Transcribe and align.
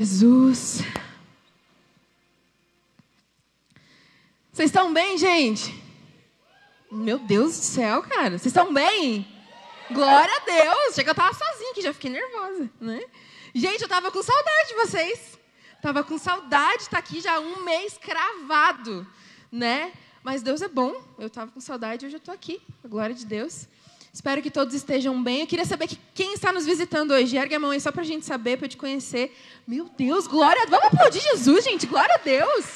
Jesus. 0.00 0.82
Vocês 4.52 4.68
estão 4.68 4.92
bem, 4.94 5.18
gente? 5.18 5.74
Meu 6.88 7.18
Deus 7.18 7.58
do 7.58 7.64
céu, 7.64 8.02
cara. 8.04 8.38
Vocês 8.38 8.46
estão 8.46 8.72
bem? 8.72 9.26
Glória 9.90 10.32
a 10.36 10.44
Deus. 10.44 10.94
Chega, 10.94 11.10
eu 11.10 11.14
tava 11.16 11.34
sozinha 11.34 11.72
aqui, 11.72 11.82
já 11.82 11.92
fiquei 11.92 12.12
nervosa, 12.12 12.70
né? 12.80 13.02
Gente, 13.52 13.82
eu 13.82 13.88
tava 13.88 14.12
com 14.12 14.22
saudade 14.22 14.68
de 14.68 14.74
vocês. 14.74 15.36
Tava 15.82 16.04
com 16.04 16.16
saudade 16.16 16.76
de 16.76 16.82
estar 16.84 16.98
aqui 16.98 17.20
já 17.20 17.40
um 17.40 17.64
mês 17.64 17.98
cravado, 17.98 19.04
né? 19.50 19.92
Mas 20.22 20.42
Deus 20.42 20.62
é 20.62 20.68
bom. 20.68 20.94
Eu 21.18 21.28
tava 21.28 21.50
com 21.50 21.60
saudade, 21.60 22.06
hoje 22.06 22.14
eu 22.14 22.20
tô 22.20 22.30
aqui. 22.30 22.62
Glória 22.84 23.16
de 23.16 23.26
Deus. 23.26 23.66
Espero 24.18 24.42
que 24.42 24.50
todos 24.50 24.74
estejam 24.74 25.22
bem. 25.22 25.42
Eu 25.42 25.46
queria 25.46 25.64
saber 25.64 25.86
que 25.86 25.96
quem 26.12 26.34
está 26.34 26.50
nos 26.50 26.66
visitando 26.66 27.12
hoje. 27.12 27.36
Ergue 27.36 27.54
a 27.54 27.60
mão 27.60 27.70
aí 27.70 27.80
só 27.80 27.92
para 27.92 28.02
a 28.02 28.04
gente 28.04 28.26
saber, 28.26 28.58
para 28.58 28.66
te 28.66 28.76
conhecer. 28.76 29.32
Meu 29.64 29.88
Deus, 29.96 30.26
glória. 30.26 30.66
Vamos 30.68 30.86
aplaudir 30.86 31.20
Jesus, 31.20 31.64
gente. 31.64 31.86
Glória 31.86 32.16
a 32.16 32.18
Deus. 32.18 32.66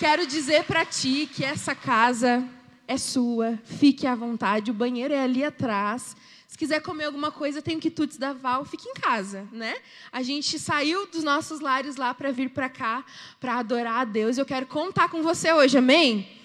Quero 0.00 0.26
dizer 0.26 0.64
para 0.64 0.84
ti 0.84 1.30
que 1.32 1.44
essa 1.44 1.76
casa 1.76 2.44
é 2.88 2.98
sua. 2.98 3.56
Fique 3.66 4.04
à 4.04 4.16
vontade. 4.16 4.72
O 4.72 4.74
banheiro 4.74 5.14
é 5.14 5.22
ali 5.22 5.44
atrás. 5.44 6.16
Se 6.48 6.58
quiser 6.58 6.82
comer 6.82 7.04
alguma 7.04 7.30
coisa, 7.30 7.62
tem 7.62 7.76
o 7.76 7.80
quitutes 7.80 8.16
da 8.16 8.32
Val, 8.32 8.64
fique 8.64 8.88
em 8.88 8.94
casa, 8.94 9.46
né? 9.52 9.76
A 10.10 10.24
gente 10.24 10.58
saiu 10.58 11.06
dos 11.06 11.22
nossos 11.22 11.60
lares 11.60 11.94
lá 11.94 12.12
para 12.12 12.32
vir 12.32 12.50
para 12.50 12.68
cá, 12.68 13.04
para 13.38 13.58
adorar 13.58 14.00
a 14.00 14.04
Deus. 14.04 14.36
Eu 14.36 14.44
quero 14.44 14.66
contar 14.66 15.08
com 15.08 15.22
você 15.22 15.52
hoje, 15.52 15.78
amém? 15.78 16.37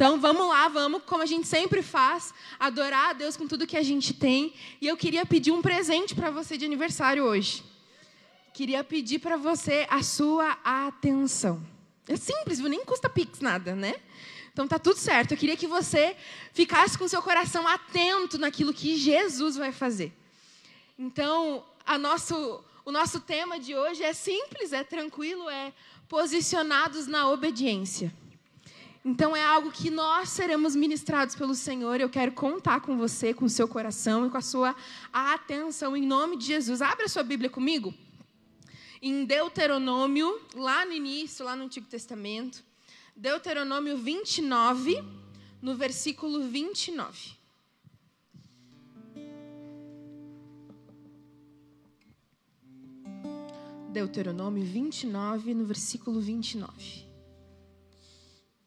Então 0.00 0.18
vamos 0.18 0.48
lá, 0.48 0.66
vamos, 0.66 1.02
como 1.04 1.22
a 1.22 1.26
gente 1.26 1.46
sempre 1.46 1.82
faz, 1.82 2.32
adorar 2.58 3.10
a 3.10 3.12
Deus 3.12 3.36
com 3.36 3.46
tudo 3.46 3.66
que 3.66 3.76
a 3.76 3.82
gente 3.82 4.14
tem. 4.14 4.54
E 4.80 4.88
eu 4.88 4.96
queria 4.96 5.26
pedir 5.26 5.52
um 5.52 5.60
presente 5.60 6.14
para 6.14 6.30
você 6.30 6.56
de 6.56 6.64
aniversário 6.64 7.22
hoje. 7.22 7.62
Queria 8.54 8.82
pedir 8.82 9.18
para 9.18 9.36
você 9.36 9.86
a 9.90 10.02
sua 10.02 10.56
atenção. 10.64 11.62
É 12.08 12.16
simples, 12.16 12.60
nem 12.60 12.82
custa 12.82 13.10
pix 13.10 13.40
nada, 13.40 13.74
né? 13.76 13.94
Então 14.50 14.66
tá 14.66 14.78
tudo 14.78 14.96
certo. 14.96 15.32
Eu 15.32 15.36
queria 15.36 15.54
que 15.54 15.66
você 15.66 16.16
ficasse 16.54 16.96
com 16.96 17.06
seu 17.06 17.20
coração 17.20 17.68
atento 17.68 18.38
naquilo 18.38 18.72
que 18.72 18.96
Jesus 18.96 19.56
vai 19.56 19.70
fazer. 19.70 20.14
Então, 20.98 21.62
nosso, 22.00 22.64
o 22.86 22.90
nosso 22.90 23.20
tema 23.20 23.60
de 23.60 23.76
hoje 23.76 24.02
é 24.02 24.14
simples, 24.14 24.72
é 24.72 24.82
tranquilo, 24.82 25.50
é 25.50 25.74
posicionados 26.08 27.06
na 27.06 27.28
obediência. 27.28 28.10
Então 29.02 29.34
é 29.34 29.42
algo 29.42 29.70
que 29.70 29.90
nós 29.90 30.28
seremos 30.28 30.76
ministrados 30.76 31.34
pelo 31.34 31.54
Senhor. 31.54 32.00
Eu 32.00 32.10
quero 32.10 32.32
contar 32.32 32.80
com 32.80 32.98
você, 32.98 33.32
com 33.32 33.46
o 33.46 33.48
seu 33.48 33.66
coração 33.66 34.26
e 34.26 34.30
com 34.30 34.36
a 34.36 34.42
sua 34.42 34.76
atenção 35.10 35.96
em 35.96 36.06
nome 36.06 36.36
de 36.36 36.44
Jesus. 36.44 36.82
Abra 36.82 37.08
sua 37.08 37.22
Bíblia 37.22 37.48
comigo. 37.48 37.94
Em 39.00 39.24
Deuteronômio, 39.24 40.38
lá 40.54 40.84
no 40.84 40.92
início, 40.92 41.46
lá 41.46 41.56
no 41.56 41.64
Antigo 41.64 41.86
Testamento, 41.86 42.62
Deuteronômio 43.16 43.96
29, 43.96 45.02
no 45.62 45.74
versículo 45.74 46.42
29. 46.42 47.40
Deuteronômio 53.90 54.62
29, 54.62 55.54
no 55.54 55.64
versículo 55.64 56.20
29. 56.20 57.09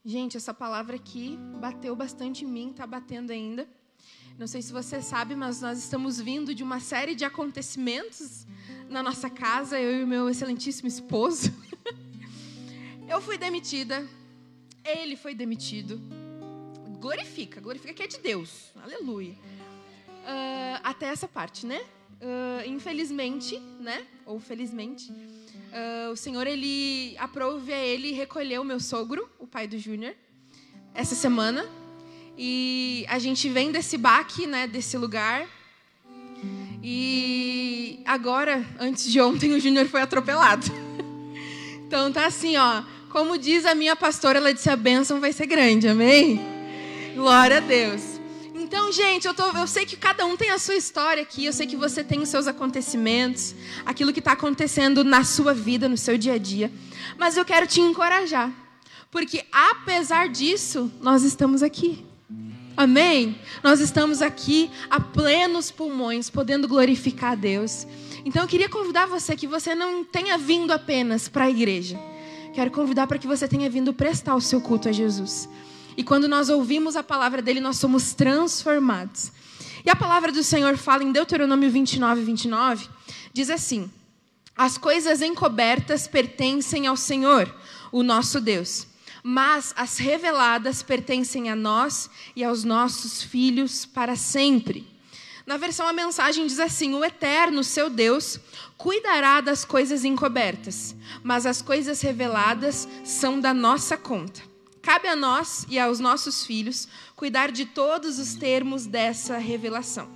Gente, 0.05 0.35
essa 0.35 0.53
palavra 0.53 0.97
aqui 0.97 1.37
bateu 1.61 1.95
bastante 1.95 2.43
em 2.43 2.47
mim, 2.47 2.71
está 2.71 2.85
batendo 2.85 3.31
ainda. 3.31 3.65
Não 4.37 4.47
sei 4.47 4.61
se 4.61 4.73
você 4.73 5.01
sabe, 5.01 5.33
mas 5.33 5.61
nós 5.61 5.77
estamos 5.77 6.19
vindo 6.19 6.53
de 6.53 6.61
uma 6.61 6.81
série 6.81 7.15
de 7.15 7.23
acontecimentos 7.23 8.45
na 8.89 9.01
nossa 9.01 9.29
casa, 9.29 9.79
eu 9.79 10.01
e 10.01 10.03
o 10.03 10.07
meu 10.07 10.27
excelentíssimo 10.27 10.89
esposo. 10.89 11.53
eu 13.07 13.21
fui 13.21 13.37
demitida, 13.37 14.05
ele 14.83 15.15
foi 15.15 15.33
demitido. 15.33 16.01
Glorifica, 16.99 17.61
glorifica 17.61 17.93
que 17.93 18.03
é 18.03 18.07
de 18.07 18.17
Deus, 18.17 18.73
aleluia. 18.83 19.33
Uh, 19.33 20.81
até 20.83 21.05
essa 21.05 21.29
parte, 21.29 21.65
né? 21.65 21.79
Uh, 21.79 22.67
infelizmente, 22.67 23.57
né? 23.79 24.05
Ou 24.25 24.37
felizmente, 24.37 25.13
uh, 25.73 26.11
o 26.11 26.15
Senhor 26.15 26.45
ele 26.47 27.15
aprove 27.17 27.73
a 27.73 27.79
ele 27.79 28.11
recolher 28.11 28.59
o 28.59 28.63
meu 28.63 28.79
sogro, 28.79 29.27
o 29.39 29.47
pai 29.47 29.67
do 29.67 29.77
Júnior, 29.77 30.13
essa 30.93 31.15
semana. 31.15 31.65
E 32.37 33.05
a 33.09 33.19
gente 33.19 33.49
vem 33.49 33.71
desse 33.71 33.97
baque, 33.97 34.47
né? 34.47 34.67
Desse 34.67 34.97
lugar. 34.97 35.47
E 36.81 38.01
agora, 38.05 38.65
antes 38.79 39.11
de 39.11 39.21
ontem, 39.21 39.53
o 39.53 39.59
Júnior 39.59 39.87
foi 39.87 40.01
atropelado. 40.01 40.65
então 41.87 42.11
tá 42.11 42.25
assim, 42.25 42.57
ó. 42.57 42.83
Como 43.09 43.37
diz 43.37 43.65
a 43.65 43.75
minha 43.75 43.95
pastora, 43.95 44.39
ela 44.39 44.53
disse: 44.53 44.69
a 44.69 44.75
bênção 44.75 45.19
vai 45.19 45.31
ser 45.31 45.45
grande, 45.45 45.87
amém? 45.87 46.41
Glória 47.15 47.57
a 47.57 47.59
Deus. 47.59 48.12
Então, 48.75 48.91
gente, 48.91 49.27
eu, 49.27 49.35
tô, 49.35 49.43
eu 49.51 49.67
sei 49.67 49.85
que 49.85 49.95
cada 49.95 50.25
um 50.25 50.35
tem 50.35 50.49
a 50.49 50.57
sua 50.57 50.73
história 50.73 51.21
aqui, 51.21 51.45
eu 51.45 51.53
sei 51.53 51.67
que 51.67 51.75
você 51.75 52.03
tem 52.03 52.19
os 52.21 52.29
seus 52.29 52.47
acontecimentos, 52.47 53.53
aquilo 53.85 54.11
que 54.11 54.17
está 54.17 54.31
acontecendo 54.31 55.03
na 55.03 55.23
sua 55.23 55.53
vida, 55.53 55.87
no 55.87 55.95
seu 55.95 56.17
dia 56.17 56.33
a 56.33 56.37
dia. 56.39 56.71
Mas 57.15 57.37
eu 57.37 57.45
quero 57.45 57.67
te 57.67 57.79
encorajar, 57.79 58.51
porque 59.11 59.45
apesar 59.51 60.27
disso, 60.27 60.91
nós 60.99 61.21
estamos 61.21 61.61
aqui. 61.61 62.03
Amém? 62.75 63.39
Nós 63.61 63.79
estamos 63.79 64.23
aqui 64.23 64.71
a 64.89 64.99
plenos 64.99 65.69
pulmões, 65.69 66.31
podendo 66.31 66.67
glorificar 66.67 67.33
a 67.33 67.35
Deus. 67.35 67.85
Então 68.25 68.41
eu 68.41 68.47
queria 68.47 68.69
convidar 68.69 69.05
você 69.05 69.35
que 69.35 69.45
você 69.45 69.75
não 69.75 70.03
tenha 70.03 70.35
vindo 70.35 70.71
apenas 70.71 71.29
para 71.29 71.43
a 71.43 71.49
igreja. 71.51 71.99
Quero 72.55 72.71
convidar 72.71 73.05
para 73.05 73.19
que 73.19 73.27
você 73.27 73.47
tenha 73.47 73.69
vindo 73.69 73.93
prestar 73.93 74.33
o 74.33 74.41
seu 74.41 74.59
culto 74.59 74.89
a 74.89 74.91
Jesus. 74.91 75.47
E 75.95 76.03
quando 76.03 76.27
nós 76.27 76.49
ouvimos 76.49 76.95
a 76.95 77.03
palavra 77.03 77.41
dele, 77.41 77.59
nós 77.59 77.77
somos 77.77 78.13
transformados. 78.13 79.31
E 79.85 79.89
a 79.89 79.95
palavra 79.95 80.31
do 80.31 80.43
Senhor 80.43 80.77
fala 80.77 81.03
em 81.03 81.11
Deuteronômio 81.11 81.69
29, 81.69 82.23
29, 82.23 82.87
diz 83.33 83.49
assim: 83.49 83.91
As 84.55 84.77
coisas 84.77 85.21
encobertas 85.21 86.07
pertencem 86.07 86.87
ao 86.87 86.95
Senhor, 86.95 87.53
o 87.91 88.01
nosso 88.01 88.39
Deus, 88.39 88.87
mas 89.21 89.73
as 89.75 89.97
reveladas 89.97 90.81
pertencem 90.81 91.49
a 91.49 91.55
nós 91.55 92.09
e 92.35 92.43
aos 92.43 92.63
nossos 92.63 93.21
filhos 93.21 93.85
para 93.85 94.15
sempre. 94.15 94.87
Na 95.45 95.57
versão 95.57 95.85
a 95.85 95.93
mensagem 95.93 96.47
diz 96.47 96.59
assim: 96.59 96.93
O 96.93 97.03
eterno, 97.03 97.61
seu 97.61 97.89
Deus, 97.89 98.39
cuidará 98.77 99.41
das 99.41 99.65
coisas 99.65 100.05
encobertas, 100.05 100.95
mas 101.21 101.45
as 101.45 101.61
coisas 101.61 101.99
reveladas 102.01 102.87
são 103.03 103.37
da 103.39 103.53
nossa 103.53 103.97
conta. 103.97 104.52
Cabe 104.83 105.07
a 105.07 105.15
nós 105.15 105.65
e 105.69 105.79
aos 105.79 106.01
nossos 106.01 106.45
filhos 106.45 106.89
cuidar 107.15 107.53
de 107.53 107.65
todos 107.65 108.19
os 108.19 108.35
termos 108.35 108.85
dessa 108.85 109.37
revelação. 109.37 110.09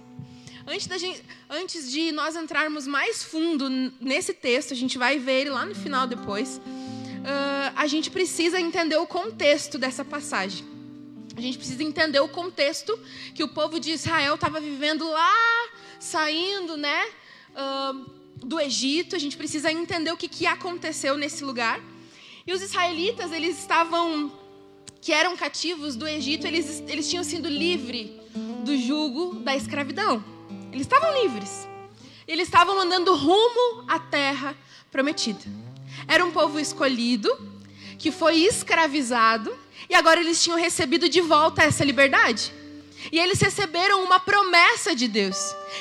Antes, 0.67 0.89
gente, 0.99 1.23
antes, 1.49 1.89
de 1.89 2.11
nós 2.11 2.35
entrarmos 2.35 2.85
mais 2.85 3.23
fundo 3.23 3.69
nesse 4.01 4.33
texto, 4.33 4.73
a 4.73 4.75
gente 4.75 4.97
vai 4.97 5.17
ver 5.17 5.41
ele 5.41 5.51
lá 5.51 5.65
no 5.65 5.73
final 5.73 6.05
depois. 6.05 6.57
Uh, 6.57 7.71
a 7.77 7.87
gente 7.87 8.11
precisa 8.11 8.59
entender 8.59 8.97
o 8.97 9.07
contexto 9.07 9.77
dessa 9.77 10.03
passagem. 10.03 10.65
A 11.37 11.39
gente 11.39 11.57
precisa 11.57 11.81
entender 11.81 12.19
o 12.19 12.27
contexto 12.27 12.99
que 13.33 13.45
o 13.45 13.47
povo 13.47 13.79
de 13.79 13.91
Israel 13.91 14.35
estava 14.35 14.59
vivendo 14.59 15.09
lá, 15.09 15.69
saindo, 15.97 16.75
né, 16.75 17.05
uh, 17.53 18.45
do 18.45 18.59
Egito. 18.59 19.15
A 19.15 19.19
gente 19.19 19.37
precisa 19.37 19.71
entender 19.71 20.11
o 20.11 20.17
que, 20.17 20.27
que 20.27 20.45
aconteceu 20.45 21.17
nesse 21.17 21.41
lugar. 21.41 21.79
E 22.45 22.51
os 22.51 22.61
israelitas, 22.61 23.31
eles 23.31 23.57
estavam 23.57 24.45
que 25.07 25.13
eram 25.13 25.37
cativos 25.37 25.95
do 25.95 26.05
Egito, 26.05 26.45
eles, 26.45 26.83
eles 26.85 27.09
tinham 27.09 27.23
sido 27.23 27.47
livres 27.47 28.09
do 28.65 28.75
jugo 28.77 29.35
da 29.35 29.55
escravidão. 29.55 30.21
Eles 30.69 30.81
estavam 30.81 31.23
livres. 31.23 31.65
Eles 32.27 32.49
estavam 32.49 32.77
andando 32.77 33.15
rumo 33.15 33.85
à 33.87 33.99
terra 33.99 34.53
prometida. 34.91 35.39
Era 36.09 36.25
um 36.25 36.31
povo 36.31 36.59
escolhido, 36.59 37.33
que 37.97 38.11
foi 38.11 38.39
escravizado, 38.39 39.57
e 39.89 39.95
agora 39.95 40.19
eles 40.19 40.43
tinham 40.43 40.59
recebido 40.59 41.07
de 41.07 41.21
volta 41.21 41.63
essa 41.63 41.85
liberdade. 41.85 42.51
E 43.09 43.17
eles 43.17 43.39
receberam 43.39 44.03
uma 44.03 44.19
promessa 44.19 44.93
de 44.93 45.07
Deus. 45.07 45.37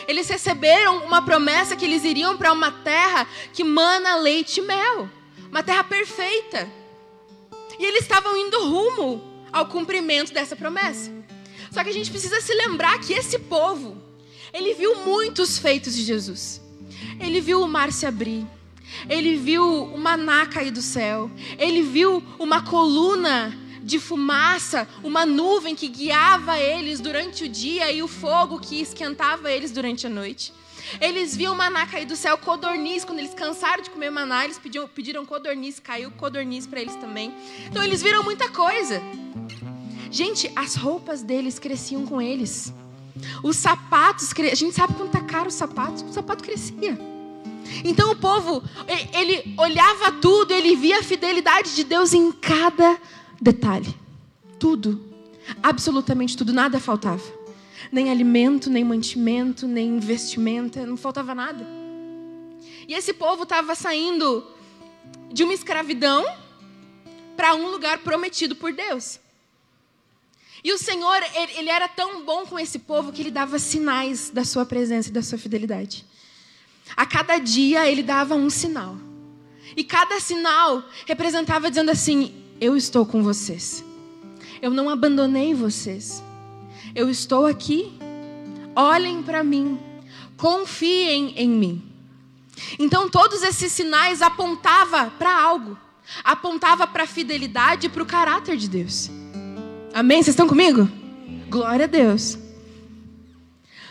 Eles 0.07 0.29
receberam 0.29 0.99
uma 0.99 1.21
promessa 1.21 1.75
que 1.75 1.85
eles 1.85 2.05
iriam 2.05 2.37
para 2.37 2.53
uma 2.53 2.71
terra 2.71 3.27
que 3.53 3.65
mana 3.65 4.15
leite 4.15 4.61
e 4.61 4.63
mel 4.63 5.11
uma 5.51 5.65
terra 5.65 5.83
perfeita. 5.83 6.86
E 7.79 7.85
eles 7.85 8.03
estavam 8.03 8.37
indo 8.37 8.69
rumo 8.69 9.23
ao 9.53 9.67
cumprimento 9.67 10.33
dessa 10.33 10.57
promessa. 10.57 11.11
Só 11.71 11.83
que 11.83 11.91
a 11.91 11.93
gente 11.93 12.11
precisa 12.11 12.41
se 12.41 12.55
lembrar 12.55 12.99
que 13.01 13.13
esse 13.13 13.39
povo, 13.39 13.97
ele 14.53 14.75
viu 14.75 14.97
muitos 15.05 15.59
feitos 15.59 15.95
de 15.95 16.03
Jesus. 16.03 16.61
Ele 17.21 17.41
viu 17.41 17.61
o 17.61 17.69
mar 17.69 17.93
se 17.93 18.07
abrir. 18.07 18.47
Ele 19.09 19.37
viu 19.37 19.85
o 19.85 19.99
maná 19.99 20.47
cair 20.47 20.71
do 20.71 20.83
céu. 20.83 21.31
Ele 21.59 21.83
viu 21.83 22.23
uma 22.39 22.63
coluna 22.63 23.57
de 23.83 23.99
fumaça, 24.01 24.89
uma 25.03 25.25
nuvem 25.25 25.75
que 25.75 25.87
guiava 25.87 26.59
eles 26.59 26.99
durante 26.99 27.45
o 27.45 27.49
dia 27.49 27.93
e 27.93 28.03
o 28.03 28.09
fogo 28.09 28.59
que 28.59 28.81
esquentava 28.81 29.51
eles 29.51 29.71
durante 29.71 30.07
a 30.07 30.11
noite. 30.11 30.53
Eles 31.01 31.37
viam 31.37 31.55
maná 31.55 31.87
cair 31.87 32.07
do 32.07 32.17
céu, 32.17 32.37
codorniz. 32.39 33.05
Quando 33.05 33.19
eles 33.19 33.35
cansaram 33.35 33.83
de 33.83 33.91
comer 33.91 34.11
maná, 34.11 34.45
eles 34.45 34.59
pediam, 34.59 34.89
pediram 34.89 35.25
codorniz, 35.25 35.79
caiu 35.79 36.11
codorniz 36.13 36.67
para 36.67 36.81
eles 36.81 36.97
também. 36.97 37.35
Então 37.67 37.83
eles 37.83 38.03
viram 38.03 38.23
muita 38.23 38.49
coisa. 38.51 39.03
Gente, 40.11 40.51
as 40.55 40.77
roupas 40.77 41.23
deles 41.23 41.59
cresciam 41.59 42.07
com 42.07 42.21
eles. 42.21 42.73
Os 43.43 43.57
sapatos, 43.57 44.33
a 44.39 44.55
gente 44.55 44.75
sabe 44.75 44.95
quanto 44.95 45.11
tá 45.11 45.21
caro 45.21 45.49
os 45.49 45.55
sapatos, 45.55 46.03
o 46.03 46.13
sapato 46.13 46.45
crescia. 46.45 46.99
Então 47.85 48.13
o 48.13 48.17
povo, 48.17 48.63
ele 49.13 49.55
olhava 49.59 50.13
tudo, 50.13 50.53
ele 50.53 50.77
via 50.77 51.01
a 51.01 51.03
fidelidade 51.03 51.75
de 51.75 51.85
Deus 51.85 52.13
em 52.13 52.31
cada 52.31 52.99
detalhe. 53.41 53.95
Tudo, 54.59 55.05
absolutamente 55.63 56.37
tudo, 56.37 56.53
nada 56.53 56.79
faltava. 56.79 57.23
Nem 57.91 58.11
alimento, 58.11 58.69
nem 58.69 58.85
mantimento, 58.85 59.67
nem 59.67 59.97
investimento, 59.97 60.79
não 60.87 60.97
faltava 60.97 61.35
nada. 61.35 61.67
E 62.89 62.95
esse 62.95 63.13
povo 63.13 63.43
estava 63.43 63.75
saindo 63.75 64.47
de 65.33 65.43
uma 65.43 65.55
escravidão 65.55 66.25
para 67.37 67.55
um 67.55 67.71
lugar 67.71 67.99
prometido 67.99 68.57
por 68.57 68.73
Deus. 68.73 69.21
E 70.65 70.73
o 70.73 70.79
Senhor, 70.79 71.21
ele 71.57 71.69
era 71.69 71.87
tão 71.87 72.25
bom 72.25 72.45
com 72.45 72.59
esse 72.59 72.81
povo 72.81 73.13
que 73.13 73.23
ele 73.23 73.31
dava 73.31 73.59
sinais 73.59 74.31
da 74.31 74.45
sua 74.45 74.65
presença 74.65 75.11
e 75.11 75.13
da 75.13 75.23
sua 75.23 75.39
fidelidade. 75.39 76.05
A 76.97 77.07
cada 77.07 77.39
dia 77.39 77.89
ele 77.89 78.03
dava 78.03 78.35
um 78.35 78.51
sinal. 78.51 78.97
E 79.77 79.85
cada 79.85 80.19
sinal 80.21 80.85
representava 81.07 81.69
dizendo 81.69 81.91
assim: 81.91 82.35
Eu 82.61 82.77
estou 82.77 83.05
com 83.07 83.23
vocês. 83.23 83.85
Eu 84.61 84.71
não 84.71 84.89
abandonei 84.89 85.55
vocês. 85.55 86.23
Eu 86.95 87.11
estou 87.11 87.47
aqui. 87.47 87.99
Olhem 88.75 89.23
para 89.23 89.43
mim. 89.43 89.79
Confiem 90.37 91.35
em 91.37 91.49
mim. 91.49 91.83
Então 92.79 93.09
todos 93.09 93.43
esses 93.43 93.73
sinais 93.73 94.23
apontavam 94.23 95.11
para 95.11 95.35
algo. 95.35 95.79
Apontava 96.23 96.87
para 96.87 97.05
a 97.05 97.07
fidelidade 97.07 97.87
e 97.87 97.91
para 97.91 98.03
o 98.03 98.07
caráter 98.07 98.57
de 98.57 98.69
Deus. 98.69 99.11
Amém? 99.93 100.19
Vocês 100.19 100.35
estão 100.35 100.47
comigo? 100.47 100.89
Glória 101.49 101.85
a 101.85 101.89
Deus. 101.89 102.39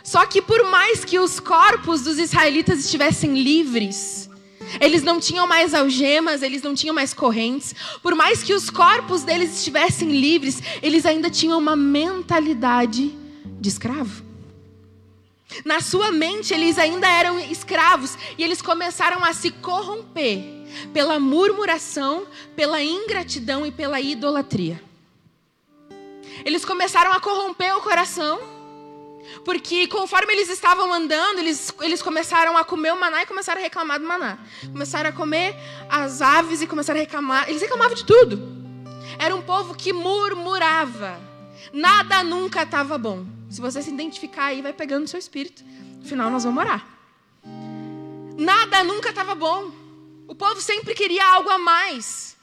Só 0.03 0.25
que 0.25 0.41
por 0.41 0.69
mais 0.69 1.03
que 1.03 1.17
os 1.17 1.39
corpos 1.39 2.01
dos 2.01 2.19
israelitas 2.19 2.79
estivessem 2.79 3.41
livres, 3.41 4.29
eles 4.79 5.03
não 5.03 5.19
tinham 5.19 5.47
mais 5.47 5.73
algemas, 5.73 6.41
eles 6.41 6.61
não 6.61 6.73
tinham 6.73 6.93
mais 6.93 7.13
correntes. 7.13 7.75
Por 8.01 8.15
mais 8.15 8.43
que 8.43 8.53
os 8.53 8.69
corpos 8.69 9.23
deles 9.23 9.57
estivessem 9.57 10.09
livres, 10.09 10.61
eles 10.81 11.05
ainda 11.05 11.29
tinham 11.29 11.57
uma 11.57 11.75
mentalidade 11.75 13.13
de 13.59 13.69
escravo. 13.69 14.23
Na 15.63 15.79
sua 15.79 16.11
mente, 16.11 16.53
eles 16.53 16.77
ainda 16.77 17.07
eram 17.07 17.39
escravos 17.39 18.17
e 18.37 18.43
eles 18.43 18.61
começaram 18.61 19.23
a 19.23 19.33
se 19.33 19.51
corromper 19.51 20.43
pela 20.91 21.19
murmuração, 21.19 22.25
pela 22.55 22.83
ingratidão 22.83 23.65
e 23.65 23.71
pela 23.71 24.01
idolatria. 24.01 24.81
Eles 26.43 26.65
começaram 26.65 27.13
a 27.13 27.19
corromper 27.19 27.77
o 27.77 27.81
coração, 27.81 28.39
porque 29.43 29.87
conforme 29.87 30.33
eles 30.33 30.49
estavam 30.49 30.91
andando, 30.93 31.39
eles, 31.39 31.73
eles 31.81 32.01
começaram 32.01 32.57
a 32.57 32.63
comer 32.63 32.93
o 32.93 32.99
maná 32.99 33.23
e 33.23 33.25
começaram 33.25 33.59
a 33.59 33.63
reclamar 33.63 33.99
do 33.99 34.07
maná. 34.07 34.37
Começaram 34.71 35.09
a 35.09 35.13
comer 35.13 35.55
as 35.89 36.21
aves 36.21 36.61
e 36.61 36.67
começaram 36.67 36.99
a 36.99 37.03
reclamar. 37.03 37.49
Eles 37.49 37.61
reclamavam 37.61 37.95
de 37.95 38.05
tudo. 38.05 38.39
Era 39.19 39.35
um 39.35 39.41
povo 39.41 39.75
que 39.75 39.93
murmurava. 39.93 41.19
Nada 41.73 42.23
nunca 42.23 42.63
estava 42.63 42.97
bom. 42.97 43.25
Se 43.49 43.61
você 43.61 43.81
se 43.81 43.89
identificar 43.89 44.45
aí, 44.45 44.61
vai 44.61 44.73
pegando 44.73 45.01
no 45.01 45.07
seu 45.07 45.19
espírito. 45.19 45.63
No 46.01 46.05
final, 46.05 46.29
nós 46.29 46.43
vamos 46.43 46.63
orar. 46.63 46.85
Nada 48.37 48.83
nunca 48.83 49.09
estava 49.09 49.33
bom. 49.33 49.71
O 50.27 50.35
povo 50.35 50.59
sempre 50.59 50.93
queria 50.93 51.25
algo 51.33 51.49
a 51.49 51.57
mais. 51.57 52.34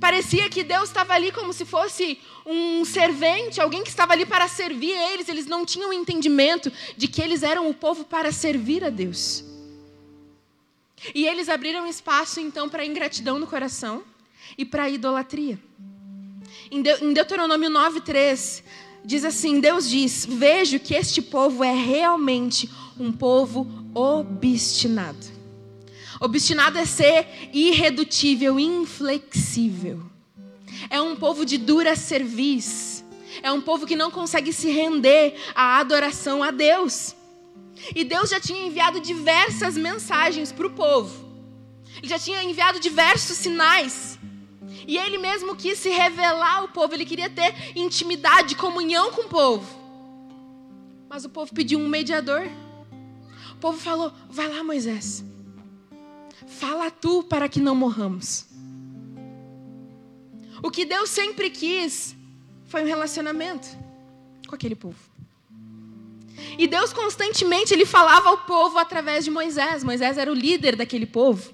Parecia 0.00 0.48
que 0.48 0.62
Deus 0.62 0.88
estava 0.88 1.14
ali 1.14 1.32
como 1.32 1.52
se 1.52 1.64
fosse 1.64 2.18
um 2.46 2.84
servente, 2.84 3.60
alguém 3.60 3.82
que 3.82 3.88
estava 3.88 4.12
ali 4.12 4.24
para 4.24 4.46
servir 4.46 4.92
eles. 4.92 5.28
Eles 5.28 5.46
não 5.46 5.64
tinham 5.64 5.92
entendimento 5.92 6.72
de 6.96 7.08
que 7.08 7.20
eles 7.20 7.42
eram 7.42 7.68
o 7.68 7.74
povo 7.74 8.04
para 8.04 8.30
servir 8.30 8.84
a 8.84 8.90
Deus. 8.90 9.44
E 11.14 11.26
eles 11.26 11.48
abriram 11.48 11.86
espaço 11.86 12.40
então 12.40 12.68
para 12.68 12.82
a 12.82 12.86
ingratidão 12.86 13.38
no 13.38 13.46
coração 13.46 14.04
e 14.56 14.64
para 14.64 14.84
a 14.84 14.90
idolatria. 14.90 15.58
Em 16.70 17.12
Deuteronômio 17.12 17.68
9:3 17.68 18.62
diz 19.04 19.24
assim: 19.24 19.60
Deus 19.60 19.88
diz: 19.88 20.24
"Vejo 20.24 20.78
que 20.78 20.94
este 20.94 21.20
povo 21.20 21.64
é 21.64 21.74
realmente 21.74 22.70
um 22.98 23.12
povo 23.12 23.66
obstinado. 23.94 25.33
Obstinado 26.24 26.78
é 26.78 26.86
ser 26.86 27.26
irredutível, 27.52 28.58
inflexível. 28.58 30.00
É 30.88 30.98
um 30.98 31.14
povo 31.14 31.44
de 31.44 31.58
dura 31.58 31.94
cerviz. 31.94 33.04
É 33.42 33.52
um 33.52 33.60
povo 33.60 33.86
que 33.86 33.94
não 33.94 34.10
consegue 34.10 34.50
se 34.50 34.70
render 34.70 35.34
à 35.54 35.78
adoração 35.78 36.42
a 36.42 36.50
Deus. 36.50 37.14
E 37.94 38.04
Deus 38.04 38.30
já 38.30 38.40
tinha 38.40 38.66
enviado 38.66 39.00
diversas 39.00 39.76
mensagens 39.76 40.50
para 40.50 40.66
o 40.66 40.70
povo. 40.70 41.28
Ele 41.98 42.08
já 42.08 42.18
tinha 42.18 42.42
enviado 42.42 42.80
diversos 42.80 43.36
sinais. 43.36 44.18
E 44.88 44.96
ele 44.96 45.18
mesmo 45.18 45.54
quis 45.54 45.78
se 45.78 45.90
revelar 45.90 46.60
ao 46.60 46.68
povo, 46.68 46.94
ele 46.94 47.04
queria 47.04 47.28
ter 47.28 47.54
intimidade, 47.76 48.56
comunhão 48.56 49.12
com 49.12 49.22
o 49.22 49.28
povo. 49.28 49.66
Mas 51.06 51.26
o 51.26 51.28
povo 51.28 51.52
pediu 51.52 51.78
um 51.78 51.86
mediador. 51.86 52.48
O 53.52 53.56
povo 53.56 53.78
falou: 53.78 54.10
Vai 54.30 54.48
lá, 54.48 54.64
Moisés. 54.64 55.22
Fala 56.46 56.90
tu 56.90 57.22
para 57.22 57.48
que 57.48 57.60
não 57.60 57.74
morramos. 57.74 58.46
O 60.62 60.70
que 60.70 60.84
Deus 60.84 61.10
sempre 61.10 61.50
quis 61.50 62.16
foi 62.66 62.82
um 62.82 62.86
relacionamento 62.86 63.68
com 64.48 64.54
aquele 64.54 64.74
povo. 64.74 64.98
E 66.58 66.66
Deus 66.66 66.92
constantemente 66.92 67.72
ele 67.72 67.86
falava 67.86 68.28
ao 68.28 68.38
povo 68.38 68.78
através 68.78 69.24
de 69.24 69.30
Moisés. 69.30 69.84
Moisés 69.84 70.18
era 70.18 70.30
o 70.30 70.34
líder 70.34 70.76
daquele 70.76 71.06
povo. 71.06 71.52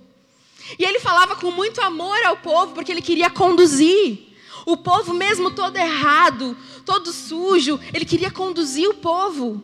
E 0.78 0.84
ele 0.84 1.00
falava 1.00 1.36
com 1.36 1.50
muito 1.50 1.80
amor 1.80 2.22
ao 2.24 2.36
povo 2.36 2.72
porque 2.72 2.92
ele 2.92 3.02
queria 3.02 3.30
conduzir 3.30 4.30
o 4.66 4.76
povo 4.76 5.14
mesmo 5.14 5.50
todo 5.50 5.76
errado, 5.76 6.56
todo 6.84 7.12
sujo, 7.12 7.80
ele 7.92 8.04
queria 8.04 8.30
conduzir 8.30 8.88
o 8.88 8.94
povo 8.94 9.62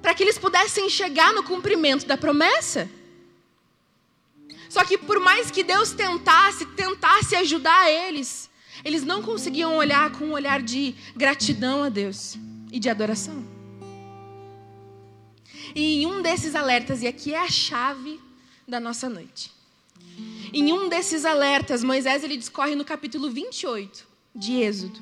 para 0.00 0.14
que 0.14 0.22
eles 0.22 0.38
pudessem 0.38 0.88
chegar 0.88 1.32
no 1.32 1.42
cumprimento 1.42 2.06
da 2.06 2.16
promessa. 2.16 2.88
Só 4.74 4.84
que 4.84 4.98
por 4.98 5.20
mais 5.20 5.52
que 5.52 5.62
Deus 5.62 5.92
tentasse, 5.92 6.66
tentasse 6.66 7.36
ajudar 7.36 7.88
eles, 7.88 8.50
eles 8.84 9.04
não 9.04 9.22
conseguiam 9.22 9.76
olhar 9.76 10.10
com 10.10 10.24
um 10.24 10.32
olhar 10.32 10.60
de 10.60 10.96
gratidão 11.14 11.84
a 11.84 11.88
Deus 11.88 12.36
e 12.72 12.80
de 12.80 12.90
adoração. 12.90 13.44
E 15.76 16.02
em 16.02 16.06
um 16.06 16.20
desses 16.20 16.56
alertas, 16.56 17.02
e 17.02 17.06
aqui 17.06 17.32
é 17.32 17.38
a 17.38 17.48
chave 17.48 18.20
da 18.66 18.80
nossa 18.80 19.08
noite. 19.08 19.52
Em 20.52 20.72
um 20.72 20.88
desses 20.88 21.24
alertas, 21.24 21.84
Moisés 21.84 22.24
ele 22.24 22.36
discorre 22.36 22.74
no 22.74 22.84
capítulo 22.84 23.30
28 23.30 24.04
de 24.34 24.54
Êxodo, 24.54 25.00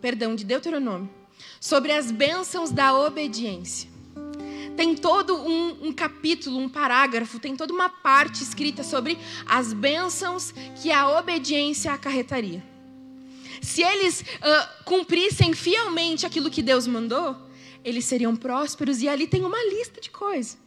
perdão, 0.00 0.34
de 0.34 0.44
Deuteronômio, 0.44 1.08
sobre 1.60 1.92
as 1.92 2.10
bênçãos 2.10 2.72
da 2.72 2.92
obediência 2.92 3.91
tem 4.76 4.94
todo 4.94 5.36
um, 5.36 5.88
um, 5.88 5.92
capítulo, 5.92 6.58
um 6.58 6.68
parágrafo, 6.68 7.38
tem 7.38 7.56
toda 7.56 7.72
uma 7.72 7.88
parte 7.88 8.42
escrita 8.42 8.82
sobre 8.82 9.18
as 9.46 9.72
bênçãos 9.72 10.52
que 10.80 10.90
a 10.90 11.18
obediência 11.18 11.92
acarretaria. 11.92 12.62
Se 13.60 13.82
eles 13.82 14.20
uh, 14.20 14.84
cumprissem 14.84 15.54
fielmente 15.54 16.26
aquilo 16.26 16.50
que 16.50 16.62
Deus 16.62 16.86
mandou, 16.86 17.36
eles 17.84 18.04
seriam 18.04 18.34
prósperos, 18.34 19.02
e 19.02 19.08
ali 19.08 19.26
tem 19.26 19.44
uma 19.44 19.62
lista 19.66 20.00
de 20.00 20.10
coisas, 20.10 20.58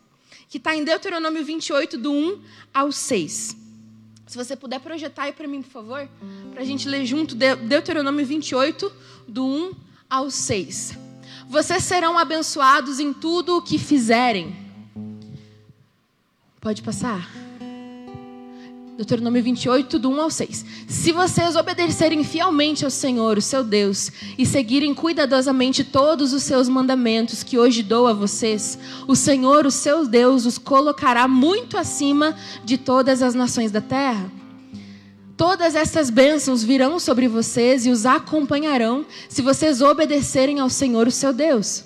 que 0.50 0.57
está 0.57 0.75
em 0.75 0.83
Deuteronômio 0.83 1.43
28, 1.43 1.97
do 1.97 2.12
1 2.12 2.41
ao 2.74 2.91
6. 2.91 3.57
Se 4.27 4.38
você 4.38 4.55
puder 4.55 4.79
projetar 4.79 5.24
aí 5.24 5.33
para 5.33 5.47
mim, 5.47 5.62
por 5.62 5.71
favor, 5.71 6.09
para 6.51 6.62
a 6.62 6.65
gente 6.65 6.88
ler 6.88 7.05
junto 7.05 7.35
Deuteronômio 7.35 8.25
28, 8.25 8.91
do 9.27 9.45
1 9.45 9.74
ao 10.09 10.31
6. 10.31 11.04
Vocês 11.47 11.83
serão 11.83 12.17
abençoados 12.17 12.99
em 12.99 13.13
tudo 13.13 13.57
o 13.57 13.61
que 13.61 13.77
fizerem. 13.77 14.55
Pode 16.59 16.81
passar. 16.81 17.29
Deuteronômio 18.97 19.43
28, 19.43 19.99
do 19.99 20.09
1 20.09 20.21
ao 20.21 20.31
6. 20.31 20.65
Se 20.87 21.11
vocês 21.11 21.55
obedecerem 21.55 22.23
fielmente 22.23 22.85
ao 22.85 22.89
Senhor, 22.89 23.37
o 23.37 23.41
seu 23.41 23.61
Deus, 23.63 24.09
e 24.37 24.45
seguirem 24.45 24.93
cuidadosamente 24.93 25.83
todos 25.83 26.31
os 26.31 26.43
seus 26.43 26.69
mandamentos 26.69 27.43
que 27.43 27.57
hoje 27.57 27.83
dou 27.83 28.07
a 28.07 28.13
vocês, 28.13 28.79
o 29.05 29.15
Senhor, 29.15 29.65
o 29.65 29.71
seu 29.71 30.07
Deus, 30.07 30.45
os 30.45 30.57
colocará 30.57 31.27
muito 31.27 31.77
acima 31.77 32.35
de 32.63 32.77
todas 32.77 33.21
as 33.21 33.35
nações 33.35 33.69
da 33.69 33.81
terra. 33.81 34.31
Todas 35.38 35.75
essas 35.75 36.10
bênçãos 36.10 36.63
virão 36.63 36.98
sobre 36.98 37.27
vocês 37.27 37.86
e 37.86 37.89
os 37.89 38.06
acompanharão 38.06 39.06
se 39.27 39.42
vocês 39.42 39.82
obedecerem 39.82 40.60
ao 40.60 40.70
Senhor, 40.70 41.08
o 41.08 41.12
seu 41.12 41.34
Deus. 41.34 41.84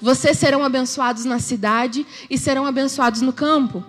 Vocês 0.00 0.36
serão 0.36 0.64
abençoados 0.64 1.24
na 1.24 1.38
cidade 1.38 2.04
e 2.28 2.36
serão 2.36 2.66
abençoados 2.66 3.20
no 3.20 3.32
campo. 3.32 3.84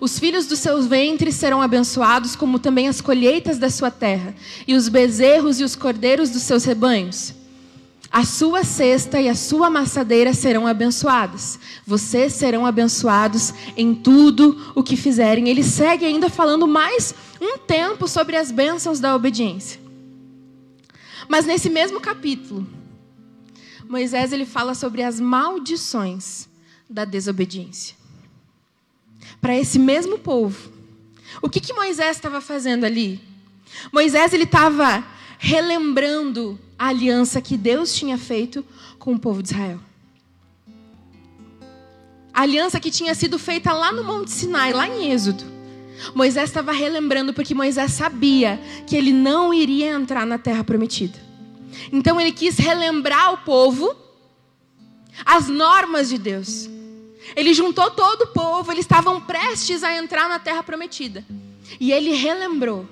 Os 0.00 0.18
filhos 0.18 0.46
dos 0.46 0.60
seus 0.60 0.86
ventres 0.86 1.34
serão 1.34 1.60
abençoados, 1.60 2.34
como 2.34 2.58
também 2.58 2.88
as 2.88 3.02
colheitas 3.02 3.58
da 3.58 3.68
sua 3.68 3.90
terra, 3.90 4.34
e 4.66 4.74
os 4.74 4.88
bezerros 4.88 5.60
e 5.60 5.64
os 5.64 5.76
cordeiros 5.76 6.30
dos 6.30 6.42
seus 6.42 6.64
rebanhos. 6.64 7.34
A 8.12 8.24
sua 8.24 8.64
cesta 8.64 9.20
e 9.20 9.28
a 9.28 9.36
sua 9.36 9.68
amassadeira 9.68 10.34
serão 10.34 10.66
abençoadas. 10.66 11.60
Vocês 11.86 12.32
serão 12.32 12.66
abençoados 12.66 13.54
em 13.76 13.94
tudo 13.94 14.72
o 14.74 14.82
que 14.82 14.96
fizerem. 14.96 15.48
Ele 15.48 15.62
segue 15.62 16.04
ainda 16.04 16.28
falando 16.28 16.66
mais 16.66 17.14
um 17.40 17.56
tempo 17.58 18.08
sobre 18.08 18.36
as 18.36 18.50
bênçãos 18.50 18.98
da 18.98 19.14
obediência. 19.14 19.80
Mas 21.28 21.46
nesse 21.46 21.70
mesmo 21.70 22.00
capítulo, 22.00 22.66
Moisés 23.88 24.32
ele 24.32 24.44
fala 24.44 24.74
sobre 24.74 25.04
as 25.04 25.20
maldições 25.20 26.48
da 26.88 27.04
desobediência. 27.04 27.94
Para 29.40 29.56
esse 29.56 29.78
mesmo 29.78 30.18
povo. 30.18 30.72
O 31.40 31.48
que, 31.48 31.60
que 31.60 31.72
Moisés 31.72 32.16
estava 32.16 32.40
fazendo 32.40 32.84
ali? 32.84 33.20
Moisés 33.92 34.32
ele 34.32 34.44
estava 34.44 35.04
relembrando 35.38 36.58
a 36.80 36.88
aliança 36.88 37.42
que 37.42 37.58
Deus 37.58 37.94
tinha 37.94 38.16
feito 38.16 38.64
com 38.98 39.12
o 39.12 39.18
povo 39.18 39.42
de 39.42 39.50
Israel. 39.50 39.78
A 42.32 42.40
aliança 42.40 42.80
que 42.80 42.90
tinha 42.90 43.14
sido 43.14 43.38
feita 43.38 43.70
lá 43.70 43.92
no 43.92 44.02
Monte 44.02 44.30
Sinai, 44.30 44.72
lá 44.72 44.88
em 44.88 45.12
Êxodo. 45.12 45.44
Moisés 46.14 46.48
estava 46.48 46.72
relembrando 46.72 47.34
porque 47.34 47.54
Moisés 47.54 47.92
sabia 47.92 48.58
que 48.86 48.96
ele 48.96 49.12
não 49.12 49.52
iria 49.52 49.90
entrar 49.90 50.24
na 50.24 50.38
terra 50.38 50.64
prometida. 50.64 51.18
Então 51.92 52.18
ele 52.18 52.32
quis 52.32 52.56
relembrar 52.56 53.34
o 53.34 53.38
povo 53.38 53.94
as 55.26 55.48
normas 55.48 56.08
de 56.08 56.16
Deus. 56.16 56.66
Ele 57.36 57.52
juntou 57.52 57.90
todo 57.90 58.22
o 58.22 58.28
povo, 58.28 58.72
eles 58.72 58.86
estavam 58.86 59.20
prestes 59.20 59.84
a 59.84 59.94
entrar 59.98 60.30
na 60.30 60.38
terra 60.38 60.62
prometida. 60.62 61.22
E 61.78 61.92
ele 61.92 62.14
relembrou 62.14 62.88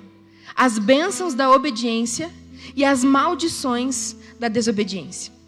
as 0.55 0.77
bênçãos 0.77 1.33
da 1.33 1.49
obediência 1.49 2.31
e 2.75 2.85
as 2.85 3.03
maldições 3.03 4.15
da 4.39 4.47
desobediência. 4.47 5.39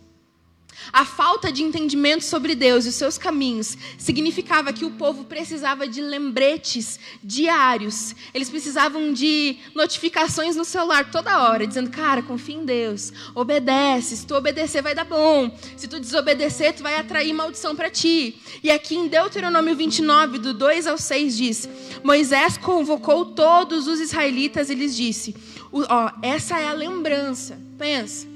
A 0.91 1.05
falta 1.05 1.51
de 1.51 1.63
entendimento 1.63 2.23
sobre 2.23 2.55
Deus 2.55 2.85
e 2.85 2.89
os 2.89 2.95
seus 2.95 3.17
caminhos 3.17 3.77
significava 3.97 4.73
que 4.73 4.83
o 4.83 4.91
povo 4.91 5.23
precisava 5.25 5.87
de 5.87 6.01
lembretes 6.01 6.99
diários. 7.23 8.15
Eles 8.33 8.49
precisavam 8.49 9.13
de 9.13 9.57
notificações 9.75 10.55
no 10.55 10.65
celular 10.65 11.11
toda 11.11 11.43
hora, 11.43 11.67
dizendo: 11.67 11.89
Cara, 11.91 12.21
confia 12.21 12.55
em 12.55 12.65
Deus, 12.65 13.13
obedece. 13.35 14.17
Se 14.17 14.25
tu 14.25 14.35
obedecer, 14.35 14.81
vai 14.81 14.95
dar 14.95 15.05
bom. 15.05 15.55
Se 15.77 15.87
tu 15.87 15.99
desobedecer, 15.99 16.73
tu 16.73 16.83
vai 16.83 16.95
atrair 16.95 17.31
maldição 17.33 17.75
para 17.75 17.89
ti. 17.89 18.41
E 18.63 18.71
aqui 18.71 18.95
em 18.95 19.07
Deuteronômio 19.07 19.75
29, 19.75 20.39
do 20.39 20.53
2 20.53 20.87
ao 20.87 20.97
6, 20.97 21.37
diz: 21.37 21.69
Moisés 22.03 22.57
convocou 22.57 23.25
todos 23.25 23.87
os 23.87 23.99
israelitas 23.99 24.69
e 24.69 24.75
lhes 24.75 24.95
disse: 24.95 25.35
Ó, 25.71 26.11
essa 26.21 26.59
é 26.59 26.67
a 26.67 26.73
lembrança. 26.73 27.59
Pensa. 27.77 28.27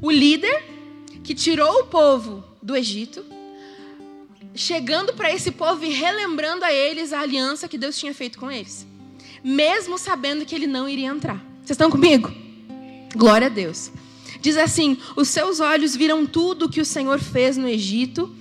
O 0.00 0.10
líder 0.10 0.64
que 1.22 1.34
tirou 1.34 1.80
o 1.80 1.86
povo 1.86 2.44
do 2.62 2.76
Egito, 2.76 3.24
chegando 4.54 5.14
para 5.14 5.32
esse 5.32 5.50
povo 5.50 5.84
e 5.84 5.90
relembrando 5.90 6.64
a 6.64 6.72
eles 6.72 7.12
a 7.12 7.20
aliança 7.20 7.68
que 7.68 7.78
Deus 7.78 7.98
tinha 7.98 8.14
feito 8.14 8.38
com 8.38 8.50
eles, 8.50 8.86
mesmo 9.42 9.98
sabendo 9.98 10.44
que 10.44 10.54
ele 10.54 10.66
não 10.66 10.88
iria 10.88 11.08
entrar. 11.08 11.36
Vocês 11.56 11.70
estão 11.70 11.90
comigo? 11.90 12.30
Glória 13.14 13.46
a 13.46 13.50
Deus. 13.50 13.90
Diz 14.40 14.56
assim: 14.56 14.98
Os 15.16 15.28
seus 15.28 15.60
olhos 15.60 15.96
viram 15.96 16.26
tudo 16.26 16.66
o 16.66 16.68
que 16.68 16.80
o 16.80 16.84
Senhor 16.84 17.18
fez 17.18 17.56
no 17.56 17.66
Egito 17.66 18.34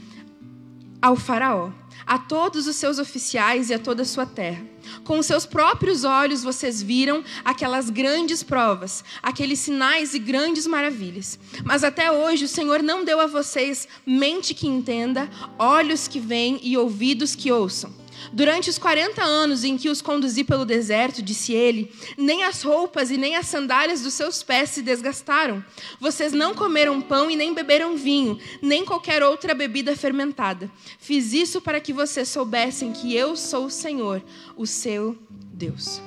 ao 1.01 1.15
Faraó 1.15 1.72
a 2.05 2.17
todos 2.17 2.67
os 2.67 2.75
seus 2.75 3.00
oficiais 3.00 3.69
e 3.69 3.74
a 3.74 3.79
toda 3.79 4.01
a 4.01 4.05
sua 4.05 4.25
terra. 4.25 4.73
Com 5.04 5.22
seus 5.22 5.46
próprios 5.46 6.04
olhos 6.04 6.44
vocês 6.44 6.82
viram 6.82 7.24
aquelas 7.44 7.90
grandes 7.90 8.44
provas, 8.44 9.04
aqueles 9.22 9.60
sinais 9.60 10.13
e 10.13 10.20
grandes 10.20 10.68
maravilhas. 10.68 11.40
Mas 11.63 11.84
até 11.84 12.12
hoje 12.12 12.46
o 12.46 12.50
Senhor 12.50 12.84
não 12.84 13.04
deu 13.04 13.20
a 13.20 13.28
vocês 13.28 13.88
mente 14.06 14.54
que 14.54 14.68
entenda, 14.68 15.30
olhos 15.58 16.08
que 16.08 16.20
veem 16.20 16.60
e 16.62 16.78
ouvidos 16.78 17.36
que 17.36 17.52
ouçam. 17.52 18.02
Durante 18.32 18.70
os 18.70 18.77
40 18.77 19.24
anos 19.24 19.63
em 19.63 19.77
que 19.77 19.89
os 19.89 20.01
conduzi 20.01 20.44
pelo 20.44 20.65
deserto, 20.65 21.22
disse 21.22 21.53
ele, 21.53 21.94
nem 22.18 22.44
as 22.44 22.62
roupas 22.63 23.12
e 23.12 23.18
nem 23.18 23.36
as 23.36 23.48
sandálias 23.48 24.01
dos 24.01 24.13
seus 24.13 24.42
pés 24.42 24.70
se 24.70 24.82
desgastaram. 24.82 25.63
Vocês 26.00 26.34
não 26.34 26.53
comeram 26.53 27.01
pão 27.01 27.30
e 27.30 27.36
nem 27.36 27.53
beberam 27.53 27.98
vinho, 27.98 28.39
nem 28.62 28.86
qualquer 28.86 29.24
outra 29.24 29.53
bebida 29.53 29.96
fermentada. 29.96 30.72
Fiz 31.00 31.34
isso 31.34 31.62
para 31.62 31.80
que 31.80 31.94
vocês 31.94 32.30
soubessem 32.30 32.92
que 32.92 33.15
eu 33.15 33.36
sou 33.36 33.65
o 33.65 33.72
Senhor, 33.72 34.24
o 34.56 34.65
seu 34.65 35.18
Deus. 35.30 36.01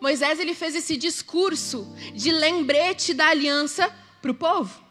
Moisés 0.00 0.38
ele 0.38 0.54
fez 0.54 0.74
esse 0.74 0.96
discurso 0.96 1.92
de 2.14 2.30
lembrete 2.30 3.12
da 3.12 3.28
aliança 3.28 3.92
para 4.22 4.30
o 4.30 4.34
povo. 4.34 4.82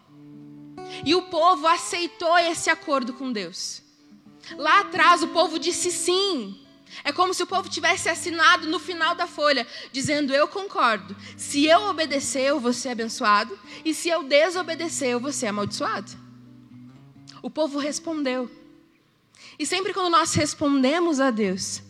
E 1.06 1.16
o 1.16 1.24
povo 1.24 1.68
aceitou 1.68 2.38
esse 2.38 2.70
acordo 2.70 3.14
com 3.14 3.32
Deus. 3.32 3.87
Lá 4.56 4.82
atrás 4.82 5.24
o 5.24 5.28
povo 5.30 5.60
disse 5.60 5.92
sim. 5.92 6.60
É 7.04 7.12
como 7.12 7.34
se 7.34 7.44
o 7.44 7.48
povo 7.48 7.70
tivesse 7.70 8.08
assinado 8.10 8.68
no 8.68 8.80
final 8.80 9.14
da 9.14 9.28
folha, 9.28 9.68
dizendo: 9.92 10.34
Eu 10.34 10.48
concordo. 10.48 11.16
Se 11.36 11.66
eu 11.66 11.82
obedecer, 11.84 12.44
eu 12.44 12.60
vou 12.60 12.74
ser 12.74 12.90
abençoado. 12.90 13.58
E 13.84 13.94
se 13.94 14.10
eu 14.10 14.24
desobedecer, 14.24 15.10
eu 15.10 15.20
vou 15.20 15.32
ser 15.32 15.48
amaldiçoado. 15.48 16.12
O 17.42 17.50
povo 17.50 17.78
respondeu. 17.78 18.50
E 19.60 19.66
sempre 19.66 19.94
quando 19.94 20.12
nós 20.12 20.34
respondemos 20.34 21.20
a 21.20 21.32
Deus, 21.32 21.82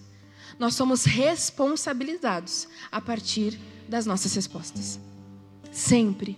nós 0.59 0.73
somos 0.73 1.05
responsabilizados 1.05 2.67
a 2.91 2.99
partir 2.99 3.59
das 3.87 4.05
nossas 4.05 4.33
respostas. 4.33 4.99
Sempre. 5.71 6.37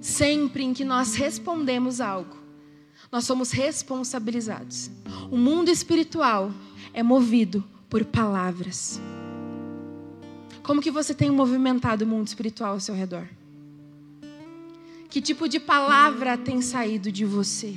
Sempre 0.00 0.64
em 0.64 0.72
que 0.72 0.84
nós 0.84 1.14
respondemos 1.14 2.00
algo, 2.00 2.36
nós 3.10 3.24
somos 3.24 3.50
responsabilizados. 3.50 4.90
O 5.30 5.36
mundo 5.36 5.70
espiritual 5.70 6.52
é 6.92 7.02
movido 7.02 7.64
por 7.88 8.04
palavras. 8.04 9.00
Como 10.62 10.80
que 10.80 10.90
você 10.90 11.12
tem 11.12 11.30
movimentado 11.30 12.04
o 12.04 12.08
mundo 12.08 12.28
espiritual 12.28 12.74
ao 12.74 12.80
seu 12.80 12.94
redor? 12.94 13.26
Que 15.08 15.20
tipo 15.20 15.48
de 15.48 15.58
palavra 15.58 16.38
tem 16.38 16.62
saído 16.62 17.10
de 17.10 17.24
você? 17.24 17.74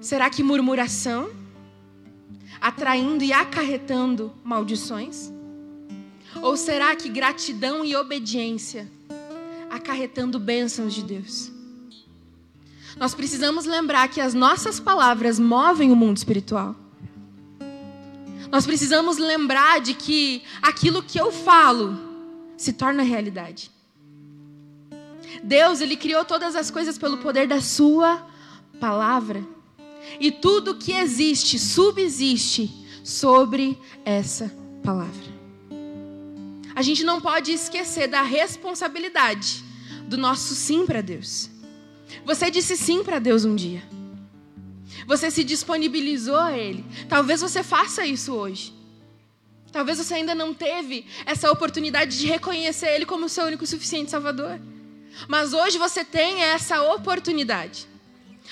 Será 0.00 0.28
que 0.28 0.42
murmuração, 0.42 1.30
atraindo 2.60 3.22
e 3.22 3.32
acarretando 3.32 4.32
maldições? 4.42 5.32
Ou 6.42 6.56
será 6.56 6.96
que 6.96 7.08
gratidão 7.08 7.84
e 7.84 7.94
obediência, 7.94 8.90
acarretando 9.70 10.40
bênçãos 10.40 10.94
de 10.94 11.04
Deus? 11.04 11.59
Nós 12.96 13.14
precisamos 13.14 13.64
lembrar 13.64 14.08
que 14.08 14.20
as 14.20 14.34
nossas 14.34 14.80
palavras 14.80 15.38
movem 15.38 15.90
o 15.90 15.96
mundo 15.96 16.16
espiritual. 16.16 16.74
Nós 18.50 18.66
precisamos 18.66 19.16
lembrar 19.16 19.80
de 19.80 19.94
que 19.94 20.42
aquilo 20.60 21.02
que 21.02 21.18
eu 21.20 21.30
falo 21.30 21.98
se 22.56 22.72
torna 22.72 23.02
realidade. 23.02 23.70
Deus, 25.42 25.80
ele 25.80 25.96
criou 25.96 26.24
todas 26.24 26.56
as 26.56 26.70
coisas 26.70 26.98
pelo 26.98 27.18
poder 27.18 27.46
da 27.46 27.60
sua 27.60 28.26
palavra. 28.80 29.46
E 30.18 30.32
tudo 30.32 30.74
que 30.74 30.92
existe 30.92 31.58
subsiste 31.58 32.70
sobre 33.04 33.78
essa 34.04 34.52
palavra. 34.82 35.30
A 36.74 36.82
gente 36.82 37.04
não 37.04 37.20
pode 37.20 37.52
esquecer 37.52 38.08
da 38.08 38.22
responsabilidade 38.22 39.64
do 40.08 40.16
nosso 40.16 40.54
sim 40.54 40.86
para 40.86 41.00
Deus. 41.00 41.49
Você 42.24 42.50
disse 42.50 42.76
sim 42.76 43.02
para 43.02 43.18
Deus 43.18 43.44
um 43.44 43.54
dia. 43.54 43.82
Você 45.06 45.30
se 45.30 45.42
disponibilizou 45.44 46.36
a 46.36 46.56
Ele. 46.56 46.84
Talvez 47.08 47.40
você 47.40 47.62
faça 47.62 48.04
isso 48.04 48.32
hoje. 48.32 48.72
Talvez 49.72 49.98
você 49.98 50.14
ainda 50.14 50.34
não 50.34 50.52
teve 50.52 51.06
essa 51.24 51.50
oportunidade 51.50 52.18
de 52.18 52.26
reconhecer 52.26 52.88
Ele 52.88 53.06
como 53.06 53.28
seu 53.28 53.44
único 53.44 53.64
e 53.64 53.66
suficiente 53.66 54.10
Salvador. 54.10 54.60
Mas 55.28 55.52
hoje 55.52 55.78
você 55.78 56.04
tem 56.04 56.42
essa 56.42 56.82
oportunidade. 56.94 57.86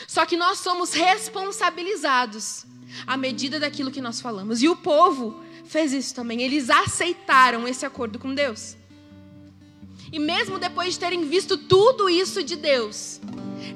Só 0.07 0.25
que 0.25 0.37
nós 0.37 0.59
somos 0.59 0.93
responsabilizados 0.93 2.65
à 3.07 3.17
medida 3.17 3.59
daquilo 3.59 3.91
que 3.91 4.01
nós 4.01 4.21
falamos. 4.21 4.63
E 4.63 4.69
o 4.69 4.77
povo 4.77 5.43
fez 5.65 5.93
isso 5.93 6.15
também. 6.15 6.43
Eles 6.43 6.71
aceitaram 6.71 7.67
esse 7.67 7.85
acordo 7.85 8.19
com 8.19 8.35
Deus. 8.35 8.77
E 10.13 10.19
mesmo 10.19 10.59
depois 10.59 10.95
de 10.95 11.01
terem 11.01 11.29
visto 11.29 11.57
tudo 11.57 12.09
isso 12.09 12.43
de 12.43 12.57
Deus, 12.57 13.21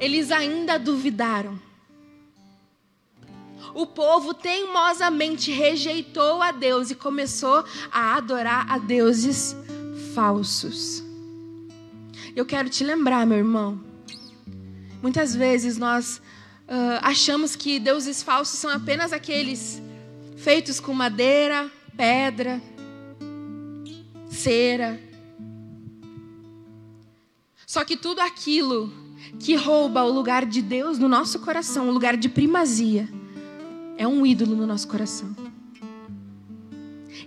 eles 0.01 0.31
ainda 0.31 0.79
duvidaram. 0.79 1.61
O 3.75 3.87
povo 3.87 4.35
teimosamente 4.35 5.51
rejeitou 5.51 6.43
a 6.43 6.53
Deus 6.53 6.91
e 6.91 6.95
começou 6.95 7.65
a 7.91 8.17
adorar 8.17 8.71
a 8.71 8.79
deuses 8.79 9.57
falsos. 10.15 11.03
Eu 12.37 12.45
quero 12.45 12.69
te 12.69 12.85
lembrar, 12.85 13.27
meu 13.27 13.39
irmão, 13.39 13.93
Muitas 15.03 15.35
vezes 15.35 15.77
nós 15.77 16.19
uh, 16.69 17.03
achamos 17.03 17.57
que 17.57 17.81
deuses 17.81 18.23
falsos 18.23 18.61
são 18.61 18.71
apenas 18.71 19.13
aqueles 19.13 19.83
feitos 20.37 20.79
com 20.79 20.95
madeira, 20.95 21.69
pedra, 21.97 22.63
cera. 24.31 25.01
Só 27.67 27.85
que 27.85 27.97
tudo 27.97 28.21
aquilo 28.21 28.93
que 29.39 29.55
rouba 29.55 30.05
o 30.05 30.13
lugar 30.13 30.47
de 30.47 30.63
Deus 30.63 30.99
no 30.99 31.09
nosso 31.09 31.41
coração, 31.41 31.89
o 31.89 31.93
lugar 31.93 32.17
de 32.17 32.29
primazia, 32.29 33.09
é 33.97 34.07
um 34.07 34.25
ídolo 34.27 34.57
no 34.57 34.67
nosso 34.67 34.89
coração. 34.89 35.35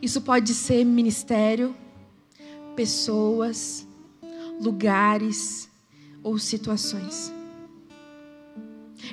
Isso 0.01 0.21
pode 0.21 0.53
ser 0.53 0.83
ministério, 0.83 1.75
pessoas, 2.75 3.87
lugares 4.59 5.69
ou 6.21 6.37
situações. 6.37 7.33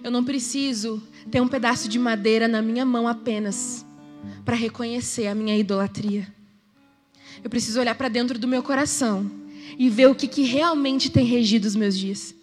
Eu 0.03 0.11
não 0.11 0.25
preciso 0.25 1.03
ter 1.31 1.41
um 1.41 1.49
pedaço 1.49 1.89
de 1.89 1.99
madeira 1.99 2.49
na 2.49 2.63
minha 2.63 2.85
mão 2.85 3.07
apenas 3.07 3.85
para 4.45 4.57
reconhecer 4.57 5.27
a 5.27 5.35
minha 5.35 5.57
idolatria. 5.57 6.27
Eu 7.43 7.51
preciso 7.51 7.81
olhar 7.81 7.95
para 7.95 8.09
dentro 8.09 8.39
do 8.39 8.49
meu 8.49 8.63
coração 8.63 9.31
e 9.79 9.89
ver 9.89 10.07
o 10.07 10.15
que, 10.15 10.27
que 10.27 10.43
realmente 10.43 11.11
tem 11.11 11.25
regido 11.25 11.65
os 11.65 11.77
meus 11.77 11.97
dias. 11.97 12.35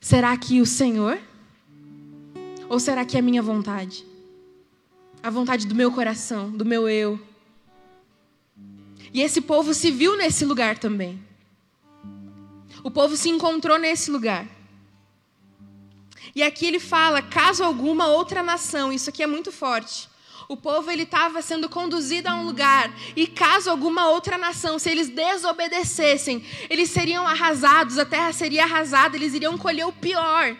Será 0.00 0.36
que 0.36 0.60
o 0.60 0.66
Senhor? 0.66 1.20
Ou 2.68 2.80
será 2.80 3.04
que 3.04 3.16
é 3.16 3.20
a 3.20 3.22
minha 3.22 3.42
vontade? 3.42 4.04
A 5.22 5.28
vontade 5.28 5.66
do 5.66 5.74
meu 5.74 5.92
coração, 5.92 6.50
do 6.50 6.64
meu 6.64 6.88
eu. 6.88 7.20
E 9.12 9.20
esse 9.20 9.40
povo 9.40 9.74
se 9.74 9.90
viu 9.90 10.16
nesse 10.16 10.44
lugar 10.44 10.78
também. 10.78 11.22
O 12.82 12.90
povo 12.90 13.16
se 13.16 13.28
encontrou 13.28 13.78
nesse 13.78 14.10
lugar. 14.10 14.46
E 16.34 16.42
aqui 16.42 16.66
ele 16.66 16.80
fala, 16.80 17.22
caso 17.22 17.62
alguma 17.62 18.06
outra 18.06 18.42
nação, 18.42 18.92
isso 18.92 19.10
aqui 19.10 19.22
é 19.22 19.26
muito 19.26 19.52
forte. 19.52 20.09
O 20.50 20.56
povo 20.56 20.90
ele 20.90 21.04
estava 21.04 21.40
sendo 21.42 21.68
conduzido 21.68 22.28
a 22.28 22.34
um 22.34 22.44
lugar 22.44 22.92
e 23.14 23.24
caso 23.24 23.70
alguma 23.70 24.08
outra 24.10 24.36
nação, 24.36 24.80
se 24.80 24.90
eles 24.90 25.08
desobedecessem, 25.08 26.44
eles 26.68 26.90
seriam 26.90 27.24
arrasados, 27.24 27.98
a 27.98 28.04
terra 28.04 28.32
seria 28.32 28.64
arrasada, 28.64 29.16
eles 29.16 29.32
iriam 29.32 29.56
colher 29.56 29.86
o 29.86 29.92
pior. 29.92 30.56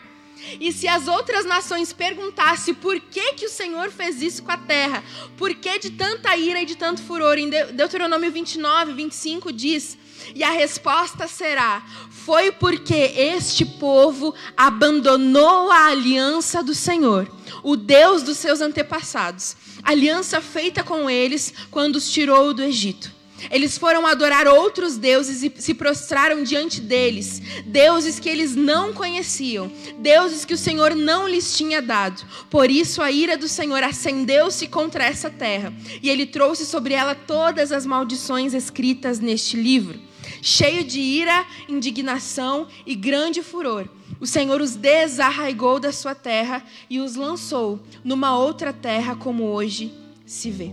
E 0.61 0.71
se 0.71 0.87
as 0.87 1.09
outras 1.09 1.43
nações 1.43 1.91
perguntassem 1.91 2.73
por 2.73 3.01
que, 3.01 3.33
que 3.33 3.45
o 3.45 3.49
Senhor 3.49 3.91
fez 3.91 4.21
isso 4.21 4.43
com 4.43 4.51
a 4.53 4.57
terra, 4.57 5.03
por 5.35 5.53
que 5.53 5.77
de 5.77 5.89
tanta 5.89 6.37
ira 6.37 6.61
e 6.61 6.65
de 6.65 6.77
tanto 6.77 7.03
furor, 7.03 7.37
em 7.37 7.49
Deuteronômio 7.49 8.31
29, 8.31 8.93
25 8.93 9.51
diz: 9.51 9.97
e 10.35 10.43
a 10.43 10.51
resposta 10.51 11.27
será: 11.27 11.83
foi 12.09 12.51
porque 12.51 12.93
este 12.93 13.65
povo 13.65 14.33
abandonou 14.55 15.71
a 15.71 15.87
aliança 15.87 16.63
do 16.63 16.73
Senhor, 16.73 17.29
o 17.63 17.75
Deus 17.75 18.23
dos 18.23 18.37
seus 18.37 18.61
antepassados, 18.61 19.55
aliança 19.83 20.41
feita 20.41 20.83
com 20.83 21.09
eles 21.09 21.53
quando 21.69 21.95
os 21.95 22.09
tirou 22.09 22.53
do 22.53 22.63
Egito. 22.63 23.21
Eles 23.49 23.75
foram 23.75 24.05
adorar 24.05 24.47
outros 24.47 24.97
deuses 24.97 25.41
e 25.41 25.51
se 25.57 25.73
prostraram 25.73 26.43
diante 26.43 26.79
deles, 26.79 27.41
deuses 27.65 28.19
que 28.19 28.29
eles 28.29 28.55
não 28.55 28.93
conheciam, 28.93 29.71
deuses 29.97 30.45
que 30.45 30.53
o 30.53 30.57
Senhor 30.57 30.93
não 30.95 31.27
lhes 31.27 31.57
tinha 31.57 31.81
dado. 31.81 32.23
Por 32.51 32.69
isso 32.69 33.01
a 33.01 33.11
ira 33.11 33.35
do 33.35 33.47
Senhor 33.47 33.81
acendeu-se 33.81 34.67
contra 34.67 35.05
essa 35.05 35.29
terra, 35.29 35.73
e 36.03 36.09
ele 36.09 36.27
trouxe 36.27 36.65
sobre 36.67 36.93
ela 36.93 37.15
todas 37.15 37.71
as 37.71 37.83
maldições 37.85 38.53
escritas 38.53 39.19
neste 39.19 39.57
livro 39.57 39.99
cheio 40.41 40.83
de 40.83 40.99
ira, 40.99 41.45
indignação 41.69 42.67
e 42.85 42.95
grande 42.95 43.43
furor. 43.43 43.87
O 44.21 44.27
Senhor 44.27 44.61
os 44.61 44.75
desarraigou 44.75 45.79
da 45.79 45.91
sua 45.91 46.13
terra 46.13 46.63
e 46.87 46.99
os 46.99 47.15
lançou 47.15 47.81
numa 48.03 48.37
outra 48.37 48.71
terra, 48.71 49.15
como 49.15 49.45
hoje 49.45 49.91
se 50.27 50.51
vê. 50.51 50.71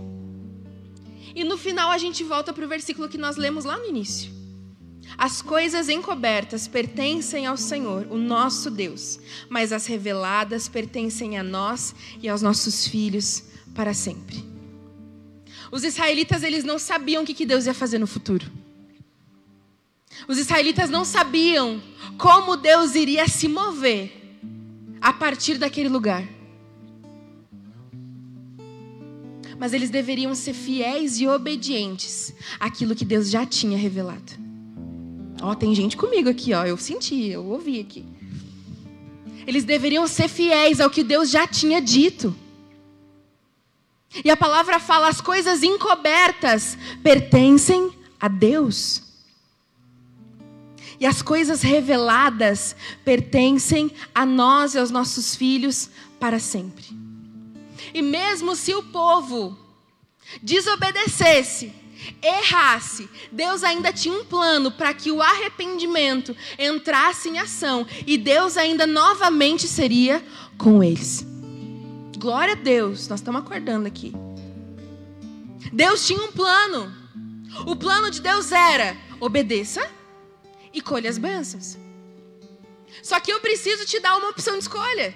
E 1.33 1.43
no 1.43 1.57
final 1.57 1.89
a 1.89 1.97
gente 1.97 2.23
volta 2.23 2.53
para 2.53 2.63
o 2.63 2.69
versículo 2.69 3.09
que 3.09 3.17
nós 3.17 3.37
lemos 3.37 3.65
lá 3.65 3.75
no 3.75 3.87
início. 3.87 4.31
As 5.17 5.41
coisas 5.41 5.89
encobertas 5.89 6.67
pertencem 6.67 7.47
ao 7.47 7.57
Senhor, 7.57 8.05
o 8.11 8.17
nosso 8.17 8.69
Deus, 8.69 9.19
mas 9.49 9.73
as 9.73 9.87
reveladas 9.87 10.67
pertencem 10.67 11.35
a 11.35 11.43
nós 11.43 11.95
e 12.21 12.29
aos 12.29 12.43
nossos 12.43 12.87
filhos 12.87 13.45
para 13.73 13.95
sempre. 13.95 14.45
Os 15.71 15.83
israelitas 15.83 16.43
eles 16.43 16.63
não 16.63 16.77
sabiam 16.77 17.23
o 17.23 17.25
que 17.25 17.45
Deus 17.47 17.65
ia 17.65 17.73
fazer 17.73 17.97
no 17.97 18.05
futuro. 18.05 18.58
Os 20.29 20.37
israelitas 20.37 20.91
não 20.91 21.03
sabiam 21.03 21.81
como 22.15 22.55
Deus 22.55 22.93
iria 22.93 23.27
se 23.27 23.47
mover 23.47 24.37
a 25.01 25.11
partir 25.11 25.57
daquele 25.57 25.89
lugar. 25.89 26.23
Mas 29.57 29.73
eles 29.73 29.89
deveriam 29.89 30.35
ser 30.35 30.53
fiéis 30.53 31.19
e 31.19 31.27
obedientes 31.27 32.31
àquilo 32.59 32.93
que 32.93 33.03
Deus 33.03 33.31
já 33.31 33.43
tinha 33.43 33.75
revelado. 33.75 34.33
Ó, 35.41 35.55
tem 35.55 35.73
gente 35.73 35.97
comigo 35.97 36.29
aqui, 36.29 36.53
ó, 36.53 36.63
eu 36.63 36.77
senti, 36.77 37.29
eu 37.29 37.43
ouvi 37.47 37.79
aqui. 37.79 38.05
Eles 39.47 39.63
deveriam 39.63 40.05
ser 40.05 40.27
fiéis 40.27 40.79
ao 40.79 40.91
que 40.91 41.03
Deus 41.03 41.31
já 41.31 41.47
tinha 41.47 41.81
dito. 41.81 42.35
E 44.23 44.29
a 44.29 44.37
palavra 44.37 44.79
fala: 44.79 45.07
as 45.07 45.21
coisas 45.21 45.63
encobertas 45.63 46.77
pertencem 47.01 47.91
a 48.19 48.27
Deus. 48.27 49.08
E 50.99 51.05
as 51.05 51.21
coisas 51.21 51.61
reveladas 51.61 52.75
pertencem 53.05 53.91
a 54.13 54.25
nós 54.25 54.75
e 54.75 54.79
aos 54.79 54.91
nossos 54.91 55.35
filhos 55.35 55.89
para 56.19 56.39
sempre. 56.39 56.85
E 57.93 58.01
mesmo 58.01 58.55
se 58.55 58.73
o 58.75 58.83
povo 58.83 59.57
desobedecesse, 60.41 61.73
errasse, 62.21 63.09
Deus 63.31 63.63
ainda 63.63 63.93
tinha 63.93 64.17
um 64.17 64.25
plano 64.25 64.71
para 64.71 64.93
que 64.93 65.09
o 65.09 65.21
arrependimento 65.21 66.35
entrasse 66.57 67.29
em 67.29 67.39
ação 67.39 67.87
e 68.05 68.17
Deus 68.17 68.57
ainda 68.57 68.85
novamente 68.85 69.67
seria 69.67 70.23
com 70.57 70.83
eles. 70.83 71.25
Glória 72.17 72.53
a 72.53 72.57
Deus, 72.57 73.07
nós 73.07 73.21
estamos 73.21 73.41
acordando 73.41 73.87
aqui. 73.87 74.13
Deus 75.71 76.05
tinha 76.05 76.21
um 76.21 76.31
plano. 76.31 76.93
O 77.65 77.75
plano 77.75 78.11
de 78.11 78.21
Deus 78.21 78.51
era: 78.51 78.97
obedeça 79.19 79.98
e 80.73 80.81
colhe 80.81 81.07
as 81.07 81.17
bênçãos. 81.17 81.77
Só 83.03 83.19
que 83.19 83.31
eu 83.31 83.39
preciso 83.39 83.85
te 83.85 83.99
dar 83.99 84.17
uma 84.17 84.29
opção 84.29 84.53
de 84.53 84.63
escolha. 84.63 85.13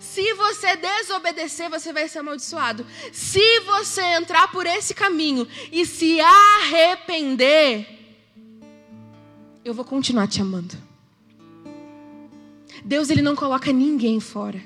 Se 0.00 0.32
você 0.34 0.76
desobedecer, 0.76 1.68
você 1.68 1.92
vai 1.92 2.08
ser 2.08 2.20
amaldiçoado. 2.20 2.86
Se 3.12 3.60
você 3.60 4.02
entrar 4.16 4.50
por 4.50 4.66
esse 4.66 4.94
caminho 4.94 5.46
e 5.70 5.84
se 5.84 6.20
arrepender, 6.20 7.86
eu 9.64 9.74
vou 9.74 9.84
continuar 9.84 10.26
te 10.26 10.40
amando. 10.40 10.76
Deus 12.84 13.10
ele 13.10 13.22
não 13.22 13.36
coloca 13.36 13.72
ninguém 13.72 14.18
fora. 14.18 14.62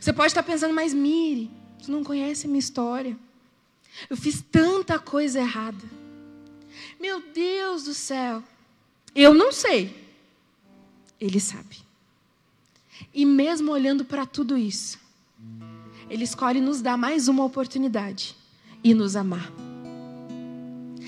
Você 0.00 0.12
pode 0.12 0.28
estar 0.28 0.42
pensando, 0.42 0.74
mas 0.74 0.92
Mire, 0.92 1.50
você 1.78 1.90
não 1.90 2.04
conhece 2.04 2.46
a 2.46 2.48
minha 2.48 2.58
história. 2.58 3.16
Eu 4.10 4.16
fiz 4.16 4.44
tanta 4.50 4.98
coisa 4.98 5.40
errada. 5.40 5.84
Meu 7.00 7.20
Deus 7.32 7.84
do 7.84 7.94
céu. 7.94 8.42
Eu 9.16 9.32
não 9.32 9.50
sei. 9.50 9.96
Ele 11.18 11.40
sabe. 11.40 11.78
E 13.14 13.24
mesmo 13.24 13.72
olhando 13.72 14.04
para 14.04 14.26
tudo 14.26 14.58
isso, 14.58 14.98
Ele 16.10 16.24
escolhe 16.24 16.60
nos 16.60 16.82
dar 16.82 16.98
mais 16.98 17.26
uma 17.26 17.42
oportunidade 17.42 18.36
e 18.84 18.92
nos 18.92 19.16
amar. 19.16 19.50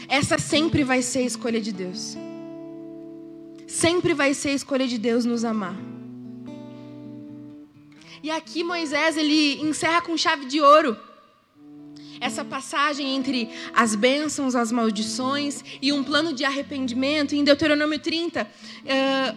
Essa 0.09 0.39
sempre 0.39 0.83
vai 0.83 1.03
ser 1.03 1.19
a 1.19 1.23
escolha 1.23 1.61
de 1.61 1.71
Deus. 1.71 2.17
Sempre 3.67 4.15
vai 4.15 4.33
ser 4.33 4.49
a 4.49 4.55
escolha 4.55 4.89
de 4.89 4.97
Deus 4.97 5.27
nos 5.27 5.45
amar. 5.45 5.77
E 8.23 8.31
aqui 8.31 8.65
Moisés 8.65 9.19
ele 9.19 9.61
encerra 9.61 10.01
com 10.01 10.17
chave 10.17 10.47
de 10.47 10.61
ouro 10.61 10.97
essa 12.21 12.45
passagem 12.45 13.15
entre 13.15 13.49
as 13.75 13.95
bênçãos, 13.95 14.55
as 14.55 14.73
maldições 14.73 15.63
e 15.81 15.93
um 15.93 16.03
plano 16.03 16.33
de 16.33 16.45
arrependimento, 16.45 17.35
em 17.35 17.45
Deuteronômio 17.45 17.99
30, 17.99 18.49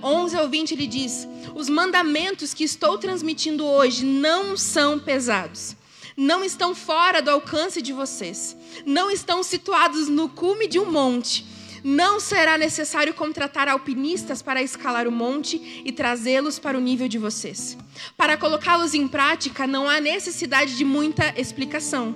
11 0.04 0.36
eh, 0.36 0.39
ao 0.39 0.50
20, 0.50 0.72
ele 0.72 0.88
diz: 0.88 1.28
Os 1.56 1.70
mandamentos 1.70 2.54
que 2.54 2.63
estou 2.63 2.98
transmitindo 2.98 3.65
hoje 3.65 4.06
não 4.06 4.58
são 4.58 5.00
pesados, 5.00 5.76
não 6.15 6.44
estão 6.44 6.74
fora 6.76 7.22
do 7.22 7.32
alcance 7.32 7.82
de 7.82 7.94
vocês, 7.94 8.56
não 8.86 9.10
estão 9.10 9.44
situados 9.44 10.08
no 10.08 10.30
cume 10.30 10.67
de 10.67 10.80
um 10.80 10.91
monte 10.91 11.52
não 11.84 12.20
será 12.20 12.58
necessário 12.58 13.13
contratar 13.13 13.67
alpinistas 13.67 14.41
para 14.41 14.62
escalar 14.62 15.08
o 15.08 15.12
monte 15.12 15.82
e 15.84 15.91
trazê-los 15.91 16.60
para 16.60 16.78
o 16.78 16.82
nível 16.82 17.08
de 17.08 17.17
vocês. 17.17 17.78
Para 18.15 18.38
colocá-los 18.38 18.94
em 18.94 19.08
prática, 19.08 19.65
não 19.65 19.89
há 19.89 20.00
necessidade 20.00 20.78
de 20.78 20.86
muita 20.86 21.34
explicação. 21.39 22.15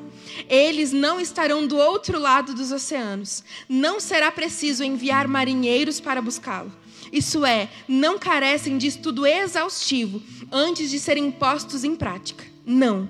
Eles 0.50 0.92
não 0.92 1.20
estarão 1.20 1.66
do 1.66 1.78
outro 1.78 2.20
lado 2.20 2.54
dos 2.54 2.72
oceanos. 2.72 3.44
Não 3.68 4.00
será 4.00 4.32
preciso 4.32 4.84
enviar 4.84 5.28
marinheiros 5.28 6.00
para 6.00 6.22
buscá-lo. 6.22 6.72
Isso 7.12 7.46
é, 7.46 7.70
não 7.88 8.18
carecem 8.18 8.78
de 8.78 8.88
estudo 8.88 9.26
exaustivo 9.26 10.22
antes 10.52 10.90
de 10.90 11.00
serem 11.00 11.32
postos 11.32 11.84
em 11.84 11.96
prática. 11.96 12.44
Não. 12.66 13.10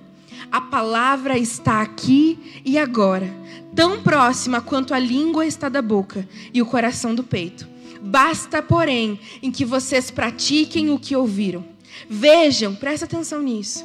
A 0.51 0.61
palavra 0.61 1.37
está 1.37 1.81
aqui 1.81 2.61
e 2.63 2.77
agora, 2.77 3.33
tão 3.73 4.01
próxima 4.01 4.61
quanto 4.61 4.93
a 4.93 4.99
língua 4.99 5.45
está 5.45 5.69
da 5.69 5.81
boca 5.81 6.27
e 6.53 6.61
o 6.61 6.65
coração 6.65 7.15
do 7.15 7.23
peito. 7.23 7.67
Basta, 8.01 8.61
porém, 8.61 9.19
em 9.41 9.51
que 9.51 9.65
vocês 9.65 10.11
pratiquem 10.11 10.91
o 10.91 10.99
que 10.99 11.15
ouviram. 11.15 11.65
Vejam, 12.07 12.75
presta 12.75 13.05
atenção 13.05 13.41
nisso. 13.41 13.83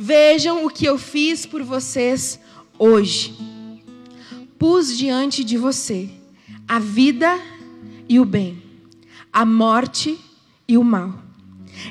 Vejam 0.00 0.64
o 0.64 0.70
que 0.70 0.86
eu 0.86 0.96
fiz 0.96 1.44
por 1.44 1.64
vocês 1.64 2.38
hoje. 2.78 3.36
Pus 4.56 4.96
diante 4.96 5.42
de 5.42 5.58
você 5.58 6.08
a 6.68 6.78
vida 6.78 7.36
e 8.08 8.20
o 8.20 8.24
bem, 8.24 8.62
a 9.32 9.44
morte 9.44 10.16
e 10.68 10.78
o 10.78 10.84
mal. 10.84 11.12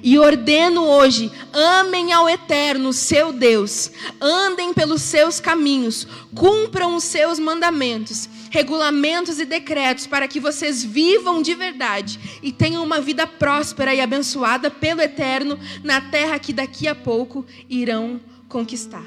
E 0.02 0.18
ordeno 0.18 0.84
hoje: 0.84 1.30
amem 1.52 2.14
ao 2.14 2.30
Eterno, 2.30 2.94
seu 2.94 3.34
Deus, 3.34 3.92
andem 4.22 4.74
pelos 4.74 5.02
seus 5.02 5.42
caminhos, 5.42 6.08
cumpram 6.34 6.96
os 6.96 7.04
seus 7.04 7.38
mandamentos, 7.38 8.30
regulamentos 8.50 9.40
e 9.40 9.46
decretos, 9.46 10.08
para 10.08 10.28
que 10.28 10.40
vocês 10.40 10.84
vivam 10.84 11.42
de 11.42 11.54
verdade 11.54 12.20
e 12.42 12.52
tenham 12.52 12.84
uma 12.84 13.02
vida 13.02 13.26
próspera 13.28 13.94
e 13.94 14.02
abençoada 14.02 14.70
pelo 14.70 15.02
Eterno 15.02 15.60
na 15.84 16.02
terra 16.02 16.40
que 16.40 16.54
daqui 16.54 16.88
a 16.88 16.96
pouco 16.96 17.46
irão 17.70 18.20
conquistar. 18.48 19.06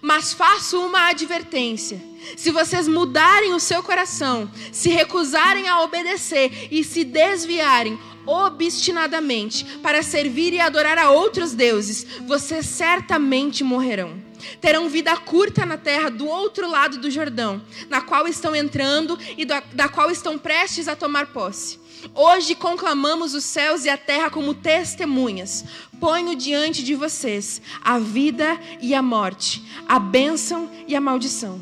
Mas 0.00 0.32
faço 0.32 0.80
uma 0.80 1.08
advertência: 1.08 2.02
se 2.36 2.50
vocês 2.50 2.88
mudarem 2.88 3.52
o 3.52 3.60
seu 3.60 3.82
coração, 3.82 4.50
se 4.72 4.88
recusarem 4.88 5.68
a 5.68 5.82
obedecer 5.82 6.68
e 6.70 6.82
se 6.82 7.04
desviarem, 7.04 7.98
obstinadamente 8.26 9.64
para 9.82 10.02
servir 10.02 10.52
e 10.54 10.60
adorar 10.60 10.98
a 10.98 11.10
outros 11.10 11.52
deuses, 11.52 12.06
vocês 12.26 12.66
certamente 12.66 13.62
morrerão. 13.62 14.23
Terão 14.60 14.88
vida 14.88 15.16
curta 15.16 15.64
na 15.64 15.76
terra 15.76 16.10
do 16.10 16.26
outro 16.26 16.68
lado 16.68 16.98
do 16.98 17.10
Jordão, 17.10 17.62
na 17.88 18.00
qual 18.00 18.26
estão 18.26 18.54
entrando 18.54 19.18
e 19.36 19.44
da, 19.44 19.62
da 19.72 19.88
qual 19.88 20.10
estão 20.10 20.38
prestes 20.38 20.88
a 20.88 20.96
tomar 20.96 21.26
posse. 21.28 21.78
Hoje 22.14 22.54
conclamamos 22.54 23.34
os 23.34 23.44
céus 23.44 23.84
e 23.84 23.88
a 23.88 23.96
terra 23.96 24.28
como 24.28 24.52
testemunhas. 24.52 25.64
Ponho 25.98 26.34
diante 26.34 26.82
de 26.82 26.94
vocês 26.94 27.62
a 27.82 27.98
vida 27.98 28.60
e 28.80 28.94
a 28.94 29.00
morte, 29.00 29.64
a 29.88 29.98
bênção 29.98 30.70
e 30.86 30.94
a 30.94 31.00
maldição. 31.00 31.60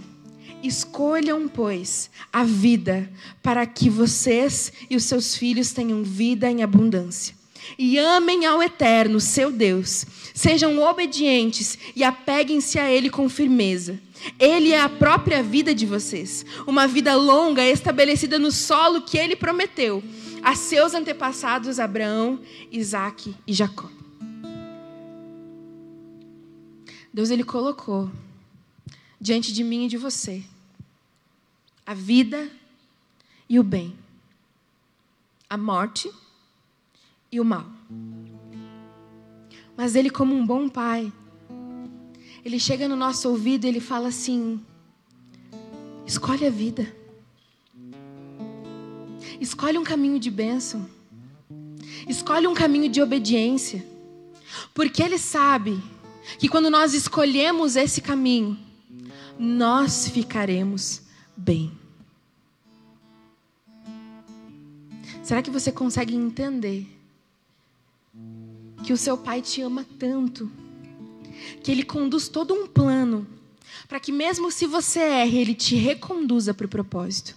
Escolham, 0.63 1.49
pois, 1.49 2.11
a 2.33 2.45
vida, 2.45 3.11
para 3.43 3.67
que 3.67 3.91
vocês 3.91 4.73
e 4.89 4.97
os 4.97 5.05
seus 5.05 5.37
filhos 5.37 5.73
tenham 5.73 6.03
vida 6.03 6.51
em 6.51 6.63
abundância. 6.63 7.35
E 7.79 7.99
amem 7.99 8.47
ao 8.47 8.63
Eterno, 8.63 9.21
seu 9.21 9.51
Deus. 9.51 10.05
Sejam 10.35 10.79
obedientes 10.81 11.79
e 11.95 12.03
apeguem-se 12.03 12.79
a 12.79 12.91
Ele 12.91 13.11
com 13.11 13.29
firmeza. 13.29 13.99
Ele 14.39 14.71
é 14.71 14.81
a 14.81 14.89
própria 14.89 15.43
vida 15.43 15.75
de 15.75 15.85
vocês, 15.85 16.45
uma 16.67 16.87
vida 16.87 17.15
longa 17.15 17.65
estabelecida 17.65 18.39
no 18.39 18.53
solo 18.53 19.03
que 19.03 19.19
Ele 19.19 19.35
prometeu 19.37 20.03
a 20.43 20.55
seus 20.57 20.93
antepassados 20.93 21.79
Abraão, 21.79 22.41
Isaac 22.71 23.35
e 23.47 23.53
Jacó. 23.53 23.89
Deus 27.13 27.31
ele 27.31 27.45
colocou 27.45 28.11
diante 29.21 29.53
de 29.53 29.63
mim 29.63 29.85
e 29.85 29.89
de 29.89 29.97
você 29.97 30.43
a 31.87 31.95
vida 31.95 32.51
e 33.49 33.61
o 33.61 33.63
bem, 33.63 33.97
a 35.49 35.57
morte 35.57 36.11
e 37.31 37.39
o 37.39 37.45
mal. 37.45 37.72
Mas 39.77 39.95
ele, 39.95 40.11
como 40.11 40.35
um 40.35 40.47
bom 40.47 40.69
pai, 40.69 41.13
ele 42.45 42.59
chega 42.59 42.89
no 42.89 42.97
nosso 42.97 43.29
ouvido 43.29 43.65
e 43.65 43.69
ele 43.69 43.81
fala 43.81 44.09
assim: 44.09 44.61
escolhe 46.07 46.47
a 46.47 46.51
vida, 46.51 46.95
escolhe 49.41 49.79
um 49.79 49.85
caminho 49.85 50.19
de 50.19 50.31
bênção, 50.31 50.89
escolhe 52.09 52.47
um 52.47 52.55
caminho 52.55 52.89
de 52.89 53.01
obediência, 53.01 53.85
porque 54.75 55.03
ele 55.03 55.19
sabe 55.19 55.83
que 56.39 56.49
quando 56.49 56.71
nós 56.71 56.95
escolhemos 56.95 57.77
esse 57.77 58.01
caminho, 58.01 58.59
nós 59.39 60.09
ficaremos 60.09 61.03
bem. 61.37 61.73
Será 65.23 65.41
que 65.41 65.51
você 65.51 65.71
consegue 65.71 66.15
entender 66.15 66.87
que 68.83 68.93
o 68.93 68.97
seu 68.97 69.17
pai 69.17 69.41
te 69.41 69.63
ama 69.63 69.87
tanto, 69.99 70.51
que 71.63 71.71
ele 71.71 71.83
conduz 71.83 72.29
todo 72.29 72.55
um 72.55 72.67
plano 72.67 73.27
para 73.89 74.01
que 74.01 74.11
mesmo 74.11 74.51
se 74.51 74.67
você 74.67 75.01
erre, 75.01 75.39
ele 75.39 75.55
te 75.55 75.77
reconduza 75.77 76.55
para 76.55 76.65
o 76.65 76.69
propósito? 76.69 77.37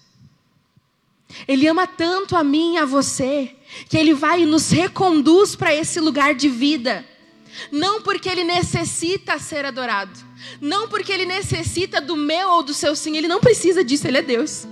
Ele 1.47 1.67
ama 1.67 1.85
tanto 1.85 2.35
a 2.35 2.45
mim 2.45 2.75
e 2.75 2.77
a 2.77 2.85
você, 2.85 3.53
que 3.89 3.97
ele 3.97 4.13
vai 4.13 4.43
e 4.43 4.45
nos 4.45 4.69
reconduz 4.69 5.55
para 5.55 5.75
esse 5.75 5.99
lugar 5.99 6.33
de 6.33 6.47
vida. 6.47 7.05
Não 7.71 8.01
porque 8.01 8.29
ele 8.29 8.43
necessita 8.43 9.37
ser 9.37 9.65
adorado, 9.65 10.17
não 10.61 10.87
porque 10.87 11.11
ele 11.11 11.25
necessita 11.25 11.99
do 11.99 12.15
meu 12.15 12.49
ou 12.51 12.63
do 12.63 12.73
seu 12.73 12.95
sim, 12.95 13.17
ele 13.17 13.27
não 13.27 13.41
precisa 13.41 13.83
disso, 13.83 14.07
ele 14.07 14.19
é 14.19 14.21
Deus. 14.21 14.65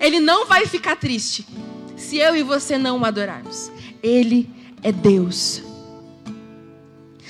Ele 0.00 0.20
não 0.20 0.46
vai 0.46 0.66
ficar 0.66 0.96
triste 0.96 1.46
se 1.96 2.16
eu 2.16 2.34
e 2.34 2.42
você 2.42 2.78
não 2.78 2.98
o 3.00 3.04
adorarmos. 3.04 3.70
Ele 4.02 4.48
é 4.82 4.92
Deus. 4.92 5.67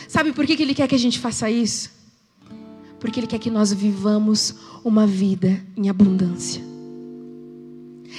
Sabe 0.08 0.32
por 0.32 0.46
que 0.46 0.60
ele 0.60 0.74
quer 0.74 0.88
que 0.88 0.94
a 0.94 0.98
gente 0.98 1.18
faça 1.18 1.50
isso? 1.50 1.90
Porque 2.98 3.20
ele 3.20 3.26
quer 3.26 3.38
que 3.38 3.50
nós 3.50 3.72
vivamos 3.72 4.54
uma 4.82 5.06
vida 5.06 5.62
em 5.76 5.90
abundância. 5.90 6.62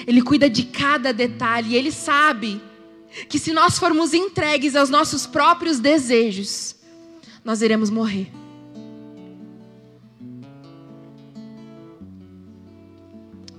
Ele 0.06 0.22
cuida 0.22 0.48
de 0.48 0.64
cada 0.64 1.12
detalhe, 1.12 1.76
ele 1.76 1.92
sabe 1.92 2.62
que 3.28 3.40
se 3.40 3.52
nós 3.52 3.80
formos 3.80 4.14
entregues 4.14 4.76
aos 4.76 4.90
nossos 4.90 5.26
próprios 5.26 5.80
desejos, 5.80 6.76
nós 7.44 7.64
iremos 7.64 7.90
morrer. 7.90 8.32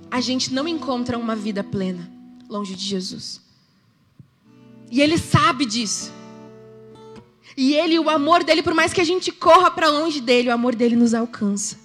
A 0.08 0.20
gente 0.20 0.54
não 0.54 0.68
encontra 0.68 1.18
uma 1.18 1.34
vida 1.34 1.64
plena 1.64 2.08
longe 2.48 2.76
de 2.76 2.84
Jesus. 2.84 3.40
E 4.88 5.00
ele 5.00 5.18
sabe 5.18 5.66
disso. 5.66 6.19
E 7.60 7.74
ele, 7.74 7.98
o 7.98 8.08
amor 8.08 8.42
dele, 8.42 8.62
por 8.62 8.72
mais 8.72 8.90
que 8.90 9.02
a 9.02 9.04
gente 9.04 9.30
corra 9.30 9.70
para 9.70 9.90
longe 9.90 10.18
dele, 10.18 10.48
o 10.48 10.52
amor 10.52 10.74
dele 10.74 10.96
nos 10.96 11.12
alcança 11.12 11.78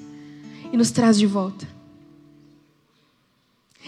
e 0.71 0.77
nos 0.77 0.89
traz 0.89 1.19
de 1.19 1.27
volta. 1.27 1.67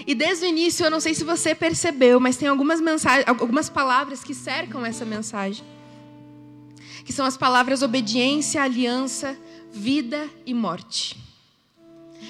E 0.06 0.14
desde 0.14 0.46
o 0.46 0.50
início, 0.50 0.86
eu 0.86 0.92
não 0.92 1.00
sei 1.00 1.14
se 1.14 1.24
você 1.24 1.56
percebeu, 1.56 2.20
mas 2.20 2.36
tem 2.36 2.50
algumas 2.50 2.82
mensagens, 2.82 3.26
algumas 3.26 3.70
palavras 3.70 4.22
que 4.22 4.34
cercam 4.34 4.86
essa 4.86 5.06
mensagem. 5.06 5.64
Que 7.06 7.14
são 7.14 7.26
as 7.26 7.38
palavras 7.38 7.82
obediência, 7.82 8.62
aliança, 8.62 9.38
vida 9.72 10.30
e 10.46 10.54
morte. 10.54 11.18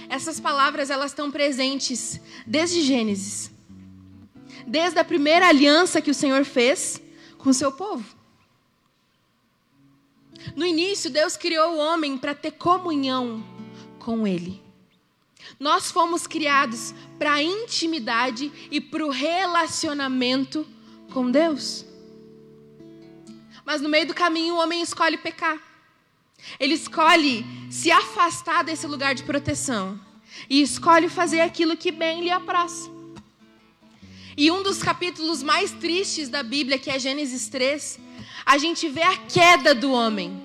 Essas 0.08 0.39
palavras 0.39 0.91
elas 0.91 1.10
estão 1.10 1.32
presentes 1.32 2.22
desde 2.46 2.84
Gênesis 2.84 3.50
desde 4.67 5.00
a 5.00 5.04
primeira 5.04 5.48
aliança 5.48 6.02
que 6.02 6.12
o 6.12 6.13
Senhor 6.13 6.43
fez 6.43 7.02
com 7.38 7.50
o 7.50 7.54
seu 7.54 7.72
povo. 7.72 8.17
No 10.56 10.66
início, 10.66 11.10
Deus 11.10 11.38
criou 11.38 11.74
o 11.74 11.78
homem 11.78 12.18
para 12.18 12.34
ter 12.34 12.52
comunhão 12.52 13.44
com 14.00 14.26
Ele. 14.26 14.62
Nós 15.60 15.92
fomos 15.92 16.28
criados 16.28 16.94
para 17.18 17.34
a 17.34 17.44
intimidade 17.44 18.52
e 18.70 18.80
para 18.80 19.06
o 19.06 19.10
relacionamento 19.10 20.68
com 21.12 21.30
Deus. 21.32 21.86
Mas 23.66 23.82
no 23.82 23.90
meio 23.90 24.08
do 24.08 24.14
caminho, 24.14 24.56
o 24.56 24.60
homem 24.60 24.82
escolhe 24.82 25.18
pecar. 25.18 25.58
Ele 26.60 26.74
escolhe 26.74 27.46
se 27.70 27.92
afastar 27.92 28.64
desse 28.64 28.86
lugar 28.88 29.16
de 29.16 29.24
proteção 29.24 30.00
e 30.50 30.62
escolhe 30.62 31.10
fazer 31.10 31.42
aquilo 31.42 31.76
que 31.76 31.92
bem 31.92 32.22
lhe 32.22 32.30
apraz. 32.30 32.90
E 34.38 34.52
um 34.52 34.62
dos 34.62 34.84
capítulos 34.84 35.42
mais 35.42 35.72
tristes 35.72 36.30
da 36.30 36.44
Bíblia, 36.44 36.78
que 36.78 36.92
é 36.92 37.00
Gênesis 37.00 37.50
3, 37.50 38.00
a 38.48 38.58
gente 38.58 38.88
vê 38.88 39.04
a 39.04 39.18
queda 39.18 39.76
do 39.76 39.92
homem. 39.92 40.42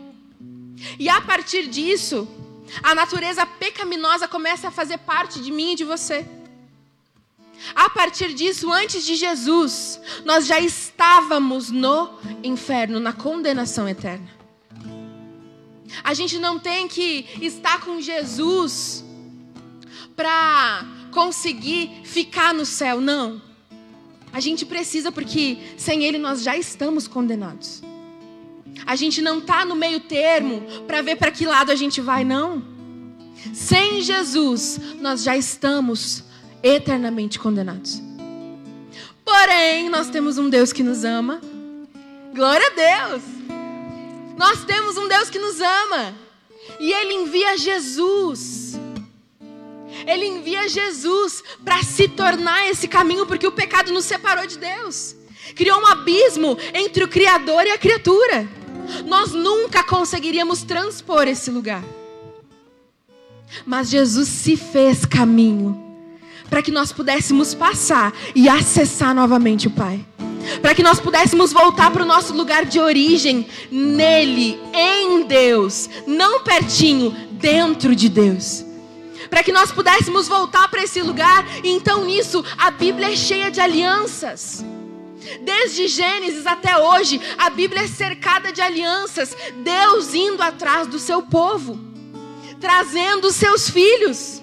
E 0.98 1.08
a 1.08 1.20
partir 1.20 1.68
disso, 1.68 2.26
a 2.82 2.96
natureza 2.96 3.46
pecaminosa 3.46 4.26
começa 4.26 4.66
a 4.66 4.70
fazer 4.72 4.98
parte 4.98 5.40
de 5.40 5.52
mim 5.52 5.74
e 5.74 5.76
de 5.76 5.84
você. 5.84 6.26
A 7.76 7.88
partir 7.88 8.34
disso, 8.34 8.72
antes 8.72 9.04
de 9.04 9.14
Jesus, 9.14 10.00
nós 10.24 10.48
já 10.48 10.58
estávamos 10.58 11.70
no 11.70 12.18
inferno, 12.42 12.98
na 12.98 13.12
condenação 13.12 13.88
eterna. 13.88 14.28
A 16.02 16.12
gente 16.12 16.40
não 16.40 16.58
tem 16.58 16.88
que 16.88 17.24
estar 17.40 17.82
com 17.82 18.00
Jesus 18.00 19.04
para 20.16 20.84
conseguir 21.12 22.00
ficar 22.02 22.52
no 22.52 22.66
céu, 22.66 23.00
não. 23.00 23.40
A 24.32 24.40
gente 24.40 24.66
precisa 24.66 25.12
porque 25.12 25.58
sem 25.76 26.02
Ele 26.02 26.18
nós 26.18 26.42
já 26.42 26.56
estamos 26.56 27.06
condenados. 27.06 27.91
A 28.86 28.96
gente 28.96 29.22
não 29.22 29.38
está 29.38 29.64
no 29.64 29.74
meio 29.74 30.00
termo 30.00 30.62
para 30.86 31.02
ver 31.02 31.16
para 31.16 31.30
que 31.30 31.46
lado 31.46 31.70
a 31.70 31.74
gente 31.74 32.00
vai, 32.00 32.24
não. 32.24 32.62
Sem 33.52 34.02
Jesus 34.02 34.80
nós 35.00 35.22
já 35.22 35.36
estamos 35.36 36.24
eternamente 36.62 37.38
condenados. 37.38 38.02
Porém, 39.24 39.88
nós 39.88 40.08
temos 40.08 40.38
um 40.38 40.48
Deus 40.48 40.72
que 40.72 40.82
nos 40.82 41.04
ama. 41.04 41.40
Glória 42.34 42.66
a 42.66 43.08
Deus! 43.08 43.22
Nós 44.36 44.64
temos 44.64 44.96
um 44.96 45.08
Deus 45.08 45.30
que 45.30 45.38
nos 45.38 45.60
ama. 45.60 46.14
E 46.80 46.92
Ele 46.92 47.14
envia 47.14 47.56
Jesus. 47.56 48.72
Ele 50.06 50.26
envia 50.26 50.68
Jesus 50.68 51.42
para 51.64 51.82
se 51.82 52.08
tornar 52.08 52.68
esse 52.68 52.88
caminho, 52.88 53.26
porque 53.26 53.46
o 53.46 53.52
pecado 53.52 53.92
nos 53.92 54.04
separou 54.04 54.46
de 54.46 54.58
Deus. 54.58 55.14
Criou 55.54 55.80
um 55.80 55.86
abismo 55.86 56.58
entre 56.74 57.04
o 57.04 57.08
Criador 57.08 57.66
e 57.66 57.70
a 57.70 57.78
criatura. 57.78 58.48
Nós 59.06 59.32
nunca 59.32 59.82
conseguiríamos 59.84 60.62
transpor 60.62 61.28
esse 61.28 61.50
lugar. 61.50 61.84
Mas 63.66 63.90
Jesus 63.90 64.28
se 64.28 64.56
fez 64.56 65.04
caminho 65.04 65.92
para 66.52 66.62
que 66.62 66.70
nós 66.70 66.92
pudéssemos 66.92 67.54
passar 67.54 68.12
e 68.34 68.46
acessar 68.46 69.14
novamente 69.14 69.68
o 69.68 69.70
Pai. 69.70 70.04
Para 70.60 70.74
que 70.74 70.82
nós 70.82 71.00
pudéssemos 71.00 71.50
voltar 71.50 71.90
para 71.90 72.02
o 72.02 72.06
nosso 72.06 72.34
lugar 72.34 72.66
de 72.66 72.78
origem, 72.78 73.46
nele, 73.70 74.60
em 74.74 75.22
Deus, 75.24 75.88
não 76.06 76.42
pertinho, 76.42 77.10
dentro 77.32 77.96
de 77.96 78.10
Deus. 78.10 78.66
Para 79.30 79.42
que 79.42 79.50
nós 79.50 79.72
pudéssemos 79.72 80.28
voltar 80.28 80.68
para 80.68 80.82
esse 80.82 81.00
lugar, 81.00 81.42
então 81.64 82.04
nisso 82.04 82.44
a 82.58 82.70
Bíblia 82.70 83.12
é 83.12 83.16
cheia 83.16 83.50
de 83.50 83.58
alianças. 83.58 84.62
Desde 85.42 85.88
Gênesis 85.88 86.46
até 86.46 86.76
hoje, 86.76 87.20
a 87.38 87.50
Bíblia 87.50 87.82
é 87.82 87.88
cercada 87.88 88.52
de 88.52 88.60
alianças, 88.60 89.36
Deus 89.62 90.14
indo 90.14 90.42
atrás 90.42 90.86
do 90.86 90.98
seu 90.98 91.22
povo, 91.22 91.78
trazendo 92.60 93.30
seus 93.30 93.68
filhos. 93.68 94.42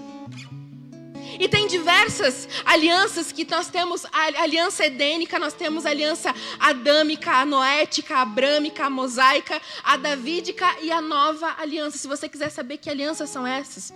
E 1.40 1.48
tem 1.48 1.68
diversas 1.68 2.50
alianças 2.66 3.32
que 3.32 3.48
nós 3.50 3.68
temos, 3.70 4.06
a 4.12 4.44
aliança 4.44 4.86
edênica, 4.86 5.40
nós 5.40 5.54
temos 5.54 5.86
a 5.86 5.90
aliança 5.90 6.36
adâmica, 6.60 7.32
a 7.32 7.46
noética, 7.46 8.18
a 8.18 8.22
abrâmica, 8.24 8.86
a 8.86 8.90
mosaica, 8.90 9.62
a 9.82 9.96
davídica 9.96 10.68
e 10.82 10.92
a 10.92 11.02
nova 11.02 11.56
aliança. 11.58 11.98
Se 11.98 12.08
você 12.10 12.28
quiser 12.28 12.50
saber 12.50 12.78
que 12.78 12.90
alianças 12.90 13.30
são 13.30 13.48
essas, 13.48 13.94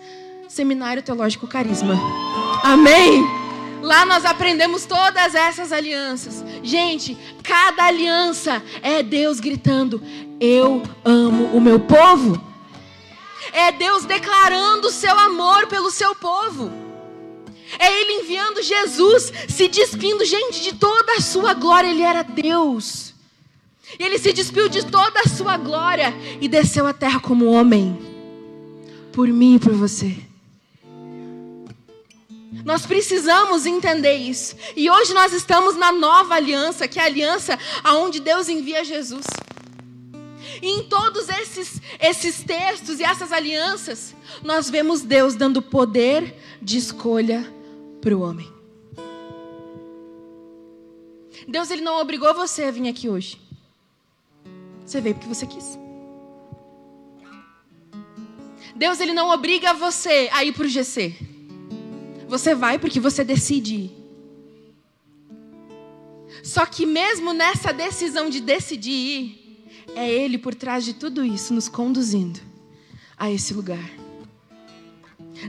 Seminário 0.48 1.04
Teológico 1.04 1.46
Carisma. 1.46 1.96
Amém? 2.64 3.24
Lá 3.84 4.06
nós 4.06 4.24
aprendemos 4.24 4.86
todas 4.86 5.36
essas 5.36 5.74
alianças. 5.74 6.42
Gente, 6.64 7.18
cada 7.44 7.84
aliança 7.84 8.64
é 8.82 9.04
Deus 9.04 9.42
gritando: 9.42 10.02
Eu 10.40 10.82
amo 11.04 11.48
o 11.48 11.60
meu 11.60 11.82
povo. 11.82 12.42
É 13.52 13.74
Deus 13.74 14.06
declarando 14.06 14.88
o 14.88 14.92
seu 14.92 15.20
amor 15.20 15.68
pelo 15.68 15.92
seu 15.92 16.16
povo. 16.16 16.72
É 17.78 18.02
Ele 18.02 18.24
enviando 18.24 18.64
Jesus, 18.64 19.34
se 19.50 19.68
despindo, 19.68 20.24
gente, 20.24 20.62
de 20.62 20.76
toda 20.76 21.18
a 21.18 21.22
sua 21.22 21.54
glória. 21.54 21.90
Ele 21.90 22.04
era 22.04 22.24
Deus. 22.24 23.14
E 24.00 24.04
Ele 24.04 24.18
se 24.18 24.32
despiu 24.32 24.70
de 24.70 24.86
toda 24.86 25.20
a 25.20 25.28
sua 25.28 25.58
glória 25.58 26.16
e 26.40 26.48
desceu 26.48 26.88
à 26.88 26.94
terra 26.94 27.20
como 27.20 27.52
homem. 27.52 28.00
Por 29.12 29.28
mim 29.28 29.56
e 29.56 29.60
por 29.60 29.74
você. 29.74 30.33
Nós 32.64 32.86
precisamos 32.86 33.66
entender 33.66 34.16
isso. 34.16 34.56
E 34.76 34.90
hoje 34.90 35.14
nós 35.14 35.34
estamos 35.34 35.76
na 35.76 35.92
nova 35.92 36.36
aliança, 36.36 36.88
que 36.88 37.00
é 37.00 37.04
a 37.04 37.06
aliança 37.06 37.58
aonde 37.84 38.20
Deus 38.20 38.48
envia 38.48 38.84
Jesus. 38.84 39.26
E 40.62 40.68
em 40.68 40.84
todos 40.84 41.28
esses, 41.30 41.82
esses 42.00 42.44
textos 42.44 43.00
e 43.00 43.04
essas 43.04 43.32
alianças, 43.32 44.16
nós 44.44 44.70
vemos 44.70 45.02
Deus 45.02 45.36
dando 45.36 45.62
poder 45.62 46.36
de 46.62 46.78
escolha 46.78 47.52
para 48.00 48.16
o 48.16 48.22
homem. 48.22 48.52
Deus 51.48 51.70
ele 51.72 51.82
não 51.82 52.00
obrigou 52.00 52.34
você 52.34 52.64
a 52.64 52.72
vir 52.72 52.88
aqui 52.88 53.10
hoje. 53.10 53.42
Você 54.86 55.02
veio 55.02 55.16
porque 55.16 55.28
você 55.28 55.46
quis. 55.46 55.78
Deus 58.76 59.00
ele 59.00 59.14
não 59.14 59.30
obriga 59.30 59.74
você 59.74 60.30
a 60.32 60.44
ir 60.44 60.54
para 60.54 60.66
o 60.66 60.70
GC. 60.70 61.33
Você 62.34 62.56
vai 62.56 62.80
porque 62.80 63.00
você 63.00 63.24
decide. 63.24 63.92
Só 66.44 66.66
que 66.66 66.84
mesmo 66.84 67.32
nessa 67.32 67.72
decisão 67.72 68.28
de 68.28 68.42
decidir 68.42 68.92
ir, 68.92 69.68
é 69.96 70.10
Ele 70.10 70.40
por 70.40 70.56
trás 70.56 70.84
de 70.84 70.96
tudo 70.96 71.24
isso 71.24 71.54
nos 71.54 71.70
conduzindo 71.70 72.40
a 73.16 73.30
esse 73.30 73.54
lugar. 73.54 73.88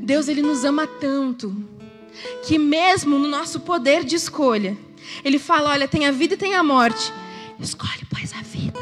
Deus 0.03 0.29
ele 0.29 0.43
nos 0.43 0.63
ama 0.63 0.87
tanto 0.87 1.57
que 2.47 2.59
mesmo 2.59 3.19
no 3.19 3.29
nosso 3.29 3.61
poder 3.61 4.05
de 4.05 4.17
escolha, 4.17 4.77
ele 5.25 5.39
fala: 5.39 5.71
olha, 5.71 5.89
tem 5.89 6.05
a 6.05 6.13
vida 6.13 6.35
e 6.35 6.37
tem 6.37 6.55
a 6.55 6.63
morte. 6.63 7.11
Escolhe, 7.59 8.05
pois, 8.11 8.31
a 8.35 8.43
vida. 8.43 8.79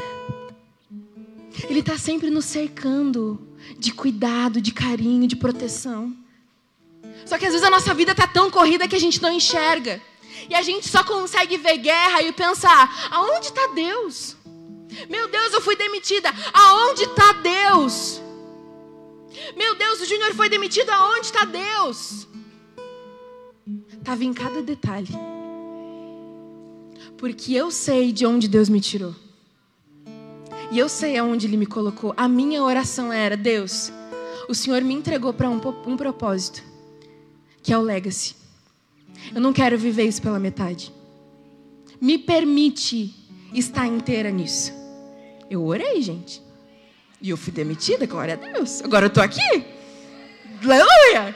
Ele 1.69 1.79
está 1.79 1.97
sempre 1.97 2.29
nos 2.29 2.43
cercando 2.43 3.39
de 3.79 3.93
cuidado, 3.93 4.59
de 4.59 4.73
carinho, 4.73 5.25
de 5.25 5.37
proteção. 5.37 6.21
Só 7.25 7.37
que 7.37 7.45
às 7.45 7.51
vezes 7.51 7.65
a 7.65 7.69
nossa 7.69 7.93
vida 7.93 8.11
está 8.11 8.27
tão 8.27 8.51
corrida 8.51 8.87
que 8.87 8.95
a 8.95 8.99
gente 8.99 9.21
não 9.21 9.31
enxerga. 9.31 10.01
E 10.49 10.55
a 10.55 10.61
gente 10.61 10.87
só 10.87 11.03
consegue 11.03 11.57
ver 11.57 11.77
guerra 11.77 12.21
e 12.21 12.31
pensar: 12.31 13.09
aonde 13.11 13.47
está 13.47 13.67
Deus? 13.67 14.35
Meu 15.09 15.27
Deus, 15.27 15.53
eu 15.53 15.61
fui 15.61 15.75
demitida. 15.75 16.29
Aonde 16.53 17.03
está 17.03 17.33
Deus? 17.33 18.21
Meu 19.55 19.75
Deus, 19.75 20.01
o 20.01 20.05
Júnior 20.05 20.33
foi 20.35 20.49
demitido. 20.49 20.89
Aonde 20.89 21.27
está 21.27 21.45
Deus? 21.45 22.27
estava 24.03 24.23
em 24.23 24.33
cada 24.33 24.61
detalhe. 24.61 25.07
Porque 27.17 27.53
eu 27.53 27.71
sei 27.71 28.11
de 28.11 28.25
onde 28.25 28.49
Deus 28.49 28.67
me 28.67 28.81
tirou. 28.81 29.15
E 30.71 30.77
eu 30.77 30.89
sei 30.89 31.17
aonde 31.17 31.47
Ele 31.47 31.55
me 31.55 31.65
colocou. 31.65 32.13
A 32.17 32.27
minha 32.27 32.61
oração 32.61 33.11
era: 33.13 33.37
Deus, 33.37 33.91
o 34.49 34.53
Senhor 34.53 34.81
me 34.81 34.93
entregou 34.93 35.33
para 35.33 35.49
um, 35.49 35.61
um 35.87 35.95
propósito, 35.95 36.61
que 37.63 37.73
é 37.73 37.77
o 37.77 37.81
legacy. 37.81 38.35
Eu 39.33 39.39
não 39.41 39.53
quero 39.53 39.77
viver 39.77 40.03
isso 40.03 40.21
pela 40.21 40.37
metade. 40.37 40.91
Me 41.99 42.17
permite 42.17 43.15
estar 43.53 43.87
inteira 43.87 44.29
nisso. 44.29 44.73
Eu 45.49 45.63
orei, 45.63 46.01
gente. 46.01 46.41
E 47.21 47.29
eu 47.29 47.37
fui 47.37 47.53
demitida, 47.53 48.05
glória 48.05 48.33
a 48.33 48.37
Deus. 48.37 48.81
Agora 48.81 49.05
eu 49.05 49.07
estou 49.07 49.23
aqui. 49.23 49.65
Aleluia! 50.61 51.35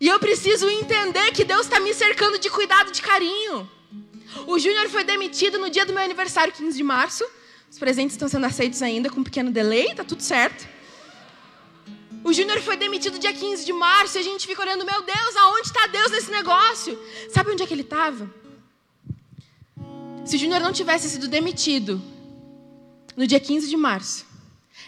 E 0.00 0.08
eu 0.08 0.18
preciso 0.20 0.68
entender 0.68 1.32
que 1.32 1.44
Deus 1.44 1.62
está 1.62 1.80
me 1.80 1.92
cercando 1.92 2.38
de 2.38 2.48
cuidado, 2.48 2.92
de 2.92 3.02
carinho. 3.02 3.68
O 4.46 4.58
Júnior 4.58 4.88
foi 4.88 5.02
demitido 5.02 5.58
no 5.58 5.70
dia 5.70 5.84
do 5.84 5.92
meu 5.92 6.02
aniversário, 6.02 6.52
15 6.52 6.76
de 6.76 6.82
março. 6.84 7.24
Os 7.70 7.78
presentes 7.78 8.14
estão 8.14 8.28
sendo 8.28 8.46
aceitos 8.46 8.82
ainda, 8.82 9.10
com 9.10 9.20
um 9.20 9.24
pequeno 9.24 9.50
delay, 9.50 9.94
tá 9.94 10.04
tudo 10.04 10.22
certo. 10.22 10.68
O 12.26 12.32
Júnior 12.32 12.60
foi 12.60 12.76
demitido 12.76 13.20
dia 13.20 13.32
15 13.32 13.64
de 13.64 13.72
março 13.72 14.18
e 14.18 14.20
a 14.20 14.22
gente 14.22 14.48
fica 14.48 14.60
olhando, 14.60 14.84
meu 14.84 15.00
Deus, 15.00 15.36
aonde 15.36 15.68
está 15.68 15.86
Deus 15.86 16.10
nesse 16.10 16.28
negócio? 16.28 16.98
Sabe 17.30 17.52
onde 17.52 17.62
é 17.62 17.66
que 17.66 17.72
ele 17.72 17.82
estava? 17.82 18.28
Se 20.24 20.34
o 20.34 20.38
Júnior 20.38 20.60
não 20.60 20.72
tivesse 20.72 21.08
sido 21.08 21.28
demitido 21.28 22.02
no 23.16 23.28
dia 23.28 23.38
15 23.38 23.68
de 23.68 23.76
março, 23.76 24.26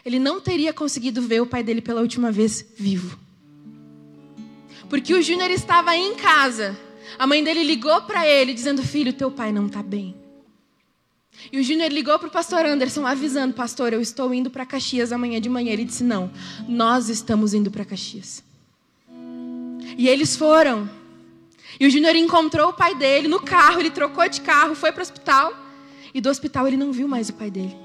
ele 0.05 0.19
não 0.19 0.41
teria 0.41 0.73
conseguido 0.73 1.23
ver 1.23 1.41
o 1.41 1.47
pai 1.47 1.63
dele 1.63 1.81
pela 1.81 2.01
última 2.01 2.33
vez 2.33 2.67
vivo. 2.77 3.17
Porque 4.91 5.15
o 5.15 5.23
Júnior 5.23 5.53
estava 5.53 5.97
em 5.97 6.17
casa. 6.17 6.77
A 7.17 7.25
mãe 7.25 7.45
dele 7.45 7.63
ligou 7.63 8.03
para 8.03 8.27
ele 8.27 8.53
dizendo: 8.53 8.83
"Filho, 8.83 9.13
teu 9.13 9.31
pai 9.31 9.53
não 9.53 9.67
está 9.67 9.81
bem". 9.81 10.13
E 11.53 11.59
o 11.59 11.63
Júnior 11.63 11.91
ligou 11.93 12.19
para 12.19 12.29
o 12.29 12.31
pastor 12.31 12.67
Anderson 12.67 13.07
avisando: 13.07 13.55
"Pastor, 13.55 13.93
eu 13.93 14.01
estou 14.01 14.33
indo 14.35 14.51
para 14.51 14.67
Caxias 14.67 15.13
amanhã 15.13 15.41
de 15.41 15.49
manhã". 15.49 15.73
Ele 15.73 15.85
disse: 15.85 16.05
"Não, 16.05 16.31
nós 16.69 17.09
estamos 17.09 17.55
indo 17.55 17.71
para 17.71 17.85
Caxias". 17.85 18.43
E 19.97 20.09
eles 20.09 20.37
foram. 20.37 20.89
E 21.81 21.87
o 21.87 21.91
Júnior 21.91 22.15
encontrou 22.17 22.71
o 22.71 22.73
pai 22.73 22.95
dele 22.95 23.29
no 23.29 23.41
carro, 23.41 23.81
ele 23.81 23.91
trocou 23.91 24.29
de 24.29 24.41
carro, 24.41 24.75
foi 24.75 24.91
para 24.91 25.01
o 25.01 25.03
hospital. 25.03 25.53
E 26.13 26.21
do 26.21 26.29
hospital 26.29 26.67
ele 26.67 26.77
não 26.77 26.93
viu 26.93 27.07
mais 27.07 27.29
o 27.29 27.35
pai 27.35 27.51
dele. 27.51 27.77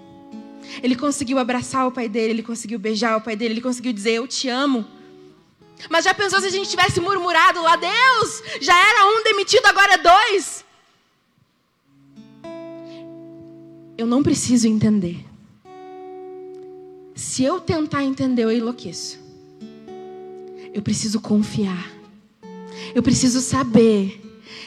Ele 0.82 0.96
conseguiu 0.96 1.38
abraçar 1.38 1.88
o 1.88 1.92
pai 1.92 2.08
dele, 2.08 2.34
ele 2.34 2.44
conseguiu 2.44 2.80
beijar 2.80 3.18
o 3.18 3.22
pai 3.22 3.36
dele, 3.36 3.56
ele 3.56 3.62
conseguiu 3.62 3.94
dizer: 3.94 4.12
Eu 4.12 4.28
te 4.28 4.50
amo. 4.50 4.86
Mas 5.90 6.06
já 6.06 6.14
pensou 6.14 6.40
se 6.40 6.48
a 6.48 6.52
gente 6.52 6.70
tivesse 6.70 7.00
murmurado 7.02 7.62
lá, 7.62 7.76
Deus, 7.76 8.44
já 8.62 8.78
era 8.78 9.06
um 9.08 9.24
demitido, 9.24 9.66
agora 9.66 9.94
é 9.94 9.98
dois? 9.98 10.63
Eu 13.98 14.08
não 14.08 14.24
preciso 14.24 14.68
entender. 14.68 15.24
Se 17.16 17.44
eu 17.44 17.60
tentar 17.60 18.04
entender, 18.04 18.44
eu 18.44 18.52
enlouqueço. 18.52 19.20
Eu 20.74 20.82
preciso 20.82 21.22
confiar. 21.22 21.92
Eu 22.96 23.04
preciso 23.04 23.40
saber 23.40 24.20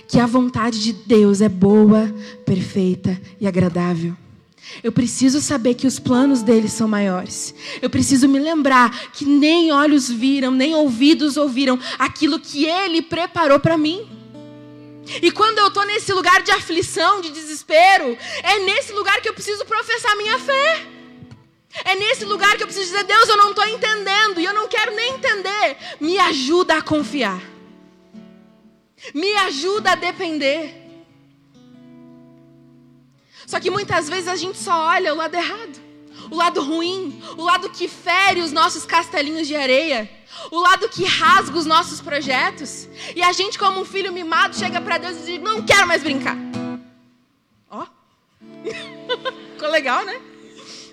que 0.07 0.21
a 0.21 0.27
vontade 0.27 0.81
de 0.83 0.93
Deus 0.93 1.41
é 1.41 1.49
boa, 1.49 2.15
perfeita 2.45 3.21
e 3.41 3.47
agradável. 3.47 4.17
Eu 4.83 4.93
preciso 4.93 5.41
saber 5.41 5.75
que 5.75 5.87
os 5.87 5.99
planos 5.99 6.43
dele 6.43 6.69
são 6.69 6.87
maiores. 6.87 7.55
Eu 7.81 7.91
preciso 7.91 8.29
me 8.29 8.39
lembrar 8.39 9.11
que 9.13 9.25
nem 9.25 9.73
olhos 9.73 10.09
viram, 10.09 10.51
nem 10.51 10.75
ouvidos 10.75 11.37
ouviram 11.37 11.79
aquilo 11.99 12.39
que 12.39 12.65
ele 12.65 13.03
preparou 13.03 13.59
para 13.59 13.77
mim. 13.79 14.07
E 15.23 15.31
quando 15.31 15.59
eu 15.59 15.69
estou 15.69 15.85
nesse 15.85 16.13
lugar 16.13 16.43
de 16.43 16.51
aflição, 16.51 17.21
de 17.21 17.31
desespero, 17.31 18.17
é 18.43 18.59
nesse 18.61 18.93
lugar 18.93 19.21
que 19.21 19.29
eu 19.29 19.35
preciso 19.35 19.65
professar 19.65 20.17
minha 20.17 20.39
fé. 20.39 20.87
É 21.85 21.95
nesse 21.95 22.25
lugar 22.25 22.57
que 22.57 22.63
eu 22.63 22.67
preciso 22.67 22.91
dizer: 22.93 23.05
Deus, 23.05 23.29
eu 23.29 23.37
não 23.37 23.51
estou 23.51 23.67
entendendo 23.67 24.41
e 24.41 24.45
eu 24.45 24.55
não 24.55 24.67
quero 24.67 24.95
nem 24.95 25.15
entender. 25.15 25.77
Me 26.01 26.19
ajuda 26.19 26.79
a 26.79 26.83
confiar. 26.83 27.41
Me 29.15 29.33
ajuda 29.37 29.93
a 29.93 29.95
depender. 29.95 30.87
Só 33.47 33.61
que 33.61 33.71
muitas 33.71 34.09
vezes 34.09 34.29
a 34.29 34.35
gente 34.35 34.59
só 34.59 34.87
olha 34.89 35.13
o 35.13 35.17
lado 35.17 35.35
errado, 35.35 35.81
o 36.31 36.37
lado 36.37 36.63
ruim, 36.63 37.21
o 37.37 37.43
lado 37.43 37.71
que 37.71 37.89
fere 37.89 38.41
os 38.41 38.53
nossos 38.53 38.85
castelinhos 38.85 39.47
de 39.47 39.55
areia, 39.55 40.11
o 40.51 40.61
lado 40.61 40.89
que 40.89 41.05
rasga 41.05 41.57
os 41.57 41.67
nossos 41.67 42.01
projetos. 42.01 42.89
E 43.15 43.23
a 43.23 43.33
gente, 43.33 43.59
como 43.59 43.81
um 43.81 43.85
filho 43.85 44.13
mimado, 44.13 44.57
chega 44.57 44.81
para 44.81 44.99
Deus 44.99 45.19
e 45.19 45.33
diz: 45.33 45.41
Não 45.41 45.63
quero 45.63 45.87
mais 45.87 46.03
brincar. 46.03 46.37
Ó, 47.71 47.87
ficou 49.55 49.71
legal, 49.71 50.05
né? 50.05 50.21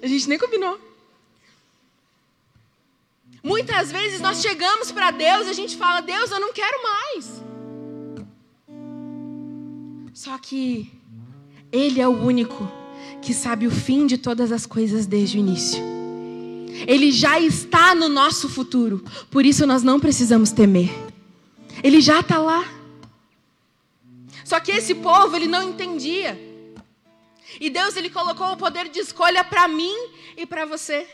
A 0.02 0.08
gente 0.08 0.28
nem 0.28 0.38
combinou. 0.38 0.80
Muitas 3.42 3.92
vezes 3.92 4.22
nós 4.22 4.42
chegamos 4.42 4.92
para 4.92 5.12
Deus 5.12 5.48
e 5.48 5.50
a 5.50 5.54
gente 5.54 5.76
fala: 5.76 6.02
Deus, 6.02 6.32
eu 6.32 6.40
não 6.40 6.54
quero 6.54 6.84
mais. 6.84 7.44
Só 10.14 10.38
que 10.38 10.92
Ele 11.72 12.00
é 12.00 12.08
o 12.08 12.12
único 12.12 12.83
que 13.24 13.34
sabe 13.34 13.66
o 13.66 13.72
fim 13.72 14.06
de 14.06 14.18
todas 14.18 14.52
as 14.52 14.66
coisas 14.66 15.06
desde 15.06 15.38
o 15.38 15.40
início. 15.40 15.82
Ele 16.88 17.12
já 17.12 17.40
está 17.40 17.96
no 17.96 18.10
nosso 18.10 18.50
futuro, 18.50 19.04
por 19.32 19.46
isso 19.46 19.66
nós 19.66 19.82
não 19.82 20.00
precisamos 20.00 20.52
temer. 20.52 20.92
Ele 21.84 22.02
já 22.02 22.20
está 22.20 22.38
lá. 22.38 22.64
Só 24.44 24.60
que 24.60 24.72
esse 24.72 24.94
povo, 24.96 25.36
ele 25.36 25.48
não 25.48 25.70
entendia. 25.70 26.38
E 27.60 27.70
Deus, 27.70 27.96
ele 27.96 28.10
colocou 28.10 28.52
o 28.52 28.58
poder 28.58 28.90
de 28.90 29.00
escolha 29.00 29.44
para 29.44 29.68
mim 29.68 29.96
e 30.36 30.46
para 30.46 30.66
você. 30.66 31.08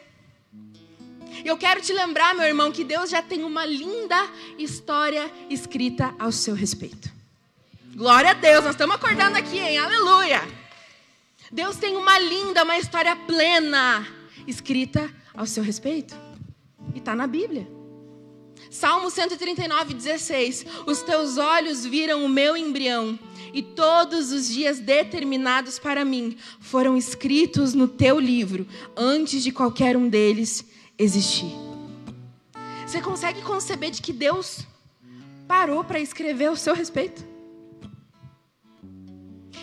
E 1.43 1.48
eu 1.48 1.58
quero 1.58 1.82
te 1.82 1.93
lembrar, 1.93 2.34
meu 2.34 2.45
irmão, 2.45 2.72
que 2.72 2.84
Deus 2.84 3.10
já 3.10 3.22
tem 3.22 3.43
uma 3.43 3.65
linda 3.65 4.28
história 4.58 5.32
escrita 5.50 6.13
ao 6.17 6.32
seu 6.32 6.56
respeito. 6.56 7.10
Glória 7.95 8.32
a 8.32 8.34
Deus, 8.34 8.63
nós 8.63 8.74
estamos 8.74 8.95
acordando 8.95 9.38
aqui, 9.38 9.60
hein? 9.60 9.78
Aleluia! 9.78 10.59
Deus 11.52 11.78
tem 11.78 11.98
uma 11.98 12.20
linda, 12.20 12.64
uma 12.64 12.78
história 12.78 13.16
plena 13.16 14.06
escrita 14.46 15.10
ao 15.34 15.46
seu 15.46 15.64
respeito. 15.64 16.16
E 16.94 17.00
está 17.00 17.16
na 17.16 17.26
Bíblia. 17.26 17.68
Salmo 18.70 19.10
139, 19.10 19.96
16. 19.96 20.66
Os 20.86 21.02
teus 21.02 21.38
olhos 21.38 21.86
viram 21.86 22.24
o 22.24 22.30
meu 22.30 22.56
embrião, 22.56 23.18
e 23.52 23.64
todos 23.64 24.32
os 24.32 24.48
dias 24.48 24.80
determinados 24.80 25.80
para 25.80 26.06
mim 26.06 26.38
foram 26.60 26.96
escritos 26.96 27.74
no 27.74 27.88
teu 27.88 28.20
livro, 28.20 28.68
antes 28.96 29.44
de 29.44 29.52
qualquer 29.52 29.98
um 29.98 30.08
deles 30.08 30.64
existir. 31.00 31.52
Você 32.86 33.02
consegue 33.02 33.42
conceber 33.42 33.90
de 33.90 34.02
que 34.02 34.14
Deus 34.14 34.68
parou 35.48 35.84
para 35.84 36.00
escrever 36.00 36.48
ao 36.48 36.56
seu 36.56 36.76
respeito? 36.76 37.29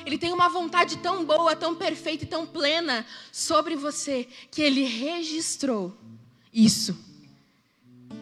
Ele 0.06 0.16
tem 0.16 0.32
uma 0.32 0.48
vontade 0.48 0.98
tão 0.98 1.24
boa, 1.24 1.56
tão 1.56 1.74
perfeita 1.74 2.22
e 2.22 2.28
tão 2.28 2.46
plena 2.46 3.04
sobre 3.32 3.74
você 3.74 4.28
que 4.52 4.62
ele 4.62 4.84
registrou 4.84 5.92
isso 6.54 6.96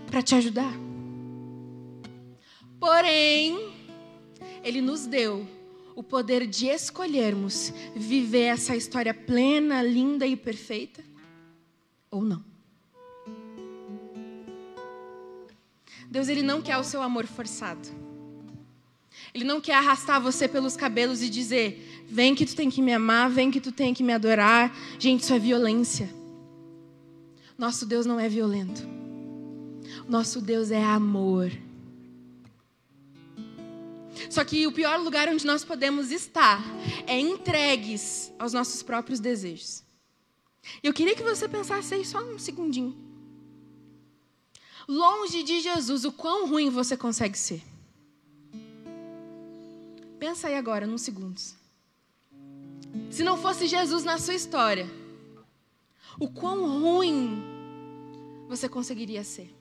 para 0.06 0.22
te 0.22 0.34
ajudar. 0.34 0.72
Porém, 2.80 3.70
ele 4.62 4.80
nos 4.80 5.04
deu 5.06 5.46
o 5.94 6.02
poder 6.02 6.46
de 6.46 6.68
escolhermos 6.68 7.70
viver 7.94 8.44
essa 8.44 8.74
história 8.74 9.12
plena, 9.12 9.82
linda 9.82 10.26
e 10.26 10.36
perfeita 10.36 11.04
ou 12.10 12.22
não. 12.24 12.42
Deus 16.08 16.28
ele 16.28 16.42
não 16.42 16.62
quer 16.62 16.78
o 16.78 16.84
seu 16.84 17.02
amor 17.02 17.26
forçado. 17.26 18.03
Ele 19.34 19.44
não 19.44 19.60
quer 19.60 19.74
arrastar 19.74 20.20
você 20.20 20.46
pelos 20.46 20.76
cabelos 20.76 21.20
e 21.20 21.28
dizer: 21.28 22.04
vem 22.08 22.36
que 22.36 22.46
tu 22.46 22.54
tem 22.54 22.70
que 22.70 22.80
me 22.80 22.92
amar, 22.92 23.28
vem 23.28 23.50
que 23.50 23.60
tu 23.60 23.72
tem 23.72 23.92
que 23.92 24.04
me 24.04 24.12
adorar. 24.12 24.72
Gente, 24.96 25.22
isso 25.22 25.34
é 25.34 25.38
violência. 25.40 26.08
Nosso 27.58 27.84
Deus 27.84 28.06
não 28.06 28.20
é 28.20 28.28
violento. 28.28 28.82
Nosso 30.08 30.40
Deus 30.40 30.70
é 30.70 30.82
amor. 30.82 31.50
Só 34.30 34.44
que 34.44 34.66
o 34.68 34.72
pior 34.72 35.00
lugar 35.00 35.28
onde 35.28 35.44
nós 35.44 35.64
podemos 35.64 36.12
estar 36.12 36.62
é 37.04 37.18
entregues 37.18 38.32
aos 38.38 38.52
nossos 38.52 38.84
próprios 38.84 39.18
desejos. 39.18 39.82
Eu 40.82 40.92
queria 40.92 41.14
que 41.14 41.22
você 41.24 41.48
pensasse 41.48 41.92
aí 41.92 42.04
só 42.04 42.22
um 42.22 42.38
segundinho. 42.38 42.96
Longe 44.86 45.42
de 45.42 45.60
Jesus, 45.60 46.04
o 46.04 46.12
quão 46.12 46.48
ruim 46.48 46.70
você 46.70 46.96
consegue 46.96 47.36
ser. 47.36 47.73
Pensa 50.18 50.48
aí 50.48 50.56
agora, 50.56 50.86
nos 50.86 51.02
segundos. 51.02 51.54
Se 53.10 53.22
não 53.22 53.36
fosse 53.36 53.66
Jesus 53.66 54.04
na 54.04 54.18
sua 54.18 54.34
história, 54.34 54.88
o 56.18 56.28
quão 56.28 56.80
ruim 56.80 57.42
você 58.48 58.68
conseguiria 58.68 59.24
ser? 59.24 59.54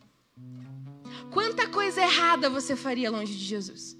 Quanta 1.32 1.68
coisa 1.68 2.02
errada 2.02 2.50
você 2.50 2.76
faria 2.76 3.10
longe 3.10 3.34
de 3.34 3.44
Jesus? 3.44 3.98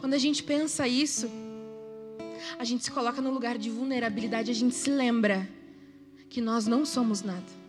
Quando 0.00 0.14
a 0.14 0.18
gente 0.18 0.42
pensa 0.42 0.88
isso, 0.88 1.30
a 2.58 2.64
gente 2.64 2.84
se 2.84 2.90
coloca 2.90 3.20
no 3.20 3.30
lugar 3.30 3.58
de 3.58 3.70
vulnerabilidade, 3.70 4.50
a 4.50 4.54
gente 4.54 4.74
se 4.74 4.90
lembra 4.90 5.48
que 6.28 6.40
nós 6.40 6.66
não 6.66 6.84
somos 6.84 7.22
nada. 7.22 7.64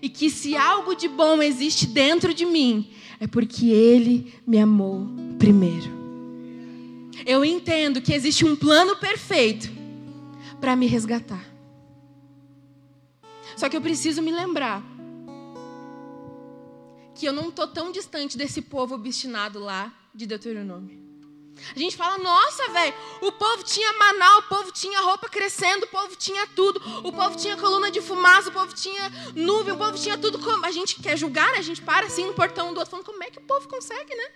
E 0.00 0.08
que 0.08 0.30
se 0.30 0.56
algo 0.56 0.94
de 0.94 1.08
bom 1.08 1.42
existe 1.42 1.86
dentro 1.86 2.32
de 2.32 2.46
mim, 2.46 2.90
é 3.20 3.26
porque 3.26 3.66
Ele 3.66 4.34
me 4.46 4.58
amou 4.58 5.06
primeiro. 5.38 6.00
Eu 7.26 7.44
entendo 7.44 8.00
que 8.00 8.14
existe 8.14 8.44
um 8.46 8.56
plano 8.56 8.96
perfeito 8.96 9.70
para 10.58 10.74
me 10.74 10.86
resgatar. 10.86 11.44
Só 13.56 13.68
que 13.68 13.76
eu 13.76 13.82
preciso 13.82 14.22
me 14.22 14.32
lembrar 14.32 14.82
que 17.14 17.26
eu 17.26 17.32
não 17.32 17.50
estou 17.50 17.66
tão 17.66 17.92
distante 17.92 18.38
desse 18.38 18.62
povo 18.62 18.94
obstinado 18.94 19.58
lá 19.58 19.94
de 20.14 20.26
Deuteronômio. 20.26 21.09
A 21.74 21.78
gente 21.78 21.96
fala, 21.96 22.18
nossa, 22.18 22.68
velho, 22.70 22.94
o 23.20 23.32
povo 23.32 23.62
tinha 23.62 23.92
maná, 23.94 24.38
o 24.38 24.42
povo 24.44 24.72
tinha 24.72 25.00
roupa 25.00 25.28
crescendo, 25.28 25.84
o 25.84 25.88
povo 25.88 26.16
tinha 26.16 26.46
tudo, 26.48 26.80
o 27.06 27.12
povo 27.12 27.36
tinha 27.36 27.56
coluna 27.56 27.90
de 27.90 28.00
fumaça, 28.00 28.48
o 28.48 28.52
povo 28.52 28.74
tinha 28.74 29.10
nuvem, 29.34 29.74
o 29.74 29.78
povo 29.78 29.96
tinha 29.96 30.18
tudo. 30.18 30.38
Como... 30.38 30.64
A 30.66 30.70
gente 30.70 31.00
quer 31.00 31.16
julgar, 31.16 31.54
a 31.54 31.62
gente 31.62 31.82
para 31.82 32.06
assim 32.06 32.26
no 32.26 32.34
portão 32.34 32.72
do 32.72 32.78
outro, 32.78 32.90
falando, 32.90 33.06
como 33.06 33.22
é 33.22 33.30
que 33.30 33.38
o 33.38 33.42
povo 33.42 33.68
consegue, 33.68 34.14
né? 34.14 34.30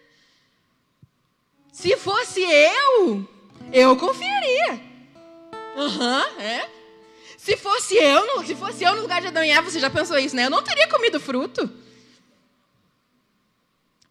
Se 1.72 1.96
fosse 1.96 2.40
eu, 2.40 3.28
eu 3.72 3.96
confiaria. 3.96 4.80
Aham, 5.76 6.26
uhum, 6.37 6.40
é. 6.40 6.70
Se 7.37 7.56
fosse 7.56 7.94
eu, 7.96 8.44
se 8.46 8.54
fosse 8.54 8.84
eu 8.84 8.94
no 8.94 9.02
lugar 9.02 9.20
de 9.20 9.26
Adão 9.26 9.44
e 9.44 9.50
Eva, 9.50 9.70
você 9.70 9.78
já 9.78 9.90
pensou 9.90 10.16
isso, 10.18 10.34
né? 10.34 10.46
Eu 10.46 10.50
não 10.50 10.62
teria 10.62 10.88
comido 10.88 11.20
fruto. 11.20 11.84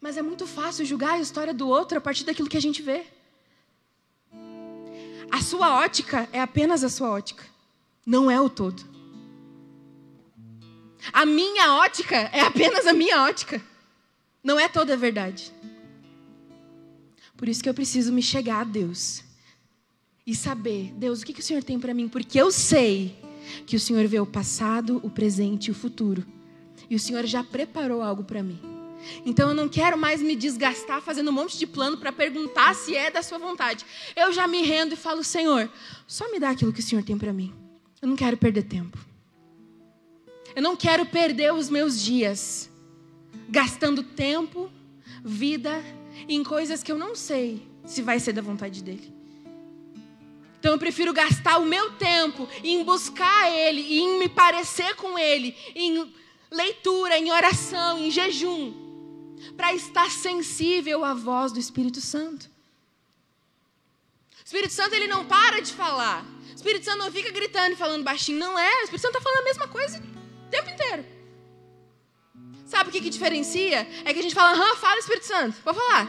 Mas 0.04 0.18
é 0.18 0.22
muito 0.22 0.46
fácil 0.46 0.84
julgar 0.84 1.14
a 1.14 1.18
história 1.18 1.54
do 1.54 1.66
outro 1.66 1.96
a 1.96 2.00
partir 2.00 2.24
daquilo 2.24 2.46
que 2.46 2.58
a 2.58 2.60
gente 2.60 2.82
vê. 2.82 3.06
A 5.30 5.40
sua 5.40 5.78
ótica 5.78 6.28
é 6.30 6.42
apenas 6.42 6.84
a 6.84 6.90
sua 6.90 7.08
ótica, 7.08 7.42
não 8.04 8.30
é 8.30 8.38
o 8.38 8.50
todo. 8.50 8.84
A 11.10 11.24
minha 11.24 11.76
ótica 11.76 12.16
é 12.16 12.42
apenas 12.42 12.86
a 12.86 12.92
minha 12.92 13.22
ótica, 13.22 13.62
não 14.42 14.60
é 14.60 14.68
toda 14.68 14.92
a 14.92 14.96
verdade. 14.96 15.50
Por 17.34 17.48
isso 17.48 17.62
que 17.62 17.68
eu 17.70 17.74
preciso 17.74 18.12
me 18.12 18.20
chegar 18.20 18.60
a 18.60 18.64
Deus 18.64 19.24
e 20.26 20.36
saber, 20.36 20.92
Deus, 20.98 21.22
o 21.22 21.24
que, 21.24 21.32
que 21.32 21.40
o 21.40 21.42
Senhor 21.42 21.64
tem 21.64 21.80
para 21.80 21.94
mim? 21.94 22.10
Porque 22.10 22.38
eu 22.38 22.52
sei 22.52 23.16
que 23.66 23.74
o 23.74 23.80
Senhor 23.80 24.06
vê 24.06 24.20
o 24.20 24.26
passado, 24.26 25.00
o 25.02 25.08
presente 25.08 25.68
e 25.68 25.70
o 25.70 25.74
futuro. 25.74 26.26
E 26.90 26.94
o 26.94 27.00
Senhor 27.00 27.24
já 27.24 27.42
preparou 27.42 28.02
algo 28.02 28.22
para 28.22 28.42
mim. 28.42 28.73
Então 29.24 29.48
eu 29.48 29.54
não 29.54 29.68
quero 29.68 29.96
mais 29.96 30.20
me 30.22 30.34
desgastar 30.36 31.00
fazendo 31.00 31.28
um 31.28 31.32
monte 31.32 31.58
de 31.58 31.66
plano 31.66 31.96
para 31.96 32.12
perguntar 32.12 32.74
se 32.74 32.94
é 32.96 33.10
da 33.10 33.22
sua 33.22 33.38
vontade. 33.38 33.84
Eu 34.14 34.32
já 34.32 34.46
me 34.46 34.62
rendo 34.62 34.94
e 34.94 34.96
falo, 34.96 35.24
Senhor, 35.24 35.70
só 36.06 36.30
me 36.30 36.38
dá 36.38 36.50
aquilo 36.50 36.72
que 36.72 36.80
o 36.80 36.82
Senhor 36.82 37.02
tem 37.02 37.18
para 37.18 37.32
mim. 37.32 37.52
Eu 38.00 38.08
não 38.08 38.16
quero 38.16 38.36
perder 38.36 38.64
tempo. 38.64 38.98
Eu 40.54 40.62
não 40.62 40.76
quero 40.76 41.04
perder 41.06 41.52
os 41.52 41.68
meus 41.68 42.00
dias 42.00 42.70
gastando 43.48 44.02
tempo, 44.02 44.70
vida 45.24 45.82
em 46.28 46.42
coisas 46.44 46.82
que 46.82 46.92
eu 46.92 46.98
não 46.98 47.14
sei 47.14 47.66
se 47.84 48.02
vai 48.02 48.20
ser 48.20 48.32
da 48.32 48.42
vontade 48.42 48.82
dele. 48.82 49.12
Então 50.58 50.72
eu 50.72 50.78
prefiro 50.78 51.12
gastar 51.12 51.58
o 51.58 51.64
meu 51.64 51.90
tempo 51.92 52.48
em 52.62 52.82
buscar 52.84 53.50
Ele, 53.50 53.98
em 53.98 54.18
me 54.18 54.28
parecer 54.28 54.94
com 54.96 55.18
Ele, 55.18 55.54
em 55.74 56.10
leitura, 56.50 57.18
em 57.18 57.30
oração, 57.30 57.98
em 57.98 58.10
jejum, 58.10 58.72
para 59.56 59.74
estar 59.74 60.10
sensível 60.10 61.04
à 61.04 61.14
voz 61.14 61.52
do 61.52 61.58
Espírito 61.58 62.00
Santo. 62.00 62.44
O 62.44 64.44
Espírito 64.44 64.72
Santo 64.72 64.94
ele 64.94 65.06
não 65.06 65.24
para 65.24 65.60
de 65.60 65.72
falar. 65.72 66.24
O 66.50 66.54
Espírito 66.54 66.84
Santo 66.84 66.98
não 66.98 67.10
fica 67.10 67.30
gritando 67.30 67.72
e 67.72 67.76
falando 67.76 68.04
baixinho, 68.04 68.38
não 68.38 68.58
é. 68.58 68.80
O 68.80 68.84
Espírito 68.84 69.02
Santo 69.02 69.16
está 69.16 69.20
falando 69.20 69.40
a 69.40 69.44
mesma 69.44 69.68
coisa 69.68 70.02
o 70.46 70.50
tempo 70.50 70.70
inteiro. 70.70 71.04
Sabe 72.66 72.88
o 72.88 72.92
que, 72.92 73.00
que 73.00 73.10
diferencia? 73.10 73.86
É 74.04 74.12
que 74.12 74.18
a 74.18 74.22
gente 74.22 74.34
fala, 74.34 74.52
aham, 74.52 74.76
fala 74.76 74.98
Espírito 74.98 75.26
Santo, 75.26 75.56
vou 75.64 75.74
falar. 75.74 76.08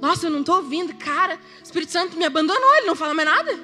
Nossa, 0.00 0.26
eu 0.26 0.30
não 0.30 0.40
estou 0.40 0.56
ouvindo, 0.56 0.94
cara, 0.94 1.38
o 1.60 1.62
Espírito 1.62 1.92
Santo 1.92 2.16
me 2.16 2.24
abandonou, 2.24 2.74
ele 2.76 2.86
não 2.86 2.96
fala 2.96 3.14
mais 3.14 3.28
nada. 3.28 3.58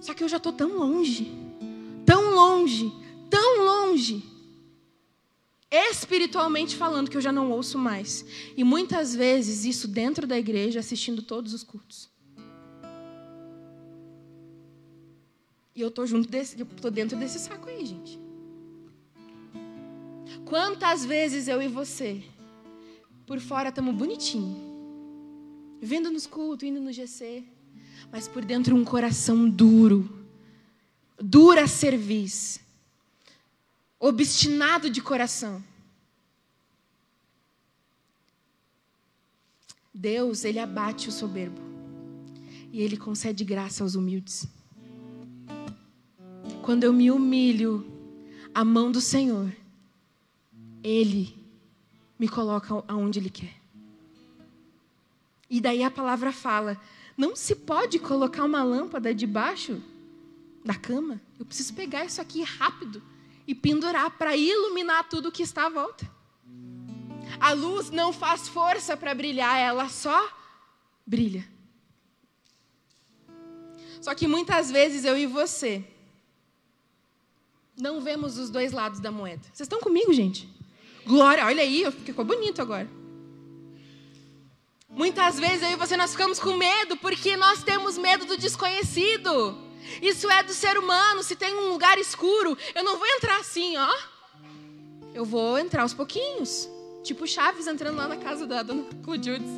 Só 0.00 0.12
que 0.12 0.24
eu 0.24 0.28
já 0.28 0.38
estou 0.38 0.52
tão 0.52 0.76
longe, 0.76 1.32
tão 2.04 2.34
longe, 2.34 2.92
tão 3.30 3.64
longe, 3.64 4.24
espiritualmente 5.72 6.76
falando, 6.76 7.10
que 7.10 7.16
eu 7.16 7.20
já 7.20 7.32
não 7.32 7.50
ouço 7.50 7.78
mais. 7.78 8.24
E 8.54 8.62
muitas 8.62 9.14
vezes 9.14 9.64
isso 9.64 9.88
dentro 9.88 10.26
da 10.26 10.38
igreja, 10.38 10.80
assistindo 10.80 11.22
todos 11.22 11.54
os 11.54 11.64
cultos. 11.64 12.10
E 15.74 15.80
eu 15.80 15.88
estou 15.88 16.06
junto 16.06 16.28
desse, 16.28 16.60
eu 16.60 16.66
tô 16.66 16.90
dentro 16.90 17.18
desse 17.18 17.38
saco 17.38 17.68
aí, 17.70 17.86
gente. 17.86 18.20
Quantas 20.44 21.04
vezes 21.04 21.48
eu 21.48 21.62
e 21.62 21.68
você, 21.68 22.22
por 23.26 23.40
fora 23.40 23.70
estamos 23.70 23.94
bonitinho, 23.94 24.54
vindo 25.80 26.10
nos 26.10 26.26
cultos, 26.26 26.68
indo 26.68 26.78
no 26.78 26.92
GC, 26.92 27.42
mas 28.10 28.28
por 28.28 28.44
dentro 28.44 28.76
um 28.76 28.84
coração 28.84 29.48
duro, 29.48 30.26
dura 31.18 31.66
serviço, 31.66 32.60
obstinado 34.04 34.90
de 34.90 35.00
coração. 35.00 35.62
Deus, 39.94 40.44
ele 40.44 40.58
abate 40.58 41.08
o 41.08 41.12
soberbo 41.12 41.60
e 42.72 42.80
ele 42.82 42.96
concede 42.96 43.44
graça 43.44 43.84
aos 43.84 43.94
humildes. 43.94 44.48
Quando 46.62 46.82
eu 46.82 46.92
me 46.92 47.12
humilho 47.12 47.86
à 48.52 48.64
mão 48.64 48.90
do 48.90 49.00
Senhor, 49.00 49.54
ele 50.82 51.36
me 52.18 52.28
coloca 52.28 52.82
aonde 52.88 53.20
ele 53.20 53.30
quer. 53.30 53.54
E 55.48 55.60
daí 55.60 55.84
a 55.84 55.90
palavra 55.90 56.32
fala: 56.32 56.80
não 57.16 57.36
se 57.36 57.54
pode 57.54 58.00
colocar 58.00 58.42
uma 58.42 58.64
lâmpada 58.64 59.14
debaixo 59.14 59.80
da 60.64 60.74
cama. 60.74 61.20
Eu 61.38 61.46
preciso 61.46 61.72
pegar 61.74 62.04
isso 62.04 62.20
aqui 62.20 62.42
rápido 62.42 63.11
e 63.52 63.54
pendurar 63.54 64.10
para 64.12 64.34
iluminar 64.34 65.06
tudo 65.10 65.30
que 65.30 65.42
está 65.42 65.66
à 65.66 65.68
volta. 65.68 66.10
A 67.38 67.52
luz 67.52 67.90
não 67.90 68.10
faz 68.10 68.48
força 68.48 68.96
para 68.96 69.14
brilhar, 69.14 69.58
ela 69.58 69.90
só 69.90 70.18
brilha. 71.06 71.46
Só 74.00 74.14
que 74.14 74.26
muitas 74.26 74.70
vezes 74.70 75.04
eu 75.04 75.18
e 75.18 75.26
você 75.26 75.84
não 77.76 78.00
vemos 78.00 78.38
os 78.38 78.48
dois 78.48 78.72
lados 78.72 79.00
da 79.00 79.10
moeda. 79.10 79.42
Vocês 79.52 79.66
estão 79.66 79.80
comigo, 79.80 80.14
gente? 80.14 80.48
Glória, 81.04 81.44
olha 81.44 81.62
aí, 81.62 81.84
ficou 82.06 82.24
bonito 82.24 82.62
agora. 82.62 82.88
Muitas 84.88 85.38
vezes 85.38 85.62
eu 85.62 85.72
e 85.72 85.76
você 85.76 85.94
nós 85.94 86.12
ficamos 86.12 86.40
com 86.40 86.56
medo 86.56 86.96
porque 86.96 87.36
nós 87.36 87.62
temos 87.62 87.98
medo 87.98 88.24
do 88.24 88.38
desconhecido. 88.38 89.58
Isso 90.00 90.30
é 90.30 90.42
do 90.42 90.52
ser 90.52 90.78
humano. 90.78 91.22
Se 91.22 91.36
tem 91.36 91.54
um 91.54 91.68
lugar 91.68 91.98
escuro, 91.98 92.56
eu 92.74 92.84
não 92.84 92.96
vou 92.96 93.06
entrar 93.06 93.38
assim, 93.38 93.76
ó. 93.76 93.94
Eu 95.14 95.24
vou 95.24 95.58
entrar 95.58 95.82
aos 95.82 95.94
pouquinhos. 95.94 96.68
Tipo 97.02 97.26
Chaves 97.26 97.66
entrando 97.66 97.96
lá 97.96 98.08
na 98.08 98.16
casa 98.16 98.46
da 98.46 98.62
dona 98.62 98.84
Clojudes. 99.02 99.50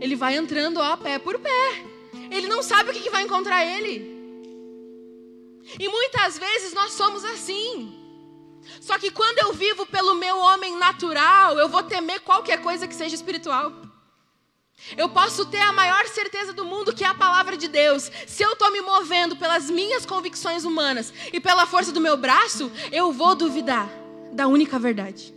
Ele 0.00 0.14
vai 0.14 0.36
entrando, 0.36 0.78
ó, 0.78 0.96
pé 0.96 1.18
por 1.18 1.38
pé. 1.38 1.84
Ele 2.30 2.46
não 2.46 2.62
sabe 2.62 2.90
o 2.90 2.92
que 2.92 3.10
vai 3.10 3.22
encontrar 3.22 3.64
ele. 3.64 4.16
E 5.78 5.88
muitas 5.88 6.38
vezes 6.38 6.72
nós 6.72 6.92
somos 6.92 7.24
assim. 7.24 7.94
Só 8.80 8.98
que 8.98 9.10
quando 9.10 9.38
eu 9.38 9.52
vivo 9.52 9.86
pelo 9.86 10.14
meu 10.14 10.38
homem 10.38 10.76
natural, 10.76 11.58
eu 11.58 11.68
vou 11.68 11.82
temer 11.82 12.20
qualquer 12.20 12.62
coisa 12.62 12.86
que 12.86 12.94
seja 12.94 13.14
espiritual. 13.14 13.72
Eu 14.96 15.08
posso 15.08 15.44
ter 15.46 15.60
a 15.60 15.72
maior 15.72 16.06
certeza 16.06 16.52
do 16.52 16.64
mundo 16.64 16.94
que 16.94 17.04
é 17.04 17.06
a 17.06 17.14
palavra 17.14 17.56
de 17.56 17.68
Deus. 17.68 18.10
Se 18.26 18.42
eu 18.42 18.52
estou 18.52 18.70
me 18.70 18.80
movendo 18.80 19.36
pelas 19.36 19.70
minhas 19.70 20.06
convicções 20.06 20.64
humanas 20.64 21.12
e 21.32 21.40
pela 21.40 21.66
força 21.66 21.92
do 21.92 22.00
meu 22.00 22.16
braço, 22.16 22.70
eu 22.90 23.12
vou 23.12 23.34
duvidar 23.34 23.88
da 24.32 24.46
única 24.46 24.78
verdade. 24.78 25.34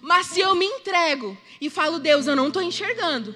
Mas 0.00 0.26
se 0.26 0.40
eu 0.40 0.54
me 0.54 0.64
entrego 0.64 1.36
e 1.60 1.68
falo, 1.68 1.98
Deus, 1.98 2.26
eu 2.26 2.36
não 2.36 2.48
estou 2.48 2.62
enxergando, 2.62 3.34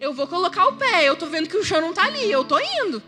eu 0.00 0.12
vou 0.12 0.26
colocar 0.26 0.66
o 0.66 0.76
pé, 0.76 1.08
eu 1.08 1.14
estou 1.14 1.28
vendo 1.28 1.48
que 1.48 1.56
o 1.56 1.64
chão 1.64 1.80
não 1.80 1.90
está 1.90 2.04
ali, 2.04 2.30
eu 2.30 2.42
estou 2.42 2.60
indo. 2.60 3.02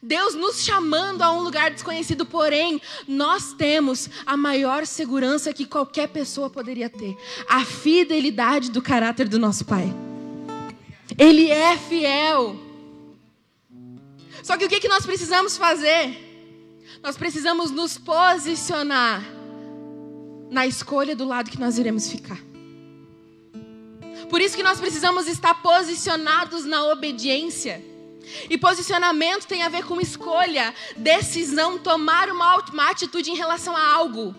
Deus 0.00 0.34
nos 0.34 0.62
chamando 0.62 1.22
a 1.22 1.32
um 1.32 1.42
lugar 1.42 1.70
desconhecido, 1.70 2.24
porém, 2.24 2.80
nós 3.08 3.52
temos 3.52 4.08
a 4.24 4.36
maior 4.36 4.86
segurança 4.86 5.52
que 5.52 5.66
qualquer 5.66 6.08
pessoa 6.08 6.48
poderia 6.48 6.88
ter: 6.88 7.16
a 7.48 7.64
fidelidade 7.64 8.70
do 8.70 8.80
caráter 8.80 9.28
do 9.28 9.38
nosso 9.38 9.64
Pai. 9.64 9.92
Ele 11.18 11.50
é 11.50 11.76
fiel. 11.76 12.56
Só 14.42 14.56
que 14.56 14.64
o 14.64 14.68
que, 14.68 14.80
que 14.80 14.88
nós 14.88 15.04
precisamos 15.06 15.56
fazer? 15.56 16.30
Nós 17.02 17.16
precisamos 17.16 17.70
nos 17.70 17.98
posicionar 17.98 19.22
na 20.50 20.66
escolha 20.66 21.16
do 21.16 21.24
lado 21.24 21.50
que 21.50 21.58
nós 21.58 21.78
iremos 21.78 22.10
ficar. 22.10 22.38
Por 24.28 24.40
isso 24.40 24.56
que 24.56 24.62
nós 24.62 24.80
precisamos 24.80 25.26
estar 25.28 25.62
posicionados 25.62 26.64
na 26.64 26.84
obediência. 26.86 27.91
E 28.48 28.56
posicionamento 28.58 29.46
tem 29.46 29.62
a 29.62 29.68
ver 29.68 29.84
com 29.84 30.00
escolha, 30.00 30.74
decisão, 30.96 31.78
tomar 31.78 32.30
uma, 32.30 32.56
uma 32.70 32.90
atitude 32.90 33.30
em 33.30 33.36
relação 33.36 33.76
a 33.76 33.86
algo. 33.86 34.34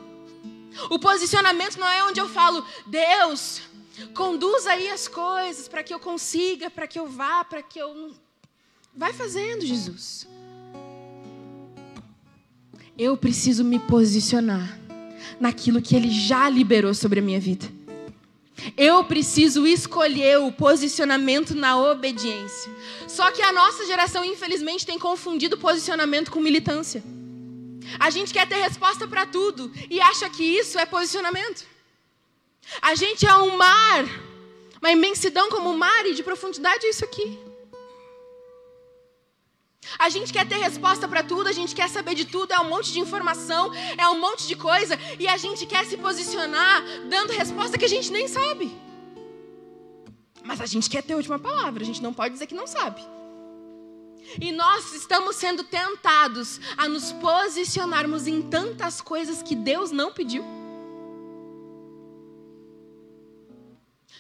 O 0.90 0.98
posicionamento 0.98 1.78
não 1.78 1.88
é 1.88 2.04
onde 2.04 2.20
eu 2.20 2.28
falo, 2.28 2.66
Deus, 2.88 3.62
conduz 4.14 4.66
aí 4.66 4.90
as 4.90 5.08
coisas 5.08 5.68
para 5.68 5.84
que 5.84 5.94
eu 5.94 6.00
consiga, 6.00 6.70
para 6.70 6.88
que 6.88 7.00
eu 7.00 7.08
vá, 7.08 7.44
para 7.44 7.62
que 7.62 7.80
eu. 7.80 8.12
Vai 8.96 9.14
fazendo, 9.14 9.66
Jesus. 9.66 10.28
Eu 12.98 13.18
preciso 13.18 13.64
me 13.64 13.80
posicionar 13.80 14.80
naquilo 15.40 15.82
que 15.82 15.96
Ele 15.96 16.10
já 16.10 16.48
liberou 16.48 16.94
sobre 16.94 17.20
a 17.20 17.24
minha 17.24 17.40
vida. 17.40 17.66
Eu 18.78 19.04
preciso 19.04 19.66
escolher 19.66 20.40
o 20.40 20.52
posicionamento 20.52 21.56
na 21.56 21.78
obediência. 21.78 22.72
Só 23.08 23.32
que 23.32 23.42
a 23.42 23.52
nossa 23.52 23.86
geração, 23.86 24.24
infelizmente, 24.24 24.86
tem 24.86 25.00
confundido 25.00 25.58
posicionamento 25.58 26.32
com 26.32 26.40
militância. 26.40 27.04
A 28.00 28.10
gente 28.10 28.34
quer 28.34 28.48
ter 28.48 28.56
resposta 28.56 29.08
para 29.08 29.26
tudo 29.26 29.72
e 29.90 30.00
acha 30.00 30.30
que 30.30 30.44
isso 30.44 30.80
é 30.80 30.86
posicionamento. 30.86 31.66
A 32.82 32.96
gente 32.96 33.26
é 33.26 33.36
um 33.36 33.58
mar, 33.58 34.06
uma 34.82 34.92
imensidão 34.92 35.50
como 35.50 35.72
o 35.72 35.78
mar 35.78 36.06
e 36.06 36.14
de 36.14 36.24
profundidade 36.24 36.86
é 36.86 36.90
isso 36.90 37.04
aqui. 37.04 37.43
A 39.98 40.10
gente 40.10 40.32
quer 40.32 40.48
ter 40.48 40.58
resposta 40.58 41.08
para 41.08 41.24
tudo, 41.24 41.48
a 41.48 41.52
gente 41.52 41.76
quer 41.76 41.90
saber 41.90 42.16
de 42.16 42.26
tudo, 42.26 42.54
é 42.54 42.60
um 42.60 42.70
monte 42.70 42.92
de 42.92 43.00
informação, 43.00 43.72
é 43.98 44.08
um 44.10 44.20
monte 44.20 44.48
de 44.48 44.56
coisa, 44.56 44.98
e 45.20 45.28
a 45.28 45.38
gente 45.38 45.66
quer 45.66 45.86
se 45.86 45.98
posicionar 45.98 46.82
dando 47.10 47.32
resposta 47.32 47.78
que 47.78 47.86
a 47.86 47.90
gente 47.90 48.12
nem 48.12 48.28
sabe. 48.28 48.76
Mas 50.44 50.60
a 50.60 50.66
gente 50.66 50.90
quer 50.90 51.02
ter 51.04 51.14
a 51.14 51.18
última 51.18 51.40
palavra, 51.40 51.84
a 51.84 51.86
gente 51.86 52.02
não 52.02 52.14
pode 52.14 52.34
dizer 52.34 52.48
que 52.48 52.56
não 52.56 52.68
sabe. 52.68 53.02
E 54.40 54.52
nós 54.52 54.94
estamos 54.94 55.36
sendo 55.36 55.64
tentados 55.64 56.60
a 56.78 56.88
nos 56.88 57.12
posicionarmos 57.14 58.26
em 58.28 58.42
tantas 58.42 59.02
coisas 59.02 59.44
que 59.44 59.56
Deus 59.56 59.92
não 59.92 60.12
pediu. 60.12 60.44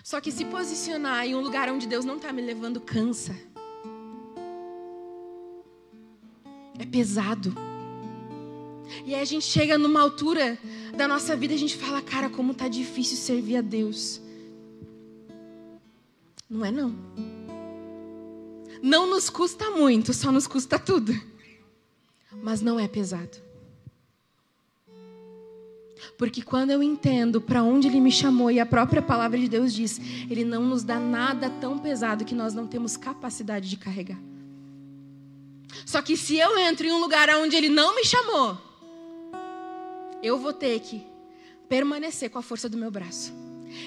Só 0.03 0.19
que 0.19 0.31
se 0.31 0.43
posicionar 0.45 1.25
em 1.25 1.35
um 1.35 1.39
lugar 1.39 1.69
onde 1.69 1.87
Deus 1.87 2.03
não 2.03 2.17
está 2.17 2.31
me 2.33 2.41
levando 2.41 2.81
cansa. 2.81 3.52
É 6.79 6.85
pesado. 6.85 7.55
E 9.05 9.13
aí 9.13 9.21
a 9.21 9.25
gente 9.25 9.45
chega 9.45 9.77
numa 9.77 10.01
altura 10.01 10.57
da 10.95 11.07
nossa 11.07 11.35
vida 11.35 11.53
e 11.53 11.55
a 11.55 11.59
gente 11.59 11.77
fala, 11.77 12.01
cara, 12.01 12.29
como 12.29 12.53
tá 12.53 12.67
difícil 12.67 13.17
servir 13.17 13.57
a 13.57 13.61
Deus. 13.61 14.21
Não 16.49 16.65
é 16.65 16.71
não. 16.71 16.95
Não 18.81 19.09
nos 19.09 19.29
custa 19.29 19.71
muito, 19.71 20.13
só 20.13 20.31
nos 20.31 20.45
custa 20.45 20.77
tudo. 20.77 21.13
Mas 22.41 22.61
não 22.61 22.79
é 22.79 22.87
pesado. 22.87 23.37
Porque 26.17 26.41
quando 26.41 26.71
eu 26.71 26.83
entendo 26.83 27.41
para 27.41 27.63
onde 27.63 27.87
Ele 27.87 27.99
me 27.99 28.11
chamou 28.11 28.51
e 28.51 28.59
a 28.59 28.65
própria 28.65 29.01
palavra 29.01 29.39
de 29.39 29.47
Deus 29.47 29.73
diz, 29.73 29.99
Ele 30.29 30.43
não 30.43 30.63
nos 30.63 30.83
dá 30.83 30.99
nada 30.99 31.49
tão 31.49 31.79
pesado 31.79 32.25
que 32.25 32.35
nós 32.35 32.53
não 32.53 32.67
temos 32.67 32.97
capacidade 32.97 33.69
de 33.69 33.77
carregar. 33.77 34.19
Só 35.85 36.01
que 36.01 36.15
se 36.15 36.37
eu 36.37 36.57
entro 36.57 36.85
em 36.85 36.91
um 36.91 36.99
lugar 36.99 37.29
onde 37.31 37.55
Ele 37.55 37.69
não 37.69 37.95
me 37.95 38.05
chamou, 38.05 38.57
eu 40.21 40.37
vou 40.37 40.53
ter 40.53 40.79
que 40.79 41.05
permanecer 41.67 42.29
com 42.29 42.39
a 42.39 42.43
força 42.43 42.69
do 42.69 42.77
meu 42.77 42.91
braço. 42.91 43.33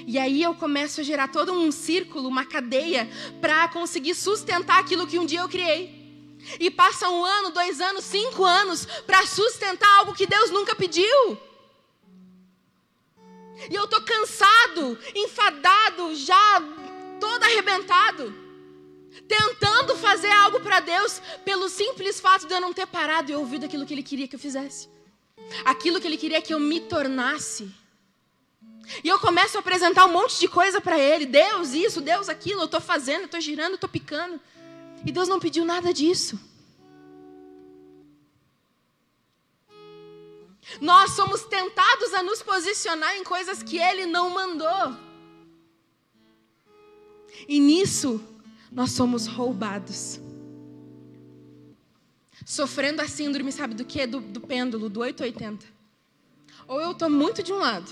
E 0.06 0.18
aí 0.18 0.42
eu 0.42 0.54
começo 0.54 1.00
a 1.00 1.04
gerar 1.04 1.28
todo 1.28 1.52
um 1.52 1.70
círculo, 1.70 2.28
uma 2.28 2.44
cadeia, 2.44 3.08
para 3.40 3.68
conseguir 3.68 4.14
sustentar 4.14 4.80
aquilo 4.80 5.06
que 5.06 5.18
um 5.18 5.26
dia 5.26 5.40
eu 5.40 5.48
criei. 5.48 5.94
E 6.60 6.70
passa 6.70 7.08
um 7.08 7.24
ano, 7.24 7.50
dois 7.50 7.80
anos, 7.80 8.04
cinco 8.04 8.44
anos 8.44 8.86
para 9.06 9.26
sustentar 9.26 9.88
algo 9.98 10.14
que 10.14 10.26
Deus 10.26 10.50
nunca 10.50 10.74
pediu. 10.74 11.38
E 13.70 13.74
eu 13.74 13.86
tô 13.86 14.00
cansado, 14.02 14.98
enfadado, 15.14 16.14
já 16.14 16.62
todo 17.18 17.42
arrebentado, 17.42 18.34
tentando 19.28 19.96
fazer 19.96 20.30
algo 20.30 20.60
para 20.60 20.80
Deus 20.80 21.20
pelo 21.44 21.68
simples 21.68 22.20
fato 22.20 22.46
de 22.46 22.54
eu 22.54 22.60
não 22.60 22.72
ter 22.72 22.86
parado 22.86 23.30
e 23.30 23.34
ouvido 23.34 23.66
aquilo 23.66 23.86
que 23.86 23.94
Ele 23.94 24.02
queria 24.02 24.28
que 24.28 24.36
eu 24.36 24.40
fizesse, 24.40 24.88
aquilo 25.64 26.00
que 26.00 26.06
Ele 26.06 26.16
queria 26.16 26.42
que 26.42 26.52
eu 26.52 26.60
me 26.60 26.80
tornasse. 26.80 27.70
E 29.02 29.08
eu 29.08 29.18
começo 29.18 29.56
a 29.56 29.60
apresentar 29.60 30.06
um 30.06 30.12
monte 30.12 30.38
de 30.38 30.46
coisa 30.46 30.80
para 30.80 30.98
Ele, 30.98 31.26
Deus 31.26 31.72
isso, 31.72 32.00
Deus 32.00 32.28
aquilo, 32.28 32.60
eu 32.60 32.66
estou 32.66 32.80
fazendo, 32.80 33.24
estou 33.24 33.40
girando, 33.40 33.74
estou 33.74 33.88
picando, 33.88 34.40
e 35.04 35.10
Deus 35.10 35.28
não 35.28 35.40
pediu 35.40 35.64
nada 35.64 35.92
disso. 35.92 36.38
Nós 40.80 41.12
somos 41.12 41.44
tentados 41.44 42.12
a 42.12 42.22
nos 42.22 42.42
posicionar 42.42 43.16
em 43.16 43.24
coisas 43.24 43.62
que 43.62 43.78
Ele 43.78 44.06
não 44.06 44.30
mandou. 44.30 44.96
E 47.48 47.60
nisso, 47.60 48.20
nós 48.70 48.92
somos 48.92 49.26
roubados. 49.26 50.20
Sofrendo 52.44 53.02
a 53.02 53.08
síndrome, 53.08 53.50
sabe 53.50 53.74
do 53.74 53.84
que? 53.84 54.06
Do, 54.06 54.20
do 54.20 54.40
pêndulo, 54.40 54.88
do 54.88 55.00
880. 55.00 55.66
Ou 56.68 56.80
eu 56.80 56.92
estou 56.92 57.08
muito 57.08 57.42
de 57.42 57.52
um 57.52 57.58
lado, 57.58 57.90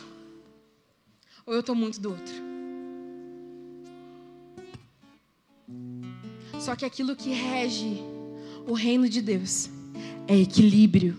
ou 1.46 1.54
eu 1.54 1.60
estou 1.60 1.74
muito 1.74 2.00
do 2.00 2.10
outro. 2.10 2.34
Só 6.60 6.74
que 6.74 6.84
aquilo 6.84 7.14
que 7.14 7.30
rege 7.30 8.00
o 8.66 8.72
reino 8.72 9.08
de 9.08 9.20
Deus 9.20 9.68
é 10.26 10.36
equilíbrio. 10.36 11.16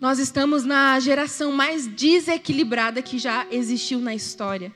Nós 0.00 0.18
estamos 0.18 0.64
na 0.64 0.98
geração 0.98 1.52
mais 1.52 1.86
desequilibrada 1.86 3.00
que 3.02 3.18
já 3.18 3.46
existiu 3.50 3.98
na 4.00 4.14
história. 4.14 4.74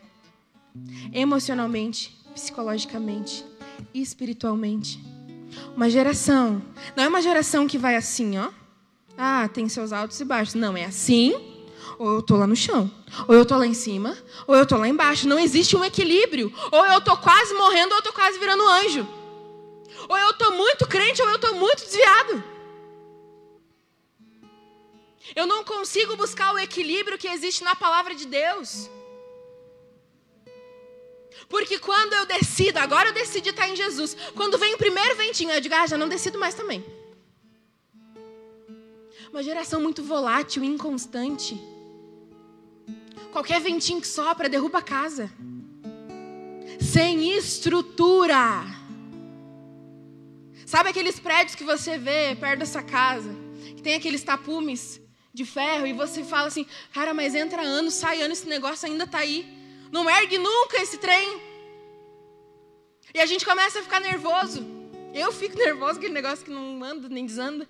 Emocionalmente, 1.12 2.15
psicologicamente, 2.36 3.46
espiritualmente. 3.94 5.02
Uma 5.74 5.88
geração, 5.88 6.62
não 6.94 7.02
é 7.02 7.08
uma 7.08 7.22
geração 7.22 7.66
que 7.66 7.78
vai 7.78 7.96
assim, 7.96 8.36
ó. 8.36 8.50
Ah, 9.16 9.48
tem 9.48 9.66
seus 9.70 9.90
altos 9.90 10.20
e 10.20 10.24
baixos. 10.24 10.54
Não, 10.54 10.76
é 10.76 10.84
assim, 10.84 11.34
ou 11.98 12.16
eu 12.16 12.22
tô 12.22 12.36
lá 12.36 12.46
no 12.46 12.54
chão, 12.54 12.90
ou 13.26 13.34
eu 13.34 13.46
tô 13.46 13.56
lá 13.56 13.66
em 13.66 13.72
cima, 13.72 14.14
ou 14.46 14.54
eu 14.54 14.66
tô 14.66 14.76
lá 14.76 14.86
embaixo. 14.86 15.26
Não 15.26 15.38
existe 15.38 15.74
um 15.74 15.82
equilíbrio. 15.82 16.52
Ou 16.70 16.84
eu 16.84 17.00
tô 17.00 17.16
quase 17.16 17.54
morrendo, 17.54 17.92
ou 17.92 17.98
eu 17.98 18.02
tô 18.02 18.12
quase 18.12 18.38
virando 18.38 18.68
anjo. 18.68 19.08
Ou 20.06 20.18
eu 20.18 20.34
tô 20.34 20.50
muito 20.50 20.86
crente, 20.86 21.22
ou 21.22 21.30
eu 21.30 21.38
tô 21.38 21.54
muito 21.54 21.84
desviado. 21.84 22.44
Eu 25.34 25.46
não 25.46 25.64
consigo 25.64 26.16
buscar 26.16 26.52
o 26.52 26.58
equilíbrio 26.58 27.16
que 27.16 27.28
existe 27.28 27.64
na 27.64 27.74
palavra 27.74 28.14
de 28.14 28.26
Deus. 28.26 28.90
Porque 31.48 31.78
quando 31.78 32.12
eu 32.12 32.26
decido, 32.26 32.78
agora 32.78 33.10
eu 33.10 33.12
decidi 33.12 33.50
estar 33.50 33.68
em 33.68 33.76
Jesus. 33.76 34.16
Quando 34.34 34.58
vem 34.58 34.74
o 34.74 34.78
primeiro 34.78 35.16
ventinho, 35.16 35.50
eu 35.50 35.60
digo, 35.60 35.74
ah, 35.74 35.86
já 35.86 35.96
não 35.96 36.08
decido 36.08 36.38
mais 36.38 36.54
também. 36.54 36.84
Uma 39.30 39.42
geração 39.42 39.80
muito 39.80 40.02
volátil, 40.02 40.64
inconstante. 40.64 41.60
Qualquer 43.30 43.60
ventinho 43.60 44.00
que 44.00 44.06
sopra 44.06 44.48
derruba 44.48 44.78
a 44.78 44.82
casa. 44.82 45.30
Sem 46.80 47.36
estrutura. 47.36 48.64
Sabe 50.64 50.90
aqueles 50.90 51.20
prédios 51.20 51.54
que 51.54 51.62
você 51.62 51.96
vê 51.96 52.34
perto 52.34 52.60
da 52.60 52.66
sua 52.66 52.82
casa? 52.82 53.30
Que 53.76 53.82
tem 53.82 53.94
aqueles 53.94 54.22
tapumes 54.22 55.00
de 55.32 55.44
ferro 55.44 55.86
e 55.86 55.92
você 55.92 56.24
fala 56.24 56.48
assim, 56.48 56.66
cara, 56.92 57.12
mas 57.12 57.34
entra 57.34 57.62
ano, 57.62 57.90
sai 57.90 58.22
ano, 58.22 58.32
esse 58.32 58.48
negócio 58.48 58.88
ainda 58.88 59.04
está 59.04 59.18
aí. 59.18 59.55
Não 59.90 60.08
ergue 60.08 60.38
nunca 60.38 60.80
esse 60.82 60.98
trem. 60.98 61.40
E 63.14 63.20
a 63.20 63.26
gente 63.26 63.44
começa 63.44 63.78
a 63.78 63.82
ficar 63.82 64.00
nervoso. 64.00 64.64
Eu 65.14 65.32
fico 65.32 65.56
nervoso, 65.58 65.98
aquele 65.98 66.12
negócio 66.12 66.44
que 66.44 66.50
não 66.50 66.82
anda 66.84 67.08
nem 67.08 67.24
desanda. 67.24 67.68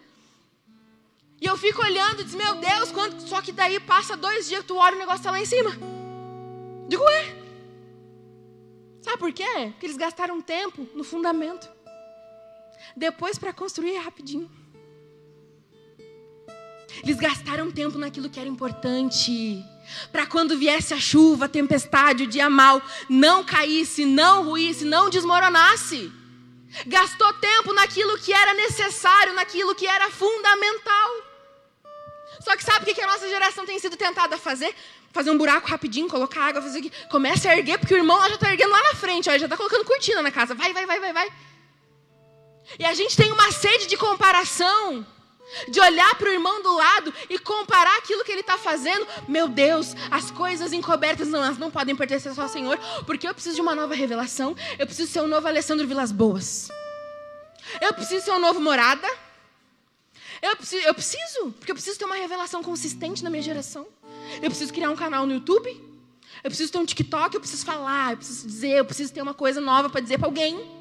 E 1.41 1.47
eu 1.47 1.57
fico 1.57 1.83
olhando 1.83 2.23
e 2.23 2.25
diz, 2.25 2.35
meu 2.35 2.55
Deus, 2.57 2.91
quanto... 2.91 3.21
só 3.23 3.43
que 3.43 3.53
daí 3.53 3.79
passa 3.79 4.17
dois 4.17 4.49
dias, 4.49 4.65
tu 4.65 4.77
olha 4.77 4.97
o 4.97 4.99
negócio 4.99 5.21
está 5.21 5.31
lá 5.31 5.41
em 5.41 5.45
cima. 5.45 5.71
Digo, 6.89 7.03
ué. 7.05 7.37
Sabe 9.03 9.19
por 9.19 9.33
quê? 9.33 9.45
Porque 9.71 9.87
eles 9.87 9.97
gastaram 9.97 10.41
tempo 10.41 10.89
no 10.95 11.05
fundamento. 11.05 11.71
Depois 12.97 13.39
para 13.39 13.53
construir 13.53 13.95
é 13.95 13.99
rapidinho. 13.99 14.51
Eles 17.03 17.17
gastaram 17.17 17.71
tempo 17.71 17.99
naquilo 17.99 18.31
que 18.31 18.41
era 18.41 18.49
importante. 18.49 19.63
Para 20.11 20.27
quando 20.27 20.59
viesse 20.59 20.95
a 20.95 21.01
chuva, 21.01 21.45
a 21.45 21.49
tempestade, 21.49 22.25
o 22.25 22.27
dia 22.27 22.49
mal, 22.49 22.83
não 23.09 23.45
caísse, 23.45 24.05
não 24.05 24.45
ruísse, 24.45 24.85
não 24.85 25.11
desmoronasse. 25.11 26.13
Gastou 26.87 27.33
tempo 27.35 27.73
naquilo 27.73 28.19
que 28.19 28.33
era 28.33 28.53
necessário, 28.55 29.33
naquilo 29.35 29.75
que 29.75 29.87
era 29.87 30.11
fundamental. 30.11 31.11
Só 32.41 32.57
que 32.57 32.65
sabe 32.65 32.91
o 32.91 32.95
que 32.95 33.01
a 33.01 33.07
nossa 33.07 33.29
geração 33.29 33.65
tem 33.65 33.79
sido 33.79 33.97
tentada 33.97 34.37
a 34.37 34.39
fazer? 34.39 34.75
Fazer 35.13 35.31
um 35.31 35.39
buraco 35.39 35.69
rapidinho, 35.69 36.09
colocar 36.09 36.49
água, 36.49 36.61
fazer 36.61 36.81
aqui. 36.81 36.93
Começa 37.11 37.49
a 37.49 37.57
erguer, 37.57 37.79
porque 37.79 37.95
o 37.95 37.97
irmão 37.97 38.21
já 38.29 38.35
está 38.35 38.51
erguendo 38.51 38.71
lá 38.71 38.83
na 38.83 38.95
frente, 38.95 39.31
ó, 39.31 39.39
já 39.39 39.47
está 39.47 39.57
colocando 39.57 39.85
cortina 39.85 40.21
na 40.23 40.31
casa. 40.31 40.55
Vai, 40.55 40.73
vai, 40.73 40.85
vai, 40.85 41.01
vai, 41.01 41.13
vai. 41.13 41.33
E 42.79 42.85
a 42.85 42.93
gente 42.93 43.17
tem 43.17 43.33
uma 43.33 43.51
sede 43.53 43.87
de 43.87 43.97
comparação 43.97 45.07
de 45.69 45.81
olhar 45.81 46.15
para 46.17 46.29
o 46.29 46.33
irmão 46.33 46.63
do 46.63 46.75
lado 46.75 47.15
e 47.29 47.39
comparar 47.39 47.97
aquilo 47.99 48.25
que 48.25 48.33
ele 48.33 48.41
está 48.41 48.59
fazendo. 48.59 49.07
Meu 49.29 49.49
Deus, 49.49 49.95
as 50.11 50.31
coisas 50.31 50.73
encobertas 50.73 51.29
não, 51.29 51.43
elas 51.43 51.59
não 51.59 51.71
podem 51.71 51.95
pertencer 51.97 52.35
só 52.35 52.43
ao 52.43 52.49
Senhor, 52.49 52.79
porque 53.05 53.27
eu 53.27 53.35
preciso 53.35 53.57
de 53.57 53.63
uma 53.63 53.75
nova 53.75 53.95
revelação. 53.95 54.57
Eu 54.79 54.87
preciso 54.87 55.11
ser 55.11 55.21
um 55.21 55.27
novo 55.27 55.47
Alessandro 55.47 55.87
Vilas 55.87 56.13
Boas. 56.13 56.69
Eu 57.81 57.93
preciso 57.95 58.25
ser 58.25 58.33
um 58.33 58.39
novo 58.39 58.61
Morada. 58.61 59.09
Eu 60.43 60.55
preciso, 60.57 60.87
eu 60.87 60.95
preciso, 60.95 61.53
porque 61.59 61.71
eu 61.71 61.75
preciso 61.75 61.99
ter 61.99 62.05
uma 62.05 62.15
revelação 62.15 62.63
consistente 62.63 63.25
na 63.25 63.31
minha 63.31 63.43
geração. 63.43 63.87
Eu 64.43 64.51
preciso 64.51 64.73
criar 64.73 64.91
um 64.91 64.97
canal 64.97 65.27
no 65.27 65.35
YouTube. 65.35 65.69
Eu 66.45 66.51
preciso 66.51 66.71
ter 66.71 66.79
um 66.79 66.85
TikTok. 66.85 67.35
Eu 67.35 67.41
preciso 67.41 67.65
falar. 67.65 68.13
Eu 68.13 68.17
preciso 68.19 68.47
dizer. 68.47 68.79
Eu 68.79 68.85
preciso 68.85 69.13
ter 69.13 69.23
uma 69.23 69.35
coisa 69.35 69.61
nova 69.61 69.89
para 69.89 70.01
dizer 70.01 70.19
para 70.19 70.29
alguém. 70.29 70.76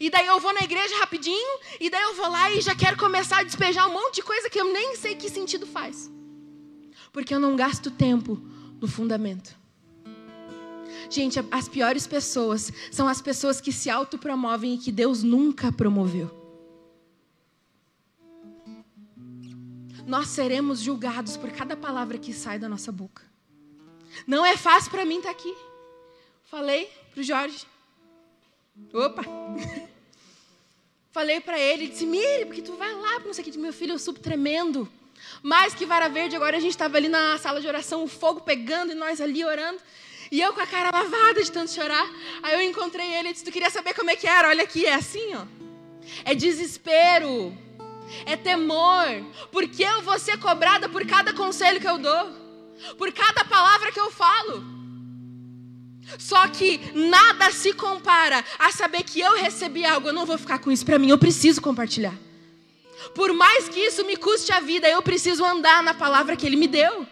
E 0.00 0.10
daí 0.10 0.26
eu 0.26 0.38
vou 0.38 0.52
na 0.52 0.60
igreja 0.60 0.96
rapidinho, 0.98 1.58
e 1.80 1.90
daí 1.90 2.02
eu 2.02 2.14
vou 2.14 2.28
lá 2.28 2.50
e 2.52 2.60
já 2.60 2.74
quero 2.74 2.96
começar 2.96 3.40
a 3.40 3.42
despejar 3.42 3.88
um 3.88 3.92
monte 3.92 4.16
de 4.16 4.22
coisa 4.22 4.48
que 4.48 4.60
eu 4.60 4.72
nem 4.72 4.96
sei 4.96 5.14
que 5.14 5.28
sentido 5.28 5.66
faz. 5.66 6.10
Porque 7.12 7.34
eu 7.34 7.40
não 7.40 7.56
gasto 7.56 7.90
tempo 7.90 8.40
no 8.80 8.86
fundamento. 8.86 9.56
Gente, 11.10 11.38
as 11.50 11.68
piores 11.68 12.06
pessoas 12.06 12.72
são 12.92 13.08
as 13.08 13.20
pessoas 13.22 13.60
que 13.60 13.72
se 13.72 13.88
autopromovem 13.88 14.74
e 14.74 14.78
que 14.78 14.92
Deus 14.92 15.22
nunca 15.22 15.72
promoveu. 15.72 16.30
Nós 20.06 20.28
seremos 20.28 20.80
julgados 20.80 21.36
por 21.36 21.50
cada 21.50 21.76
palavra 21.76 22.18
que 22.18 22.32
sai 22.32 22.58
da 22.58 22.68
nossa 22.68 22.90
boca. 22.90 23.22
Não 24.26 24.44
é 24.44 24.56
fácil 24.56 24.90
para 24.90 25.04
mim 25.04 25.18
estar 25.18 25.34
tá 25.34 25.38
aqui. 25.38 25.54
Falei 26.44 26.86
para 27.12 27.20
o 27.20 27.22
Jorge. 27.22 27.66
Opa! 28.92 29.22
Falei 31.10 31.40
para 31.40 31.58
ele, 31.58 31.88
disse, 31.88 32.06
Mire, 32.06 32.46
porque 32.46 32.62
tu 32.62 32.74
vai 32.74 32.94
lá, 32.94 33.18
não 33.20 33.32
sei 33.32 33.42
o 33.42 33.50
que, 33.50 33.58
meu 33.58 33.72
filho, 33.72 33.94
eu 33.94 33.98
subo 33.98 34.20
tremendo. 34.20 34.88
Mais 35.42 35.74
que 35.74 35.84
vara 35.84 36.08
verde, 36.08 36.36
agora 36.36 36.56
a 36.56 36.60
gente 36.60 36.70
estava 36.70 36.96
ali 36.96 37.08
na 37.08 37.38
sala 37.38 37.60
de 37.60 37.66
oração, 37.66 38.04
o 38.04 38.08
fogo 38.08 38.40
pegando 38.40 38.92
e 38.92 38.94
nós 38.94 39.20
ali 39.20 39.44
orando. 39.44 39.80
E 40.30 40.40
eu 40.40 40.52
com 40.52 40.60
a 40.60 40.66
cara 40.66 40.90
lavada 40.92 41.42
de 41.42 41.50
tanto 41.50 41.72
chorar. 41.72 42.06
Aí 42.42 42.54
eu 42.54 42.62
encontrei 42.62 43.14
ele 43.14 43.30
e 43.30 43.32
disse, 43.32 43.44
tu 43.44 43.50
queria 43.50 43.70
saber 43.70 43.94
como 43.94 44.10
é 44.10 44.16
que 44.16 44.26
era? 44.26 44.48
Olha 44.48 44.62
aqui, 44.62 44.84
é 44.84 44.94
assim, 44.94 45.34
ó. 45.34 45.44
É 46.24 46.34
desespero. 46.34 47.56
É 48.26 48.36
temor. 48.36 49.06
Porque 49.50 49.82
eu 49.82 50.02
vou 50.02 50.18
ser 50.18 50.38
cobrada 50.38 50.88
por 50.88 51.06
cada 51.06 51.32
conselho 51.32 51.80
que 51.80 51.88
eu 51.88 51.98
dou. 51.98 52.30
Por 52.96 53.12
cada 53.12 53.44
palavra 53.44 53.90
que 53.90 54.00
eu 54.00 54.10
falo. 54.10 54.77
Só 56.16 56.48
que 56.48 56.80
nada 56.94 57.50
se 57.50 57.72
compara 57.72 58.44
a 58.58 58.72
saber 58.72 59.02
que 59.02 59.20
eu 59.20 59.36
recebi 59.36 59.84
algo, 59.84 60.08
eu 60.08 60.12
não 60.12 60.24
vou 60.24 60.38
ficar 60.38 60.58
com 60.58 60.70
isso 60.70 60.86
para 60.86 60.98
mim, 60.98 61.10
eu 61.10 61.18
preciso 61.18 61.60
compartilhar. 61.60 62.14
Por 63.14 63.32
mais 63.32 63.68
que 63.68 63.80
isso 63.80 64.04
me 64.04 64.16
custe 64.16 64.52
a 64.52 64.60
vida, 64.60 64.88
eu 64.88 65.02
preciso 65.02 65.44
andar 65.44 65.82
na 65.82 65.94
palavra 65.94 66.36
que 66.36 66.46
Ele 66.46 66.56
me 66.56 66.66
deu. 66.66 67.06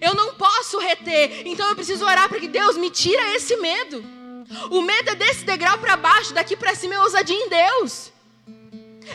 Eu 0.00 0.14
não 0.14 0.34
posso 0.34 0.78
reter, 0.78 1.42
então 1.46 1.68
eu 1.68 1.76
preciso 1.76 2.04
orar 2.04 2.28
para 2.28 2.40
que 2.40 2.48
Deus 2.48 2.76
me 2.76 2.90
tira 2.90 3.34
esse 3.34 3.56
medo. 3.56 4.04
O 4.70 4.82
medo 4.82 5.10
é 5.10 5.14
desse 5.14 5.44
degrau 5.44 5.78
para 5.78 5.96
baixo, 5.96 6.34
daqui 6.34 6.56
para 6.56 6.74
cima 6.74 6.94
é 6.94 7.00
ousadia 7.00 7.36
em 7.36 7.48
Deus. 7.48 8.12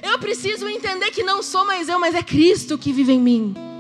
Eu 0.01 0.17
preciso 0.19 0.67
entender 0.69 1.11
que 1.11 1.23
não 1.23 1.43
sou 1.43 1.65
mais 1.65 1.89
eu, 1.89 1.99
mas 1.99 2.15
é 2.15 2.23
Cristo 2.23 2.77
que 2.77 2.93
vive 2.93 3.11
em 3.11 3.19
mim. 3.19 3.70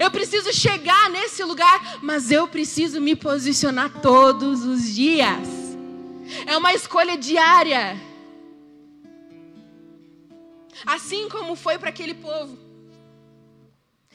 Eu 0.00 0.10
preciso 0.10 0.52
chegar 0.52 1.10
nesse 1.10 1.42
lugar, 1.44 1.98
mas 2.02 2.30
eu 2.30 2.48
preciso 2.48 3.00
me 3.00 3.14
posicionar 3.14 4.00
todos 4.00 4.64
os 4.64 4.94
dias. 4.94 5.48
É 6.46 6.56
uma 6.56 6.74
escolha 6.74 7.16
diária. 7.16 7.96
Assim 10.84 11.28
como 11.28 11.54
foi 11.54 11.78
para 11.78 11.88
aquele 11.88 12.14
povo. 12.14 12.58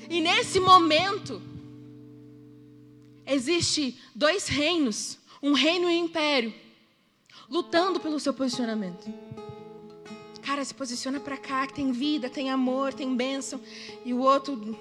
E 0.09 0.19
nesse 0.19 0.59
momento, 0.59 1.41
existe 3.26 3.99
dois 4.13 4.47
reinos, 4.47 5.17
um 5.41 5.53
reino 5.53 5.89
e 5.89 5.95
um 5.95 6.05
império, 6.05 6.53
lutando 7.49 7.99
pelo 7.99 8.19
seu 8.19 8.34
posicionamento. 8.34 9.11
Cara, 10.41 10.65
se 10.65 10.74
posiciona 10.74 11.19
para 11.19 11.38
cá, 11.38 11.67
que 11.67 11.74
tem 11.74 11.91
vida, 11.91 12.30
tem 12.30 12.49
amor, 12.49 12.93
tem 12.93 13.15
bênção, 13.15 13.61
e 14.03 14.13
o 14.13 14.19
outro 14.19 14.78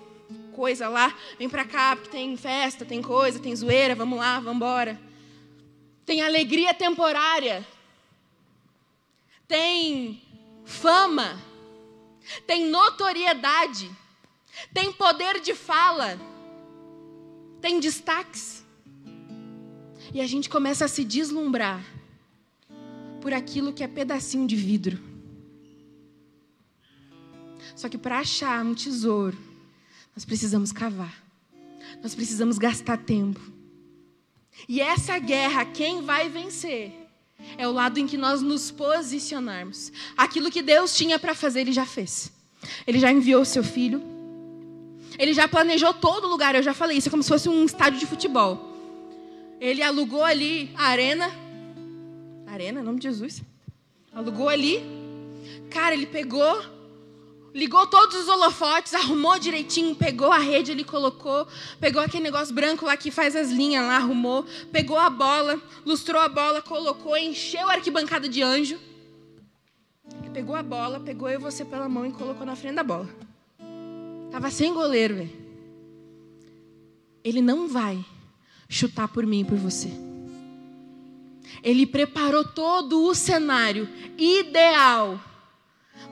coisa 0.61 0.89
lá, 0.89 1.17
vem 1.39 1.49
para 1.49 1.65
cá, 1.65 1.97
porque 1.97 2.11
tem 2.11 2.37
festa, 2.37 2.85
tem 2.85 3.01
coisa, 3.01 3.39
tem 3.39 3.57
zoeira, 3.57 3.95
vamos 3.95 4.19
lá, 4.19 4.39
vamos 4.41 4.57
embora. 4.57 5.01
Tem 6.05 6.21
alegria 6.21 6.75
temporária. 6.75 7.67
Tem 9.49 10.23
fama. 10.65 11.41
Tem 12.47 12.67
notoriedade 12.67 13.91
tem 14.73 14.93
poder 14.93 15.41
de 15.41 15.55
fala, 15.55 16.19
tem 17.61 17.81
destaques. 17.81 18.65
E 20.13 20.21
a 20.21 20.27
gente 20.27 20.49
começa 20.49 20.85
a 20.85 20.89
se 20.89 21.05
deslumbrar 21.05 21.85
por 23.21 23.33
aquilo 23.33 23.73
que 23.73 23.83
é 23.83 23.89
pedacinho 23.89 24.47
de 24.47 24.57
vidro. 24.57 24.99
Só 27.77 27.89
que 27.89 27.99
para 27.99 28.19
achar 28.19 28.65
um 28.65 28.75
tesouro, 28.75 29.39
nós 30.21 30.27
precisamos 30.27 30.71
cavar. 30.71 31.14
Nós 32.03 32.14
precisamos 32.14 32.59
gastar 32.59 32.99
tempo. 32.99 33.41
E 34.68 34.79
essa 34.79 35.18
guerra, 35.18 35.64
quem 35.64 36.03
vai 36.03 36.29
vencer? 36.29 36.93
É 37.57 37.66
o 37.66 37.73
lado 37.73 37.99
em 37.99 38.07
que 38.07 38.18
nós 38.18 38.43
nos 38.43 38.71
posicionarmos. 38.71 39.91
Aquilo 40.14 40.51
que 40.51 40.61
Deus 40.61 40.95
tinha 40.95 41.18
para 41.18 41.35
fazer, 41.35 41.61
Ele 41.61 41.73
já 41.73 41.87
fez. 41.87 42.31
Ele 42.87 42.99
já 42.99 43.11
enviou 43.11 43.41
o 43.41 43.47
seu 43.47 43.64
filho, 43.64 44.03
ele 45.18 45.33
já 45.33 45.49
planejou 45.49 45.95
todo 45.95 46.27
o 46.27 46.31
lugar, 46.31 46.55
eu 46.55 46.62
já 46.62 46.75
falei, 46.75 46.99
isso 46.99 47.09
é 47.09 47.11
como 47.11 47.23
se 47.23 47.29
fosse 47.31 47.49
um 47.49 47.64
estádio 47.64 47.99
de 47.99 48.07
futebol. 48.07 48.77
Ele 49.59 49.83
alugou 49.83 50.23
ali 50.23 50.71
a 50.77 50.89
arena. 50.89 51.31
Arena, 52.47 52.81
em 52.81 52.85
nome 52.85 52.99
de 52.99 53.05
Jesus. 53.05 53.43
Alugou 54.12 54.51
ali. 54.51 54.83
Cara, 55.71 55.95
ele 55.95 56.05
pegou, 56.05 56.62
ligou 57.55 57.86
todos 57.86 58.16
os 58.16 58.28
holofotes, 58.28 58.94
arrumou 58.94 59.38
direitinho, 59.38 59.94
pegou 59.94 60.30
a 60.30 60.38
rede, 60.38 60.70
ele 60.70 60.84
colocou, 60.84 61.46
pegou 61.80 62.01
aquele 62.01 62.22
negócio 62.22 62.55
branco 62.55 62.86
lá 62.86 62.96
que 62.96 63.11
faz 63.11 63.34
as 63.34 63.51
linhas 63.51 63.84
lá, 63.84 63.96
arrumou, 63.96 64.44
pegou 64.70 64.98
a 64.98 65.11
bola, 65.11 65.61
lustrou 65.84 66.20
a 66.20 66.28
bola, 66.28 66.62
colocou, 66.62 67.16
encheu 67.16 67.68
a 67.68 67.74
arquibancada 67.74 68.28
de 68.28 68.42
anjo. 68.42 68.78
Pegou 70.32 70.55
a 70.55 70.62
bola, 70.62 71.01
pegou 71.01 71.28
eu 71.28 71.40
e 71.40 71.42
você 71.42 71.64
pela 71.64 71.88
mão 71.88 72.07
e 72.07 72.12
colocou 72.12 72.46
na 72.46 72.55
frente 72.55 72.76
da 72.76 72.84
bola. 72.84 73.09
Tava 74.30 74.48
sem 74.51 74.72
goleiro, 74.72 75.16
velho. 75.16 75.40
Ele 77.24 77.42
não 77.42 77.66
vai 77.66 78.05
chutar 78.68 79.09
por 79.09 79.26
mim 79.26 79.40
e 79.40 79.44
por 79.44 79.59
você. 79.59 79.90
Ele 81.62 81.84
preparou 81.84 82.44
todo 82.44 83.05
o 83.05 83.14
cenário 83.14 83.88
ideal 84.16 85.20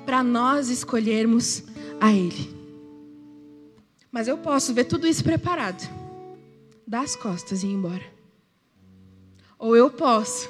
para 0.08 0.24
nós 0.24 0.70
escolhermos 0.70 1.64
a 2.00 2.10
Ele. 2.10 2.50
Mas 4.10 4.26
eu 4.26 4.38
posso 4.38 4.72
ver 4.72 4.84
tudo 4.84 5.06
isso 5.06 5.22
preparado, 5.22 5.86
dar 6.86 7.02
as 7.02 7.14
costas 7.14 7.62
e 7.62 7.66
ir 7.66 7.72
embora. 7.72 8.06
Ou 9.58 9.76
eu 9.76 9.90
posso 9.90 10.48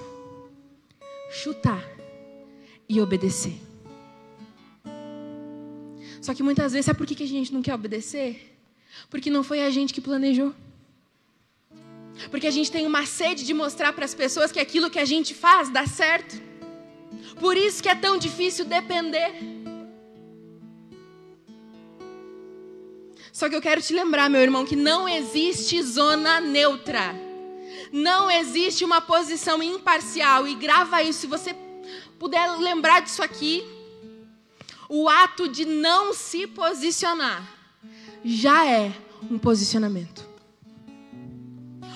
chutar 1.33 1.85
e 2.89 3.01
obedecer. 3.01 3.59
Só 6.23 6.33
que 6.33 6.43
muitas 6.45 6.71
vezes, 6.71 6.87
sabe 6.87 6.99
por 6.99 7.07
que 7.09 7.21
a 7.21 7.27
gente 7.27 7.53
não 7.53 7.61
quer 7.61 7.75
obedecer? 7.75 8.57
Porque 9.11 9.29
não 9.29 9.43
foi 9.43 9.65
a 9.65 9.71
gente 9.71 9.93
que 9.93 10.01
planejou. 10.01 10.55
Porque 12.31 12.47
a 12.47 12.53
gente 12.53 12.71
tem 12.71 12.87
uma 12.87 13.05
sede 13.07 13.45
de 13.45 13.53
mostrar 13.53 13.93
para 13.93 14.05
as 14.05 14.15
pessoas 14.15 14.53
que 14.53 14.61
aquilo 14.61 14.89
que 14.89 15.01
a 15.01 15.05
gente 15.05 15.35
faz 15.35 15.69
dá 15.69 15.85
certo. 15.85 16.41
Por 17.41 17.57
isso 17.57 17.83
que 17.83 17.89
é 17.89 17.95
tão 17.95 18.19
difícil 18.19 18.65
depender. 18.65 19.33
Só 23.33 23.49
que 23.49 23.55
eu 23.55 23.63
quero 23.63 23.81
te 23.81 23.93
lembrar, 23.93 24.29
meu 24.29 24.41
irmão, 24.41 24.67
que 24.67 24.75
não 24.75 25.09
existe 25.09 25.81
zona 25.83 26.41
neutra. 26.41 27.15
Não 27.93 28.31
existe 28.31 28.85
uma 28.85 29.01
posição 29.01 29.63
imparcial. 29.63 30.47
E 30.47 30.55
grava 30.55 31.03
isso, 31.03 31.21
se 31.21 31.27
você 31.27 31.55
puder 32.19 32.59
lembrar 32.59 33.01
disso 33.01 33.23
aqui. 33.23 33.65
O 34.89 35.09
ato 35.09 35.47
de 35.49 35.65
não 35.67 36.15
se 36.15 36.47
posicionar 36.47 37.47
já 38.25 38.67
é 38.67 38.93
um 39.31 39.39
posicionamento. 39.39 40.27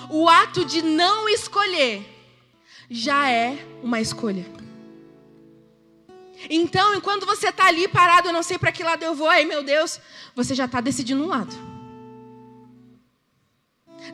O 0.09 0.29
ato 0.29 0.63
de 0.63 0.81
não 0.81 1.27
escolher 1.27 2.05
já 2.89 3.29
é 3.29 3.57
uma 3.81 3.99
escolha. 3.99 4.62
Então, 6.49 6.93
enquanto 6.95 7.25
você 7.25 7.49
está 7.49 7.67
ali 7.67 7.87
parado, 7.87 8.27
eu 8.27 8.33
não 8.33 8.43
sei 8.43 8.57
para 8.57 8.71
que 8.71 8.83
lado 8.83 9.03
eu 9.03 9.15
vou, 9.15 9.29
ai 9.29 9.45
meu 9.45 9.63
Deus, 9.63 9.99
você 10.35 10.53
já 10.53 10.65
está 10.65 10.81
decidindo 10.81 11.23
um 11.23 11.27
lado. 11.27 11.55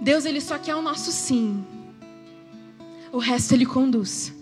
Deus, 0.02 0.26
Ele 0.26 0.40
só 0.40 0.58
quer 0.58 0.76
o 0.76 0.82
nosso 0.82 1.12
sim. 1.12 1.66
O 3.12 3.18
resto 3.18 3.54
Ele 3.54 3.66
conduz. 3.66 4.34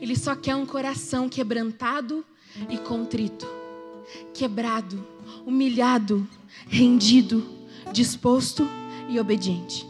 Ele 0.00 0.16
só 0.16 0.34
quer 0.34 0.54
um 0.54 0.66
coração 0.66 1.28
quebrantado 1.28 2.24
e 2.68 2.78
contrito, 2.78 3.46
quebrado, 4.32 5.06
humilhado, 5.44 6.26
rendido, 6.68 7.46
disposto 7.92 8.68
e 9.08 9.18
obediente. 9.20 9.86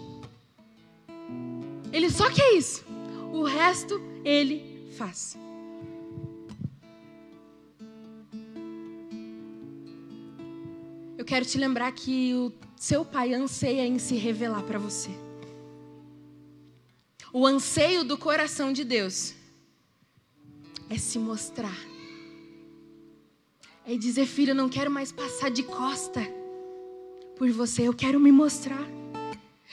Ele 1.92 2.10
só 2.10 2.30
quer 2.30 2.54
isso. 2.54 2.84
O 3.32 3.42
resto 3.42 4.00
ele 4.24 4.90
faz. 4.96 5.36
Quero 11.26 11.44
te 11.44 11.58
lembrar 11.58 11.92
que 11.92 12.32
o 12.34 12.52
seu 12.76 13.04
pai 13.04 13.34
anseia 13.34 13.86
em 13.86 13.98
se 13.98 14.14
revelar 14.14 14.62
para 14.62 14.78
você. 14.78 15.10
O 17.32 17.46
anseio 17.46 18.04
do 18.04 18.16
coração 18.16 18.72
de 18.72 18.84
Deus 18.84 19.34
é 20.88 20.96
se 20.96 21.18
mostrar 21.18 21.76
é 23.86 23.96
dizer, 23.96 24.26
filho, 24.26 24.50
eu 24.50 24.54
não 24.54 24.68
quero 24.68 24.90
mais 24.90 25.12
passar 25.12 25.48
de 25.48 25.62
costa 25.62 26.20
por 27.38 27.48
você, 27.50 27.82
eu 27.82 27.94
quero 27.94 28.18
me 28.18 28.32
mostrar. 28.32 28.84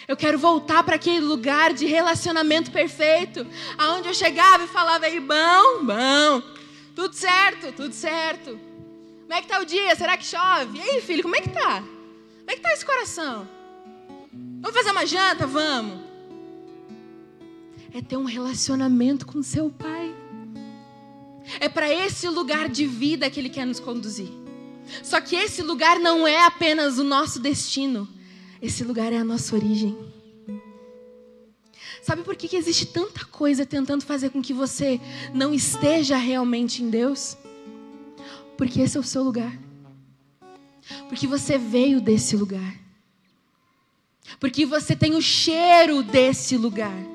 Eu 0.08 0.16
quero 0.16 0.38
voltar 0.38 0.84
para 0.84 0.96
aquele 0.96 1.22
lugar 1.22 1.74
de 1.74 1.86
relacionamento 1.86 2.70
perfeito, 2.72 3.46
aonde 3.78 4.10
eu 4.10 4.14
chegava 4.14 4.66
e 4.66 4.68
falava 4.68 5.06
aí, 5.06 5.20
bom, 5.20 5.84
bom, 5.84 6.44
tudo 6.96 7.16
certo, 7.16 7.72
tudo 7.72 7.94
certo. 7.94 8.60
Como 9.34 9.40
é 9.40 9.42
que 9.42 9.52
tá 9.52 9.60
o 9.62 9.66
dia? 9.66 9.96
Será 9.96 10.16
que 10.16 10.24
chove? 10.24 10.78
E 10.78 10.82
aí, 10.82 11.02
filho, 11.02 11.24
como 11.24 11.36
é 11.36 11.42
que 11.42 11.50
tá? 11.50 11.82
Como 11.82 12.52
é 12.52 12.54
que 12.54 12.62
tá 12.62 12.72
esse 12.72 12.86
coração? 12.86 13.48
Vamos 14.62 14.78
fazer 14.78 14.92
uma 14.92 15.08
janta? 15.08 15.48
Vamos. 15.48 16.02
É 17.92 18.00
ter 18.00 18.16
um 18.16 18.26
relacionamento 18.26 19.26
com 19.26 19.42
seu 19.42 19.72
pai. 19.72 20.14
É 21.60 21.68
para 21.68 21.92
esse 21.92 22.28
lugar 22.28 22.70
de 22.70 22.86
vida 22.86 23.28
que 23.28 23.40
Ele 23.40 23.50
quer 23.50 23.66
nos 23.66 23.80
conduzir. 23.80 24.30
Só 25.02 25.20
que 25.20 25.36
esse 25.36 25.64
lugar 25.64 25.98
não 25.98 26.28
é 26.28 26.46
apenas 26.46 27.00
o 27.00 27.04
nosso 27.04 27.40
destino, 27.40 28.08
esse 28.62 28.84
lugar 28.84 29.12
é 29.12 29.18
a 29.18 29.24
nossa 29.24 29.56
origem. 29.56 29.98
Sabe 32.04 32.22
por 32.22 32.36
que, 32.36 32.48
que 32.48 32.56
existe 32.56 32.86
tanta 32.86 33.26
coisa 33.26 33.66
tentando 33.66 34.06
fazer 34.06 34.30
com 34.30 34.44
que 34.44 34.54
você 34.54 35.02
não 35.34 35.52
esteja 35.56 36.18
realmente 36.18 36.84
em 36.84 36.90
Deus? 36.92 37.36
Porque 38.58 38.82
esse 38.82 38.98
é 38.98 39.00
o 39.00 39.04
seu 39.04 39.24
lugar. 39.24 39.58
Porque 41.08 41.28
você 41.28 41.58
veio 41.58 42.02
desse 42.02 42.36
lugar. 42.36 42.76
Porque 44.40 44.66
você 44.66 44.96
tem 44.96 45.16
o 45.16 45.22
cheiro 45.22 46.04
desse 46.04 46.58
lugar. 46.58 47.14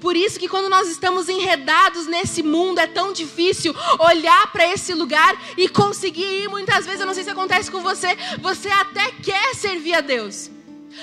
Por 0.00 0.16
isso 0.16 0.38
que 0.38 0.48
quando 0.48 0.70
nós 0.70 0.88
estamos 0.88 1.28
enredados 1.28 2.06
nesse 2.06 2.42
mundo 2.42 2.78
é 2.78 2.86
tão 2.86 3.12
difícil 3.12 3.74
olhar 3.98 4.50
para 4.50 4.66
esse 4.66 4.94
lugar 4.94 5.36
e 5.56 5.68
conseguir 5.68 6.44
ir. 6.44 6.48
Muitas 6.48 6.86
vezes, 6.86 7.00
eu 7.00 7.06
não 7.06 7.14
sei 7.14 7.24
se 7.24 7.30
acontece 7.30 7.70
com 7.70 7.82
você, 7.82 8.16
você 8.40 8.68
até 8.68 9.10
quer 9.12 9.54
servir 9.54 9.94
a 9.94 10.00
Deus. 10.00 10.50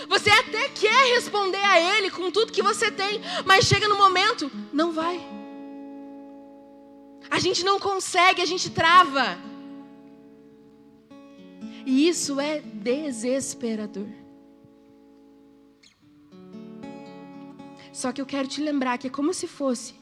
Você 0.08 0.30
até 0.30 0.70
quer 0.70 1.14
responder 1.16 1.64
a 1.64 1.80
Ele 1.80 2.10
com 2.10 2.32
tudo 2.32 2.52
que 2.52 2.64
você 2.64 2.90
tem, 2.90 3.22
mas 3.46 3.66
chega 3.66 3.88
no 3.88 3.98
momento, 3.98 4.50
não 4.72 4.92
vai. 4.92 5.31
A 7.32 7.40
gente 7.40 7.64
não 7.64 7.80
consegue, 7.80 8.42
a 8.42 8.46
gente 8.46 8.70
trava. 8.70 9.38
E 11.86 12.10
isso 12.10 12.42
é 12.42 12.60
desesperador. 12.60 14.08
Só 17.94 18.12
que 18.12 18.22
eu 18.22 18.26
quero 18.26 18.50
te 18.50 18.62
lembrar 18.62 18.98
que 18.98 19.08
é 19.08 19.10
como 19.10 19.34
se 19.34 19.48
fosse 19.48 19.96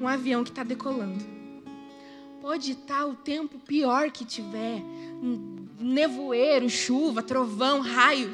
um 0.00 0.08
avião 0.08 0.42
que 0.42 0.50
está 0.50 0.64
decolando. 0.64 1.24
Pode 2.40 2.72
estar 2.72 3.06
o 3.06 3.14
tempo 3.14 3.60
pior 3.60 4.10
que 4.10 4.24
tiver, 4.24 4.82
um 5.22 5.68
nevoeiro, 5.78 6.68
chuva, 6.68 7.22
trovão, 7.22 7.80
raio. 7.80 8.28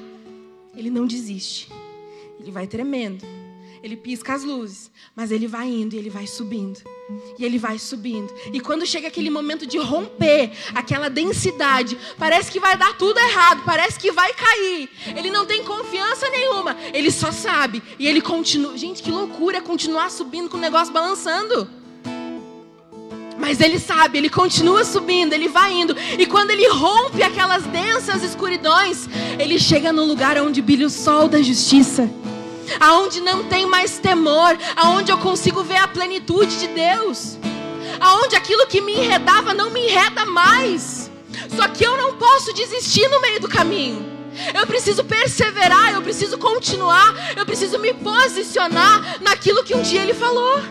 Ele 0.74 0.88
não 0.88 1.06
desiste. 1.06 1.68
Ele 2.40 2.50
vai 2.50 2.66
tremendo. 2.66 3.26
Ele 3.82 3.96
pisca 3.96 4.32
as 4.32 4.42
luzes, 4.42 4.90
mas 5.14 5.30
ele 5.30 5.46
vai 5.46 5.68
indo 5.68 5.94
e 5.94 5.98
ele 5.98 6.08
vai 6.08 6.26
subindo. 6.26 6.80
E 7.38 7.44
ele 7.44 7.58
vai 7.58 7.78
subindo. 7.78 8.32
E 8.52 8.60
quando 8.60 8.84
chega 8.86 9.08
aquele 9.08 9.30
momento 9.30 9.66
de 9.66 9.78
romper 9.78 10.50
aquela 10.74 11.08
densidade, 11.08 11.96
parece 12.18 12.50
que 12.50 12.60
vai 12.60 12.76
dar 12.76 12.96
tudo 12.98 13.18
errado, 13.18 13.62
parece 13.64 13.98
que 13.98 14.12
vai 14.12 14.32
cair. 14.34 14.90
Ele 15.16 15.30
não 15.30 15.46
tem 15.46 15.64
confiança 15.64 16.28
nenhuma. 16.28 16.76
Ele 16.92 17.10
só 17.10 17.32
sabe. 17.32 17.82
E 17.98 18.06
ele 18.06 18.20
continua. 18.20 18.76
Gente, 18.76 19.02
que 19.02 19.10
loucura 19.10 19.62
continuar 19.62 20.10
subindo 20.10 20.50
com 20.50 20.58
o 20.58 20.60
negócio 20.60 20.92
balançando. 20.92 21.68
Mas 23.38 23.60
ele 23.60 23.78
sabe, 23.78 24.18
ele 24.18 24.28
continua 24.28 24.84
subindo, 24.84 25.32
ele 25.32 25.48
vai 25.48 25.72
indo. 25.72 25.96
E 26.18 26.26
quando 26.26 26.50
ele 26.50 26.68
rompe 26.68 27.22
aquelas 27.22 27.62
densas 27.64 28.22
escuridões, 28.22 29.08
ele 29.38 29.58
chega 29.60 29.92
no 29.92 30.04
lugar 30.04 30.36
onde 30.38 30.60
brilha 30.60 30.86
o 30.86 30.90
sol 30.90 31.28
da 31.28 31.40
justiça 31.40 32.10
aonde 32.80 33.20
não 33.20 33.44
tem 33.44 33.66
mais 33.66 33.98
temor, 33.98 34.56
aonde 34.76 35.10
eu 35.10 35.18
consigo 35.18 35.62
ver 35.62 35.76
a 35.76 35.88
plenitude 35.88 36.58
de 36.58 36.68
Deus, 36.68 37.38
aonde 38.00 38.36
aquilo 38.36 38.66
que 38.66 38.80
me 38.80 38.92
enredava 38.92 39.54
não 39.54 39.70
me 39.70 39.86
enreda 39.86 40.26
mais. 40.26 41.10
Só 41.54 41.68
que 41.68 41.84
eu 41.84 41.96
não 41.96 42.14
posso 42.14 42.52
desistir 42.52 43.08
no 43.08 43.20
meio 43.20 43.40
do 43.40 43.48
caminho. 43.48 44.06
Eu 44.54 44.66
preciso 44.66 45.04
perseverar, 45.04 45.92
eu 45.92 46.02
preciso 46.02 46.38
continuar, 46.38 47.36
eu 47.36 47.44
preciso 47.44 47.78
me 47.78 47.92
posicionar 47.94 49.20
naquilo 49.20 49.64
que 49.64 49.74
um 49.74 49.82
dia 49.82 50.02
ele 50.02 50.14
falou. 50.14 50.62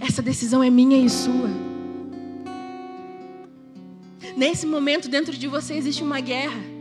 Essa 0.00 0.22
decisão 0.22 0.62
é 0.62 0.70
minha 0.70 1.04
e 1.04 1.08
sua. 1.08 1.50
Nesse 4.36 4.66
momento, 4.66 5.08
dentro 5.08 5.36
de 5.36 5.46
você 5.46 5.74
existe 5.74 6.02
uma 6.02 6.20
guerra 6.20 6.73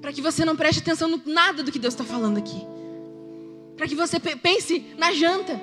para 0.00 0.12
que 0.12 0.22
você 0.22 0.44
não 0.44 0.56
preste 0.56 0.80
atenção 0.80 1.08
no 1.08 1.22
nada 1.26 1.62
do 1.62 1.70
que 1.70 1.78
Deus 1.78 1.94
está 1.94 2.04
falando 2.04 2.38
aqui. 2.38 2.66
Para 3.76 3.86
que 3.86 3.94
você 3.94 4.18
pense 4.18 4.94
na 4.96 5.12
janta. 5.12 5.60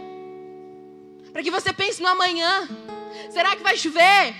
Para 1.32 1.44
que 1.44 1.52
você 1.52 1.74
pense 1.74 2.02
no 2.02 2.08
amanhã. 2.08 2.68
Será 3.32 3.56
que 3.56 3.64
vai 3.64 3.78
chover? 3.78 4.36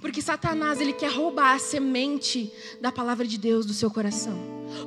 Porque 0.00 0.22
Satanás 0.22 0.80
ele 0.80 0.92
quer 0.92 1.10
roubar 1.10 1.54
a 1.54 1.58
semente 1.58 2.52
da 2.80 2.92
palavra 2.92 3.26
de 3.26 3.36
Deus 3.36 3.66
do 3.66 3.72
seu 3.72 3.90
coração. 3.90 4.38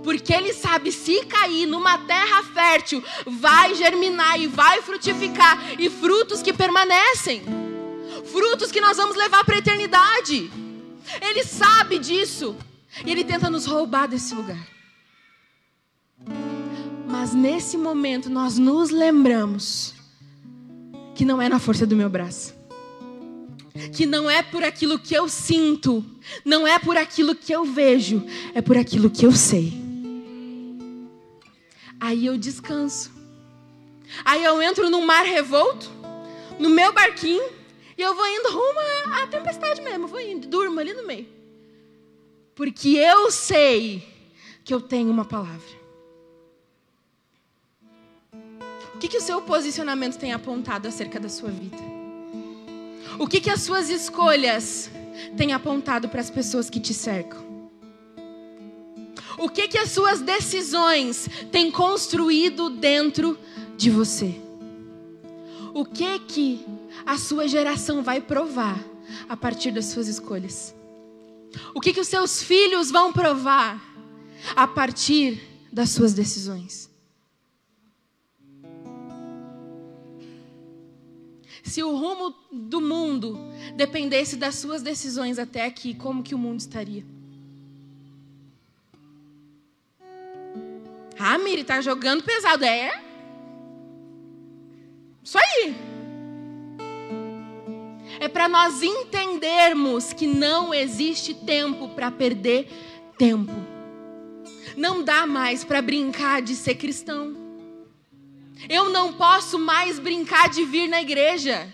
Porque 0.04 0.34
ele 0.34 0.54
sabe 0.54 0.92
se 0.92 1.26
cair 1.26 1.66
numa 1.66 1.98
terra 1.98 2.44
fértil, 2.44 3.04
vai 3.26 3.76
germinar 3.76 4.40
e 4.40 4.48
vai 4.48 4.82
frutificar 4.82 5.80
e 5.80 5.90
frutos 5.90 6.42
que 6.42 6.54
permanecem. 6.54 7.44
Frutos 8.26 8.72
que 8.72 8.80
nós 8.80 8.98
vamos 8.98 9.18
levar 9.18 9.44
para 9.44 9.56
a 9.56 9.60
eternidade. 9.60 10.52
Ele 11.22 11.44
sabe 11.44 12.00
disso. 12.00 12.56
E 13.06 13.12
ele 13.12 13.24
tenta 13.24 13.50
nos 13.50 13.66
roubar 13.66 14.08
desse 14.08 14.34
lugar. 14.34 14.68
Mas 17.08 17.34
nesse 17.34 17.78
momento 17.78 18.30
nós 18.30 18.58
nos 18.58 18.90
lembramos 18.90 19.94
que 21.16 21.26
não 21.26 21.42
é 21.42 21.48
na 21.48 21.60
força 21.60 21.86
do 21.86 21.96
meu 21.96 22.10
braço. 22.10 22.54
Que 23.94 24.06
não 24.06 24.30
é 24.30 24.44
por 24.44 24.64
aquilo 24.64 25.00
que 25.00 25.14
eu 25.14 25.30
sinto, 25.30 26.04
não 26.44 26.68
é 26.68 26.78
por 26.78 26.98
aquilo 26.98 27.34
que 27.34 27.54
eu 27.54 27.64
vejo, 27.64 28.24
é 28.54 28.62
por 28.62 28.78
aquilo 28.78 29.10
que 29.10 29.26
eu 29.26 29.32
sei. 29.32 29.74
Aí 32.00 32.26
eu 32.26 32.38
descanso. 32.38 33.12
Aí 34.26 34.44
eu 34.44 34.62
entro 34.62 34.90
num 34.90 35.06
mar 35.06 35.24
revolto, 35.24 35.90
no 36.60 36.70
meu 36.70 36.92
barquinho, 36.92 37.44
e 38.02 38.04
eu 38.04 38.16
vou 38.16 38.28
indo 38.28 38.50
rumo 38.50 38.80
à, 39.22 39.28
tempestade 39.28 39.80
mesmo, 39.80 40.08
vou 40.08 40.20
indo, 40.20 40.48
durmo 40.48 40.80
ali 40.80 40.92
no 40.92 41.06
meio. 41.06 41.28
Porque 42.56 42.98
eu 42.98 43.30
sei 43.30 44.04
que 44.66 44.74
eu 44.74 44.82
tenho 44.82 45.12
uma 45.12 45.24
palavra. 45.24 45.80
O 48.96 48.98
que, 48.98 49.08
que 49.08 49.18
o 49.18 49.22
seu 49.22 49.40
posicionamento 49.44 50.18
tem 50.18 50.34
apontado 50.34 50.88
acerca 50.88 51.20
da 51.20 51.30
sua 51.30 51.52
vida? 51.52 51.78
O 53.20 53.28
que, 53.28 53.40
que 53.40 53.52
as 53.52 53.62
suas 53.62 53.88
escolhas 53.88 54.90
têm 55.38 55.54
apontado 55.54 56.10
para 56.10 56.22
as 56.22 56.32
pessoas 56.32 56.72
que 56.72 56.80
te 56.80 56.96
cercam? 56.96 57.46
O 59.38 59.48
que, 59.48 59.68
que 59.68 59.78
as 59.78 59.92
suas 59.92 60.22
decisões 60.22 61.30
têm 61.52 61.70
construído 61.70 62.68
dentro 62.72 63.38
de 63.78 63.92
você? 63.92 64.42
O 65.74 65.86
que 65.86 66.20
que 66.20 66.66
a 67.06 67.18
sua 67.18 67.48
geração 67.48 68.04
vai 68.04 68.20
provar 68.20 68.78
a 69.28 69.38
partir 69.38 69.72
das 69.72 69.86
suas 69.86 70.08
escolhas? 70.08 70.76
O 71.74 71.80
que 71.80 71.94
que 71.94 72.00
os 72.00 72.08
seus 72.08 72.42
filhos 72.44 72.92
vão 72.92 73.12
provar 73.12 73.82
a 74.56 74.68
partir 74.68 75.42
das 75.72 75.90
suas 75.90 76.14
decisões? 76.14 76.90
Se 81.64 81.84
o 81.84 81.96
rumo 81.96 82.36
do 82.52 82.82
mundo 82.82 83.38
dependesse 83.76 84.36
das 84.36 84.56
suas 84.56 84.82
decisões 84.82 85.40
até 85.40 85.66
aqui, 85.66 85.94
como 85.94 86.24
que 86.24 86.36
o 86.36 86.38
mundo 86.38 86.60
estaria? 86.60 87.06
Ah, 91.18 91.38
Miri, 91.38 91.64
tá 91.64 91.80
jogando 91.82 92.24
pesado. 92.24 92.66
É? 92.66 93.11
Isso 95.24 95.38
aí. 95.38 95.76
É 98.20 98.28
para 98.28 98.48
nós 98.48 98.84
entendermos 98.84 100.14
que 100.14 100.28
não 100.28 100.74
existe 100.74 101.34
tempo 101.34 101.90
para 101.90 102.12
perder 102.12 102.68
tempo. 103.18 103.54
Não 104.76 105.04
dá 105.04 105.26
mais 105.26 105.64
para 105.64 105.82
brincar 105.82 106.42
de 106.42 106.56
ser 106.56 106.76
cristão. 106.76 107.36
Eu 108.70 108.90
não 108.90 109.14
posso 109.14 109.58
mais 109.58 110.00
brincar 110.00 110.50
de 110.50 110.64
vir 110.64 110.88
na 110.88 111.02
igreja. 111.02 111.68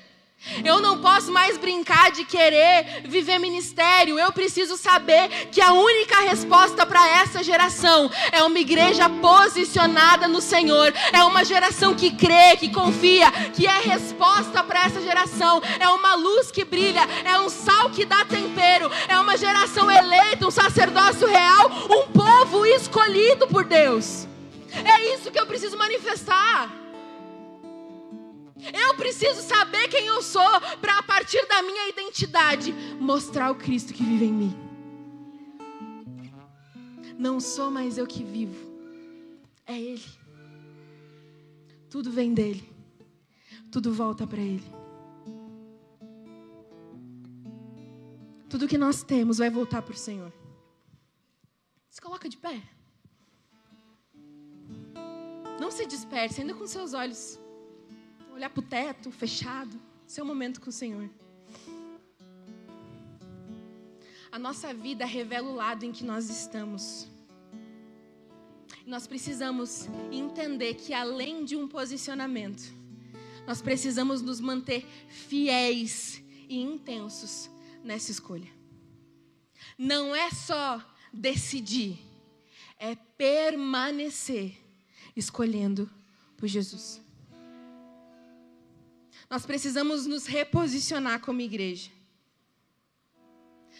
Eu 0.63 0.79
não 0.79 0.99
posso 0.99 1.31
mais 1.31 1.57
brincar 1.57 2.11
de 2.11 2.23
querer 2.23 3.03
viver 3.05 3.37
ministério. 3.37 4.17
Eu 4.17 4.31
preciso 4.31 4.77
saber 4.77 5.29
que 5.51 5.61
a 5.61 5.73
única 5.73 6.21
resposta 6.21 6.85
para 6.85 7.05
essa 7.21 7.43
geração 7.43 8.09
é 8.31 8.41
uma 8.43 8.59
igreja 8.59 9.09
posicionada 9.09 10.27
no 10.27 10.41
Senhor. 10.41 10.93
É 11.11 11.23
uma 11.23 11.43
geração 11.43 11.93
que 11.93 12.11
crê, 12.11 12.55
que 12.57 12.71
confia, 12.71 13.31
que 13.53 13.67
é 13.67 13.79
resposta 13.79 14.63
para 14.63 14.85
essa 14.85 15.01
geração. 15.01 15.61
É 15.79 15.89
uma 15.89 16.15
luz 16.15 16.49
que 16.49 16.63
brilha, 16.63 17.01
é 17.25 17.39
um 17.39 17.49
sal 17.49 17.89
que 17.89 18.05
dá 18.05 18.23
tempero. 18.23 18.89
É 19.07 19.19
uma 19.19 19.37
geração 19.37 19.91
eleita, 19.91 20.47
um 20.47 20.51
sacerdócio 20.51 21.27
real, 21.27 21.69
um 21.89 22.11
povo 22.11 22.65
escolhido 22.65 23.47
por 23.47 23.65
Deus. 23.65 24.27
É 24.71 25.13
isso 25.13 25.31
que 25.31 25.39
eu 25.39 25.45
preciso 25.45 25.77
manifestar. 25.77 26.86
Eu 28.73 28.95
preciso 28.95 29.41
saber 29.41 29.87
quem 29.87 30.07
eu 30.07 30.21
sou 30.21 30.61
para 30.81 30.97
a 30.97 31.03
partir 31.03 31.45
da 31.47 31.61
minha 31.61 31.89
identidade 31.89 32.73
mostrar 32.99 33.51
o 33.51 33.55
Cristo 33.55 33.93
que 33.93 34.03
vive 34.03 34.25
em 34.25 34.33
mim. 34.33 34.55
Não 37.17 37.39
sou 37.39 37.71
mais 37.71 37.97
eu 37.97 38.05
que 38.05 38.23
vivo, 38.23 38.55
é 39.65 39.79
Ele. 39.79 40.05
Tudo 41.89 42.11
vem 42.11 42.33
dele, 42.33 42.67
tudo 43.71 43.93
volta 43.93 44.25
para 44.25 44.41
Ele. 44.41 44.65
Tudo 48.49 48.67
que 48.67 48.77
nós 48.77 49.03
temos 49.03 49.37
vai 49.39 49.49
voltar 49.49 49.81
para 49.81 49.93
o 49.93 49.97
Senhor. 49.97 50.31
Se 51.89 51.99
coloca 51.99 52.29
de 52.29 52.37
pé. 52.37 52.61
Não 55.59 55.71
se 55.71 55.85
disperse, 55.85 56.41
ainda 56.41 56.53
com 56.53 56.65
seus 56.67 56.93
olhos 56.93 57.39
olhar 58.37 58.51
para 58.51 58.59
o 58.59 58.63
teto 58.63 59.11
fechado, 59.11 59.81
seu 60.05 60.23
momento 60.23 60.61
com 60.61 60.69
o 60.69 60.71
Senhor. 60.71 61.09
A 64.31 64.37
nossa 64.37 64.71
vida 64.75 65.05
revela 65.05 65.49
o 65.49 65.55
lado 65.55 65.83
em 65.83 65.91
que 65.91 66.03
nós 66.03 66.29
estamos. 66.29 67.07
Nós 68.85 69.07
precisamos 69.07 69.87
entender 70.11 70.75
que 70.75 70.93
além 70.93 71.43
de 71.43 71.55
um 71.55 71.67
posicionamento, 71.67 72.71
nós 73.47 73.59
precisamos 73.59 74.21
nos 74.21 74.39
manter 74.39 74.85
fiéis 75.09 76.23
e 76.47 76.61
intensos 76.61 77.49
nessa 77.83 78.11
escolha. 78.11 78.51
Não 79.75 80.15
é 80.15 80.29
só 80.29 80.79
decidir, 81.11 81.97
é 82.77 82.95
permanecer 82.95 84.55
escolhendo 85.15 85.89
por 86.37 86.47
Jesus. 86.47 87.06
Nós 89.29 89.45
precisamos 89.45 90.05
nos 90.05 90.25
reposicionar 90.25 91.19
como 91.19 91.41
igreja. 91.41 91.91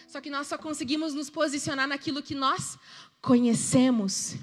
Só 0.07 0.21
que 0.21 0.29
nós 0.29 0.47
só 0.47 0.57
conseguimos 0.57 1.13
nos 1.13 1.29
posicionar 1.29 1.87
naquilo 1.87 2.21
que 2.21 2.35
nós 2.35 2.77
conhecemos. 3.21 4.35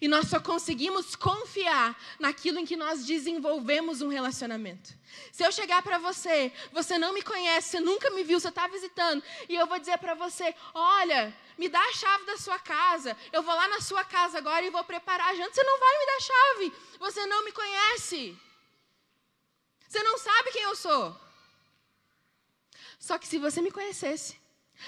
E 0.00 0.06
nós 0.06 0.28
só 0.28 0.38
conseguimos 0.38 1.16
confiar 1.16 1.98
naquilo 2.20 2.58
em 2.58 2.66
que 2.66 2.76
nós 2.76 3.04
desenvolvemos 3.04 4.00
um 4.00 4.08
relacionamento. 4.08 4.94
Se 5.32 5.44
eu 5.44 5.50
chegar 5.50 5.82
para 5.82 5.98
você, 5.98 6.52
você 6.72 6.96
não 6.98 7.12
me 7.12 7.22
conhece, 7.22 7.70
você 7.70 7.80
nunca 7.80 8.10
me 8.10 8.22
viu, 8.22 8.38
você 8.38 8.48
está 8.48 8.68
visitando, 8.68 9.22
e 9.48 9.56
eu 9.56 9.66
vou 9.66 9.78
dizer 9.78 9.98
para 9.98 10.14
você: 10.14 10.54
olha, 10.72 11.34
me 11.56 11.68
dá 11.68 11.80
a 11.80 11.92
chave 11.92 12.24
da 12.26 12.36
sua 12.36 12.58
casa, 12.60 13.16
eu 13.32 13.42
vou 13.42 13.54
lá 13.54 13.66
na 13.68 13.80
sua 13.80 14.04
casa 14.04 14.38
agora 14.38 14.64
e 14.64 14.70
vou 14.70 14.84
preparar 14.84 15.30
a 15.30 15.34
janta. 15.34 15.52
Você 15.52 15.64
não 15.64 15.80
vai 15.80 15.98
me 15.98 16.06
dar 16.06 16.16
a 16.16 16.20
chave, 16.20 16.72
você 17.00 17.26
não 17.26 17.44
me 17.44 17.52
conhece. 17.52 18.38
Você 19.88 20.02
não 20.02 20.18
sabe 20.18 20.52
quem 20.52 20.62
eu 20.62 20.76
sou. 20.76 21.18
Só 22.98 23.18
que 23.18 23.26
se 23.26 23.38
você 23.38 23.62
me 23.62 23.70
conhecesse, 23.70 24.36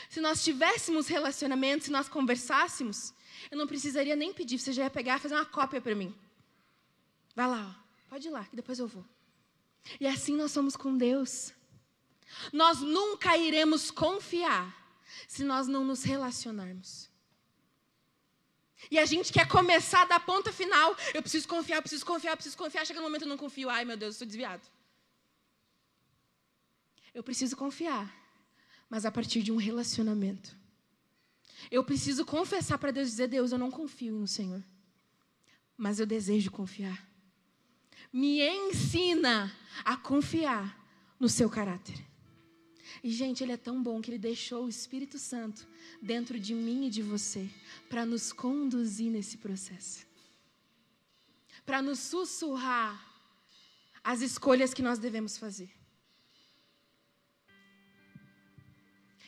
se 0.08 0.20
nós 0.20 0.44
tivéssemos 0.44 1.08
relacionamento, 1.08 1.84
se 1.84 1.90
nós 1.90 2.08
conversássemos, 2.08 3.14
eu 3.50 3.56
não 3.56 3.66
precisaria 3.66 4.14
nem 4.14 4.32
pedir, 4.32 4.58
você 4.58 4.72
já 4.72 4.84
ia 4.84 4.90
pegar 4.90 5.16
e 5.16 5.20
fazer 5.20 5.34
uma 5.34 5.46
cópia 5.46 5.80
para 5.80 5.94
mim. 5.94 6.14
Vai 7.34 7.48
lá, 7.48 7.74
ó, 7.76 8.10
pode 8.10 8.28
ir 8.28 8.30
lá, 8.30 8.44
que 8.44 8.56
depois 8.56 8.78
eu 8.78 8.86
vou. 8.86 9.04
E 9.98 10.06
assim 10.06 10.36
nós 10.36 10.52
somos 10.52 10.76
com 10.76 10.96
Deus. 10.96 11.52
Nós 12.52 12.80
nunca 12.80 13.36
iremos 13.36 13.90
confiar 13.90 14.76
se 15.26 15.42
nós 15.42 15.66
não 15.66 15.82
nos 15.84 16.02
relacionarmos. 16.02 17.08
E 18.90 18.98
a 18.98 19.06
gente 19.06 19.32
quer 19.32 19.46
começar 19.48 20.04
da 20.06 20.20
ponta 20.20 20.52
final. 20.52 20.96
Eu 21.14 21.22
preciso 21.22 21.46
confiar, 21.48 21.76
eu 21.76 21.82
preciso 21.82 22.04
confiar, 22.04 22.32
eu 22.32 22.36
preciso 22.36 22.56
confiar. 22.56 22.86
Chega 22.86 23.00
no 23.00 23.06
momento 23.06 23.22
eu 23.22 23.28
não 23.28 23.36
confio. 23.36 23.70
Ai, 23.70 23.84
meu 23.84 23.96
Deus, 23.96 24.14
eu 24.14 24.18
sou 24.18 24.26
desviado. 24.26 24.62
Eu 27.14 27.22
preciso 27.22 27.56
confiar, 27.56 28.14
mas 28.88 29.04
a 29.04 29.10
partir 29.10 29.42
de 29.42 29.52
um 29.52 29.56
relacionamento. 29.56 30.56
Eu 31.70 31.84
preciso 31.84 32.24
confessar 32.24 32.78
para 32.78 32.90
Deus 32.90 33.08
dizer: 33.08 33.28
Deus, 33.28 33.52
eu 33.52 33.58
não 33.58 33.70
confio 33.70 34.14
no 34.14 34.26
Senhor, 34.26 34.62
mas 35.76 35.98
eu 35.98 36.06
desejo 36.06 36.50
confiar. 36.50 37.08
Me 38.12 38.40
ensina 38.42 39.54
a 39.84 39.96
confiar 39.96 40.78
no 41.18 41.28
seu 41.28 41.48
caráter. 41.48 42.10
E, 43.02 43.10
gente, 43.10 43.42
Ele 43.42 43.52
é 43.52 43.56
tão 43.56 43.82
bom 43.82 44.00
que 44.00 44.10
Ele 44.10 44.18
deixou 44.18 44.64
o 44.64 44.68
Espírito 44.68 45.18
Santo 45.18 45.66
dentro 46.02 46.38
de 46.38 46.54
mim 46.54 46.86
e 46.86 46.90
de 46.90 47.02
você 47.02 47.48
para 47.88 48.04
nos 48.04 48.32
conduzir 48.32 49.10
nesse 49.10 49.38
processo, 49.38 50.06
para 51.64 51.80
nos 51.80 51.98
sussurrar 52.00 53.08
as 54.02 54.20
escolhas 54.22 54.74
que 54.74 54.82
nós 54.82 54.98
devemos 54.98 55.38
fazer. 55.38 55.79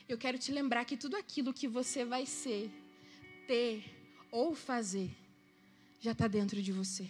Eu 0.09 0.18
quero 0.18 0.38
te 0.38 0.53
lembrar 0.53 0.84
que 0.84 0.96
tudo 0.96 1.16
aquilo 1.16 1.55
que 1.55 1.68
você 1.68 2.05
vai 2.05 2.26
ser, 2.26 2.70
ter 3.46 3.84
ou 4.30 4.55
fazer, 4.55 5.11
já 6.00 6.12
está 6.12 6.26
dentro 6.26 6.61
de 6.61 6.72
você. 6.72 7.09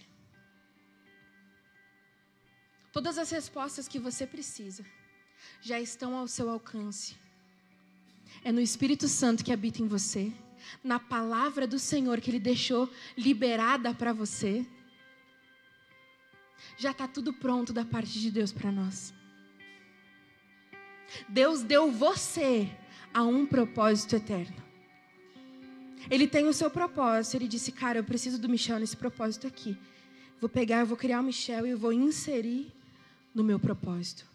Todas 2.91 3.17
as 3.17 3.31
respostas 3.31 3.87
que 3.87 3.97
você 3.97 4.27
precisa 4.27 4.85
já 5.61 5.79
estão 5.79 6.15
ao 6.15 6.27
seu 6.27 6.49
alcance. 6.49 7.15
É 8.43 8.51
no 8.51 8.61
Espírito 8.61 9.07
Santo 9.07 9.43
que 9.43 9.51
habita 9.51 9.81
em 9.81 9.87
você, 9.87 10.31
na 10.83 10.99
palavra 10.99 11.65
do 11.65 11.79
Senhor 11.79 12.21
que 12.21 12.29
Ele 12.29 12.39
deixou 12.39 12.89
liberada 13.17 13.93
para 13.93 14.13
você. 14.13 14.65
Já 16.77 16.91
está 16.91 17.07
tudo 17.07 17.33
pronto 17.33 17.73
da 17.73 17.83
parte 17.83 18.19
de 18.19 18.29
Deus 18.29 18.51
para 18.51 18.71
nós. 18.71 19.13
Deus 21.27 21.61
deu 21.61 21.91
você 21.91 22.69
a 23.13 23.23
um 23.23 23.45
propósito 23.45 24.15
eterno. 24.15 24.63
Ele 26.09 26.27
tem 26.27 26.47
o 26.47 26.53
seu 26.53 26.69
propósito. 26.69 27.35
Ele 27.35 27.47
disse: 27.47 27.71
Cara, 27.71 27.99
eu 27.99 28.03
preciso 28.03 28.39
do 28.39 28.49
Michel 28.49 28.79
nesse 28.79 28.97
propósito 28.97 29.47
aqui. 29.47 29.77
Vou 30.39 30.49
pegar, 30.49 30.83
vou 30.83 30.97
criar 30.97 31.21
o 31.21 31.23
Michel 31.23 31.65
e 31.65 31.69
eu 31.69 31.77
vou 31.77 31.93
inserir 31.93 32.71
no 33.33 33.43
meu 33.43 33.59
propósito. 33.59 34.25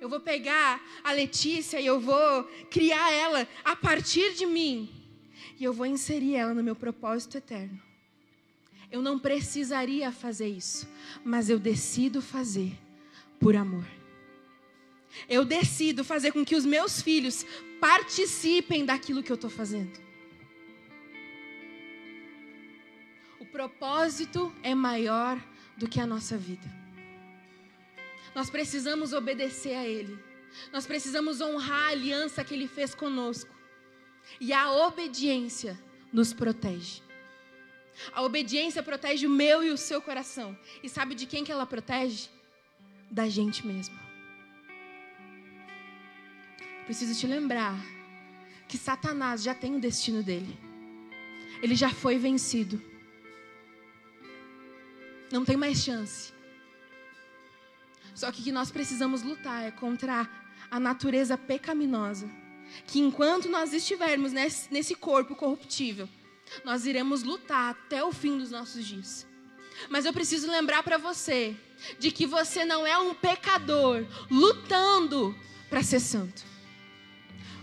Eu 0.00 0.08
vou 0.08 0.20
pegar 0.20 0.80
a 1.04 1.12
Letícia 1.12 1.80
e 1.80 1.86
eu 1.86 2.00
vou 2.00 2.44
criar 2.70 3.12
ela 3.12 3.46
a 3.64 3.76
partir 3.76 4.34
de 4.34 4.46
mim. 4.46 4.90
E 5.58 5.64
eu 5.64 5.72
vou 5.72 5.86
inserir 5.86 6.34
ela 6.34 6.52
no 6.52 6.62
meu 6.62 6.74
propósito 6.74 7.38
eterno. 7.38 7.80
Eu 8.90 9.00
não 9.00 9.18
precisaria 9.18 10.10
fazer 10.10 10.48
isso, 10.48 10.88
mas 11.24 11.48
eu 11.48 11.58
decido 11.58 12.20
fazer 12.20 12.76
por 13.38 13.54
amor. 13.56 14.01
Eu 15.28 15.44
decido 15.44 16.04
fazer 16.04 16.32
com 16.32 16.44
que 16.44 16.56
os 16.56 16.64
meus 16.64 17.02
filhos 17.02 17.44
participem 17.80 18.84
daquilo 18.84 19.22
que 19.22 19.30
eu 19.30 19.36
estou 19.36 19.50
fazendo. 19.50 20.00
O 23.38 23.46
propósito 23.46 24.54
é 24.62 24.74
maior 24.74 25.42
do 25.76 25.88
que 25.88 26.00
a 26.00 26.06
nossa 26.06 26.36
vida. 26.36 26.82
Nós 28.34 28.48
precisamos 28.48 29.12
obedecer 29.12 29.74
a 29.74 29.86
Ele. 29.86 30.18
Nós 30.72 30.86
precisamos 30.86 31.40
honrar 31.40 31.88
a 31.88 31.90
aliança 31.90 32.44
que 32.44 32.54
Ele 32.54 32.66
fez 32.66 32.94
conosco. 32.94 33.50
E 34.40 34.52
a 34.52 34.70
obediência 34.70 35.78
nos 36.12 36.32
protege. 36.32 37.02
A 38.12 38.22
obediência 38.22 38.82
protege 38.82 39.26
o 39.26 39.30
meu 39.30 39.62
e 39.62 39.70
o 39.70 39.76
seu 39.76 40.00
coração. 40.00 40.58
E 40.82 40.88
sabe 40.88 41.14
de 41.14 41.26
quem 41.26 41.44
que 41.44 41.52
ela 41.52 41.66
protege? 41.66 42.28
Da 43.10 43.28
gente 43.28 43.66
mesmo. 43.66 44.01
Preciso 46.92 47.18
te 47.18 47.26
lembrar 47.26 47.74
que 48.68 48.76
Satanás 48.76 49.42
já 49.42 49.54
tem 49.54 49.74
o 49.74 49.80
destino 49.80 50.22
dele. 50.22 50.58
Ele 51.62 51.74
já 51.74 51.88
foi 51.88 52.18
vencido. 52.18 52.82
Não 55.30 55.42
tem 55.42 55.56
mais 55.56 55.82
chance. 55.82 56.34
Só 58.14 58.30
que 58.30 58.42
o 58.42 58.44
que 58.44 58.52
nós 58.52 58.70
precisamos 58.70 59.22
lutar 59.22 59.64
é 59.64 59.70
contra 59.70 60.28
a 60.70 60.78
natureza 60.78 61.38
pecaminosa. 61.38 62.30
Que 62.86 63.00
enquanto 63.00 63.48
nós 63.48 63.72
estivermos 63.72 64.30
nesse, 64.30 64.94
corpo 64.94 65.34
corruptível, 65.34 66.06
nós 66.62 66.84
iremos 66.84 67.22
lutar 67.22 67.70
até 67.70 68.04
o 68.04 68.12
fim 68.12 68.36
dos 68.36 68.50
nossos 68.50 68.84
dias. 68.84 69.26
Mas 69.88 70.04
eu 70.04 70.12
preciso 70.12 70.46
lembrar 70.46 70.82
para 70.82 70.98
você 70.98 71.56
de 71.98 72.10
que 72.10 72.26
você 72.26 72.66
não 72.66 72.86
é 72.86 72.98
um 72.98 73.14
pecador 73.14 74.04
lutando 74.30 75.34
para 75.70 75.82
ser 75.82 75.98
santo 75.98 76.51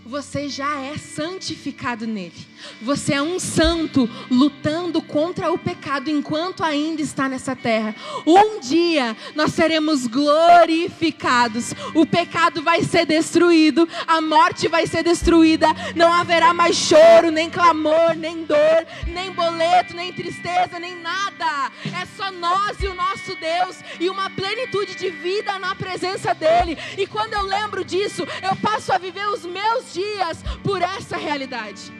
você 0.04 0.48
já 0.48 0.80
é 0.80 0.96
santificado 0.96 2.06
nele. 2.06 2.48
Você 2.82 3.14
é 3.14 3.22
um 3.22 3.38
santo 3.38 4.08
lutando 4.30 5.00
contra 5.00 5.52
o 5.52 5.58
pecado 5.58 6.10
enquanto 6.10 6.64
ainda 6.64 7.02
está 7.02 7.28
nessa 7.28 7.54
terra. 7.54 7.94
Um 8.26 8.60
dia 8.60 9.16
nós 9.34 9.52
seremos 9.52 10.06
glorificados. 10.06 11.74
O 11.94 12.06
pecado 12.06 12.62
vai 12.62 12.82
ser 12.82 13.06
destruído, 13.06 13.88
a 14.06 14.20
morte 14.20 14.68
vai 14.68 14.86
ser 14.86 15.02
destruída. 15.02 15.68
Não 15.94 16.12
haverá 16.12 16.52
mais 16.54 16.76
choro, 16.76 17.30
nem 17.30 17.50
clamor, 17.50 18.14
nem 18.16 18.44
dor, 18.44 18.86
nem 19.06 19.30
boleto, 19.30 19.94
nem 19.94 20.12
tristeza, 20.12 20.78
nem 20.78 20.96
nada. 20.96 21.70
É 21.84 22.06
só 22.16 22.30
nós 22.30 22.80
e 22.82 22.86
o 22.86 22.94
nosso 22.94 23.36
Deus 23.36 23.76
e 23.98 24.08
uma 24.08 24.30
plenitude 24.30 24.94
de 24.94 25.10
vida 25.10 25.58
na 25.58 25.74
presença 25.74 26.34
dele. 26.34 26.76
E 26.96 27.06
quando 27.06 27.34
eu 27.34 27.42
lembro 27.42 27.84
disso, 27.84 28.26
eu 28.42 28.56
passo 28.56 28.92
a 28.92 28.98
viver 28.98 29.26
os 29.28 29.44
meus 29.44 29.89
dias 29.92 30.42
por 30.62 30.82
essa 30.82 31.16
realidade. 31.16 31.92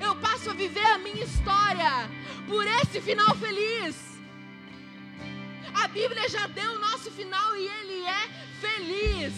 Eu 0.00 0.16
passo 0.16 0.50
a 0.50 0.54
viver 0.54 0.86
a 0.86 0.98
minha 0.98 1.24
história 1.24 1.90
por 2.46 2.66
esse 2.66 3.00
final 3.00 3.34
feliz. 3.36 3.96
A 5.74 5.88
Bíblia 5.88 6.28
já 6.28 6.46
deu 6.46 6.72
o 6.72 6.78
nosso 6.78 7.10
final 7.10 7.56
e 7.56 7.66
ele 7.66 8.04
é 8.04 8.28
feliz. 8.60 9.34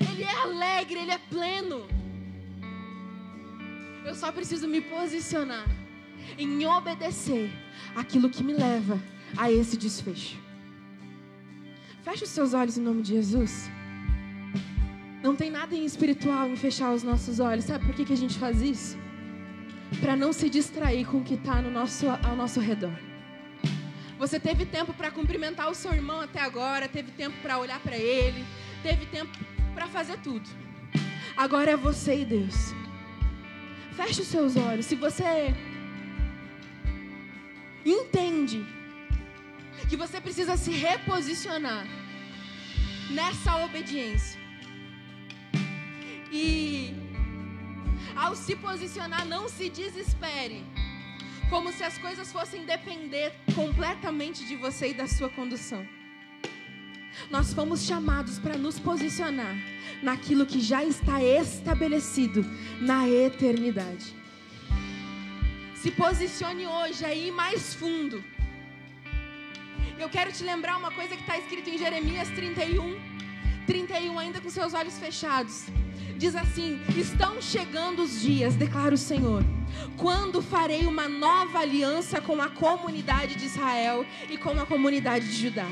Ele 0.00 0.24
é 0.24 0.34
alegre, 0.42 1.00
ele 1.00 1.10
é 1.12 1.18
pleno. 1.18 1.88
Eu 4.04 4.14
só 4.14 4.32
preciso 4.32 4.66
me 4.66 4.80
posicionar 4.80 5.66
em 6.36 6.66
obedecer 6.66 7.50
aquilo 7.94 8.28
que 8.28 8.42
me 8.42 8.52
leva 8.52 9.00
a 9.36 9.50
esse 9.50 9.76
desfecho. 9.76 10.36
Feche 12.02 12.24
os 12.24 12.30
seus 12.30 12.52
olhos 12.52 12.76
em 12.76 12.82
nome 12.82 13.02
de 13.02 13.14
Jesus. 13.14 13.70
Não 15.22 15.36
tem 15.36 15.50
nada 15.50 15.74
em 15.74 15.84
espiritual 15.84 16.48
em 16.48 16.56
fechar 16.56 16.92
os 16.92 17.02
nossos 17.02 17.38
olhos. 17.38 17.64
Sabe 17.64 17.86
por 17.86 17.94
que, 17.94 18.04
que 18.04 18.12
a 18.12 18.16
gente 18.16 18.38
faz 18.38 18.60
isso? 18.60 18.98
Para 20.00 20.16
não 20.16 20.32
se 20.32 20.50
distrair 20.50 21.06
com 21.06 21.18
o 21.18 21.24
que 21.24 21.34
está 21.34 21.62
no 21.62 21.70
nosso, 21.70 22.06
ao 22.08 22.34
nosso 22.34 22.58
redor. 22.58 22.98
Você 24.18 24.40
teve 24.40 24.64
tempo 24.66 24.92
para 24.92 25.10
cumprimentar 25.10 25.70
o 25.70 25.74
seu 25.74 25.92
irmão 25.92 26.20
até 26.20 26.40
agora, 26.40 26.88
teve 26.88 27.10
tempo 27.12 27.36
para 27.42 27.58
olhar 27.58 27.78
para 27.80 27.96
ele, 27.96 28.44
teve 28.82 29.06
tempo 29.06 29.32
para 29.74 29.86
fazer 29.86 30.18
tudo. 30.18 30.48
Agora 31.36 31.70
é 31.72 31.76
você 31.76 32.20
e 32.20 32.24
Deus. 32.24 32.74
Feche 33.96 34.22
os 34.22 34.28
seus 34.28 34.56
olhos. 34.56 34.86
Se 34.86 34.96
você 34.96 35.54
entende 37.84 38.64
que 39.88 39.96
você 39.96 40.20
precisa 40.20 40.56
se 40.56 40.70
reposicionar 40.70 41.86
nessa 43.10 43.56
obediência. 43.64 44.41
E 46.32 46.94
ao 48.16 48.34
se 48.34 48.56
posicionar, 48.56 49.26
não 49.26 49.48
se 49.50 49.68
desespere, 49.68 50.64
como 51.50 51.70
se 51.72 51.84
as 51.84 51.98
coisas 51.98 52.32
fossem 52.32 52.64
depender 52.64 53.34
completamente 53.54 54.46
de 54.46 54.56
você 54.56 54.90
e 54.90 54.94
da 54.94 55.06
sua 55.06 55.28
condução. 55.28 55.86
Nós 57.30 57.52
fomos 57.52 57.84
chamados 57.84 58.38
para 58.38 58.56
nos 58.56 58.78
posicionar 58.78 59.54
naquilo 60.02 60.46
que 60.46 60.60
já 60.60 60.82
está 60.82 61.22
estabelecido 61.22 62.42
na 62.80 63.06
eternidade. 63.08 64.16
Se 65.76 65.90
posicione 65.90 66.66
hoje 66.66 67.04
aí 67.04 67.30
mais 67.30 67.74
fundo. 67.74 68.24
Eu 69.98 70.08
quero 70.08 70.32
te 70.32 70.42
lembrar 70.42 70.78
uma 70.78 70.90
coisa 70.90 71.14
que 71.14 71.20
está 71.20 71.36
escrito 71.36 71.68
em 71.68 71.76
Jeremias 71.76 72.28
31, 72.30 72.98
31, 73.66 74.18
ainda 74.18 74.40
com 74.40 74.48
seus 74.48 74.72
olhos 74.74 74.98
fechados. 74.98 75.66
Diz 76.16 76.36
assim: 76.36 76.80
Estão 76.96 77.40
chegando 77.40 78.02
os 78.02 78.20
dias, 78.20 78.54
declara 78.54 78.94
o 78.94 78.98
Senhor, 78.98 79.42
quando 79.96 80.42
farei 80.42 80.86
uma 80.86 81.08
nova 81.08 81.58
aliança 81.58 82.20
com 82.20 82.40
a 82.40 82.48
comunidade 82.48 83.34
de 83.34 83.46
Israel 83.46 84.04
e 84.28 84.36
com 84.36 84.50
a 84.50 84.66
comunidade 84.66 85.26
de 85.26 85.36
Judá. 85.36 85.66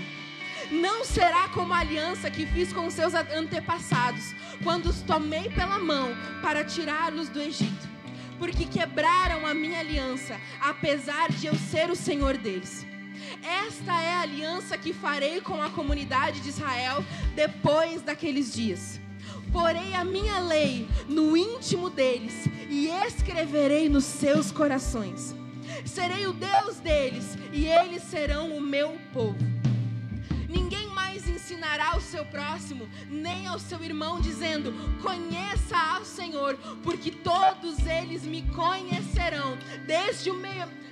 Não 0.70 1.04
será 1.04 1.48
como 1.48 1.72
a 1.72 1.78
aliança 1.78 2.30
que 2.30 2.46
fiz 2.46 2.72
com 2.72 2.88
seus 2.90 3.12
antepassados, 3.14 4.34
quando 4.62 4.86
os 4.86 5.00
tomei 5.00 5.48
pela 5.50 5.78
mão 5.78 6.14
para 6.42 6.64
tirá-los 6.64 7.28
do 7.28 7.40
Egito, 7.40 7.88
porque 8.38 8.64
quebraram 8.64 9.46
a 9.46 9.52
minha 9.52 9.80
aliança, 9.80 10.38
apesar 10.60 11.30
de 11.32 11.46
eu 11.46 11.54
ser 11.56 11.90
o 11.90 11.96
Senhor 11.96 12.36
deles. 12.36 12.86
Esta 13.42 14.00
é 14.00 14.14
a 14.14 14.20
aliança 14.20 14.78
que 14.78 14.92
farei 14.92 15.40
com 15.40 15.60
a 15.60 15.70
comunidade 15.70 16.40
de 16.40 16.48
Israel 16.50 17.04
depois 17.34 18.02
daqueles 18.02 18.52
dias. 18.52 18.99
Porei 19.52 19.94
a 19.94 20.04
minha 20.04 20.38
lei 20.40 20.88
no 21.08 21.36
íntimo 21.36 21.90
deles 21.90 22.46
e 22.68 22.88
escreverei 22.88 23.88
nos 23.88 24.04
seus 24.04 24.52
corações. 24.52 25.34
Serei 25.84 26.26
o 26.26 26.32
Deus 26.32 26.76
deles 26.76 27.36
e 27.52 27.66
eles 27.66 28.02
serão 28.02 28.56
o 28.56 28.60
meu 28.60 28.96
povo. 29.12 29.38
Ninguém 30.48 30.86
mais 30.88 31.28
ensinará 31.28 31.92
ao 31.92 32.00
seu 32.00 32.24
próximo, 32.26 32.88
nem 33.08 33.46
ao 33.46 33.58
seu 33.58 33.82
irmão, 33.82 34.20
dizendo: 34.20 34.72
Conheça 35.02 35.76
ao 35.76 36.04
Senhor, 36.04 36.56
porque 36.82 37.10
todos 37.10 37.86
eles 37.86 38.24
me 38.24 38.42
conhecerão, 38.42 39.56
desde 39.86 40.30
o 40.30 40.40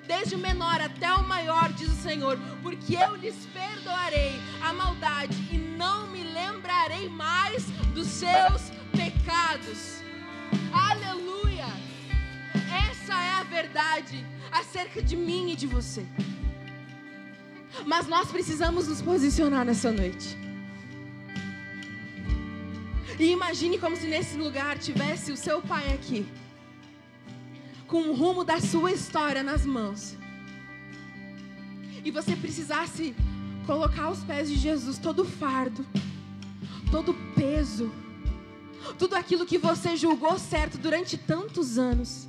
desde 0.06 0.34
o 0.34 0.38
menor 0.38 0.80
até 0.80 1.12
o 1.12 1.22
maior, 1.22 1.70
diz 1.74 1.88
o 1.88 2.02
Senhor, 2.02 2.38
porque 2.62 2.94
eu 2.96 3.14
lhes 3.16 3.36
perdoarei 3.52 4.40
a 4.62 4.72
maldade 4.72 5.36
e 5.52 5.67
não 5.78 6.08
me 6.08 6.22
lembrarei 6.24 7.08
mais 7.08 7.64
dos 7.94 8.08
seus 8.08 8.62
pecados. 9.00 10.02
Aleluia! 10.72 11.68
Essa 12.90 13.14
é 13.14 13.32
a 13.34 13.44
verdade 13.44 14.26
acerca 14.50 15.00
de 15.00 15.16
mim 15.16 15.52
e 15.52 15.56
de 15.56 15.66
você. 15.66 16.04
Mas 17.86 18.08
nós 18.08 18.28
precisamos 18.30 18.88
nos 18.88 19.00
posicionar 19.00 19.64
nessa 19.64 19.92
noite. 19.92 20.36
E 23.18 23.26
imagine 23.38 23.78
como 23.78 23.96
se 23.96 24.06
nesse 24.06 24.36
lugar 24.36 24.78
tivesse 24.78 25.30
o 25.32 25.36
seu 25.36 25.60
pai 25.62 25.92
aqui 25.92 26.26
com 27.86 28.02
o 28.10 28.14
rumo 28.14 28.44
da 28.44 28.60
sua 28.60 28.90
história 28.92 29.42
nas 29.42 29.64
mãos. 29.64 30.16
E 32.04 32.10
você 32.10 32.36
precisasse 32.36 33.14
colocar 33.68 34.04
aos 34.04 34.24
pés 34.24 34.48
de 34.48 34.56
Jesus 34.56 34.96
todo 34.96 35.26
fardo, 35.26 35.84
todo 36.90 37.12
peso, 37.34 37.92
tudo 38.98 39.14
aquilo 39.14 39.44
que 39.44 39.58
você 39.58 39.94
julgou 39.94 40.38
certo 40.38 40.78
durante 40.78 41.18
tantos 41.18 41.76
anos, 41.76 42.26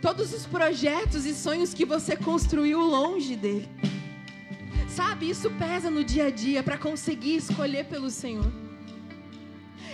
todos 0.00 0.32
os 0.32 0.46
projetos 0.46 1.26
e 1.26 1.34
sonhos 1.34 1.74
que 1.74 1.84
você 1.84 2.16
construiu 2.16 2.80
longe 2.80 3.36
dele. 3.36 3.68
Sabe, 4.88 5.28
isso 5.28 5.50
pesa 5.58 5.90
no 5.90 6.02
dia 6.02 6.28
a 6.28 6.30
dia 6.30 6.62
para 6.62 6.78
conseguir 6.78 7.36
escolher 7.36 7.84
pelo 7.84 8.08
Senhor. 8.08 8.50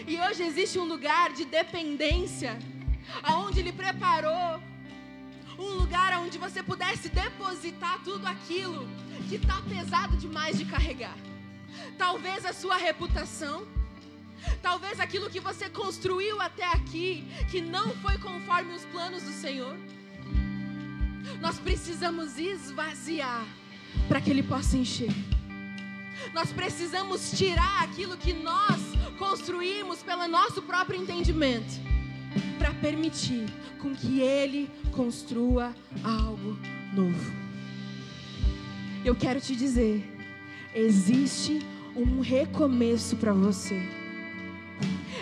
E 0.07 0.17
hoje 0.17 0.45
existe 0.45 0.79
um 0.79 0.85
lugar 0.85 1.33
de 1.33 1.45
dependência, 1.45 2.57
aonde 3.21 3.59
Ele 3.59 3.73
preparou 3.73 4.63
um 5.63 5.75
lugar 5.77 6.19
onde 6.19 6.39
você 6.39 6.63
pudesse 6.63 7.09
depositar 7.09 8.01
tudo 8.03 8.27
aquilo 8.27 8.89
que 9.29 9.37
está 9.37 9.63
pesado 9.63 10.17
demais 10.17 10.59
de 10.59 10.65
carregar. 10.65 11.17
Talvez 11.97 12.45
a 12.45 12.53
sua 12.53 12.77
reputação, 12.77 13.67
talvez 14.61 14.99
aquilo 14.99 15.31
que 15.31 15.41
você 15.41 15.71
construiu 15.71 16.41
até 16.41 16.65
aqui, 16.65 17.25
que 17.51 17.61
não 17.61 17.91
foi 17.97 18.19
conforme 18.19 18.75
os 18.75 18.85
planos 18.87 19.23
do 19.23 19.33
Senhor. 19.33 19.77
Nós 21.41 21.59
precisamos 21.59 22.39
esvaziar 22.39 23.47
para 24.09 24.21
que 24.21 24.31
Ele 24.31 24.43
possa 24.43 24.77
encher. 24.77 25.13
Nós 26.33 26.53
precisamos 26.53 27.33
tirar 27.33 27.83
aquilo 27.83 28.17
que 28.17 28.33
nós 28.33 28.81
construímos 29.19 30.03
pelo 30.03 30.27
nosso 30.29 30.63
próprio 30.63 31.01
entendimento 31.01 31.93
para 32.59 32.73
permitir 32.75 33.47
com 33.79 33.95
que 33.95 34.21
Ele 34.21 34.71
construa 34.93 35.75
algo 36.03 36.59
novo. 36.93 37.33
Eu 39.05 39.15
quero 39.15 39.41
te 39.41 39.57
dizer, 39.57 40.05
existe 40.75 41.61
um 41.97 42.21
recomeço 42.21 43.17
para 43.17 43.33
você. 43.33 43.81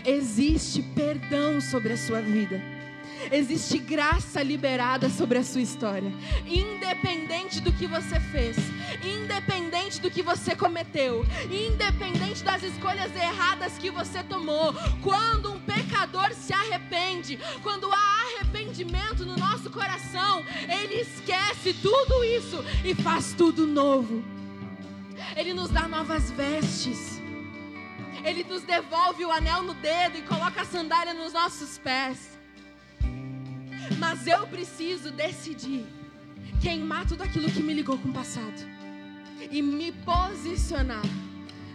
Existe 0.04 0.82
perdão 0.94 1.60
sobre 1.60 1.92
a 1.92 1.96
sua 1.96 2.20
vida. 2.20 2.60
Existe 3.30 3.78
graça 3.78 4.42
liberada 4.42 5.08
sobre 5.08 5.38
a 5.38 5.44
sua 5.44 5.60
história. 5.60 6.12
Independente 6.46 7.60
do 7.60 7.72
que 7.72 7.86
você 7.86 8.18
fez, 8.18 8.56
independente 9.04 10.00
do 10.00 10.10
que 10.10 10.22
você 10.22 10.54
cometeu, 10.56 11.24
independente 11.50 12.42
das 12.42 12.62
escolhas 12.62 13.14
erradas 13.14 13.78
que 13.78 13.90
você 13.90 14.22
tomou, 14.22 14.74
quando 15.02 15.52
um 15.52 15.60
pecador 15.60 16.32
se 16.32 16.52
arrepende, 16.52 17.38
quando 17.62 17.90
há 17.92 18.20
arrependimento 18.36 19.24
no 19.24 19.36
nosso 19.36 19.70
coração, 19.70 20.44
ele 20.68 21.00
esquece 21.00 21.74
tudo 21.74 22.24
isso 22.24 22.64
e 22.84 22.94
faz 22.94 23.32
tudo 23.32 23.66
novo. 23.66 24.24
Ele 25.36 25.52
nos 25.52 25.70
dá 25.70 25.86
novas 25.86 26.30
vestes. 26.30 27.20
Ele 28.24 28.44
nos 28.44 28.62
devolve 28.62 29.24
o 29.24 29.30
anel 29.30 29.62
no 29.62 29.74
dedo 29.74 30.18
e 30.18 30.22
coloca 30.22 30.62
a 30.62 30.64
sandália 30.64 31.14
nos 31.14 31.32
nossos 31.32 31.78
pés. 31.78 32.39
Mas 33.98 34.26
eu 34.26 34.46
preciso 34.46 35.10
decidir 35.10 35.84
queimar 36.60 37.06
tudo 37.06 37.22
aquilo 37.22 37.50
que 37.50 37.62
me 37.62 37.72
ligou 37.72 37.98
com 37.98 38.08
o 38.08 38.12
passado 38.12 38.60
e 39.50 39.62
me 39.62 39.92
posicionar 39.92 41.02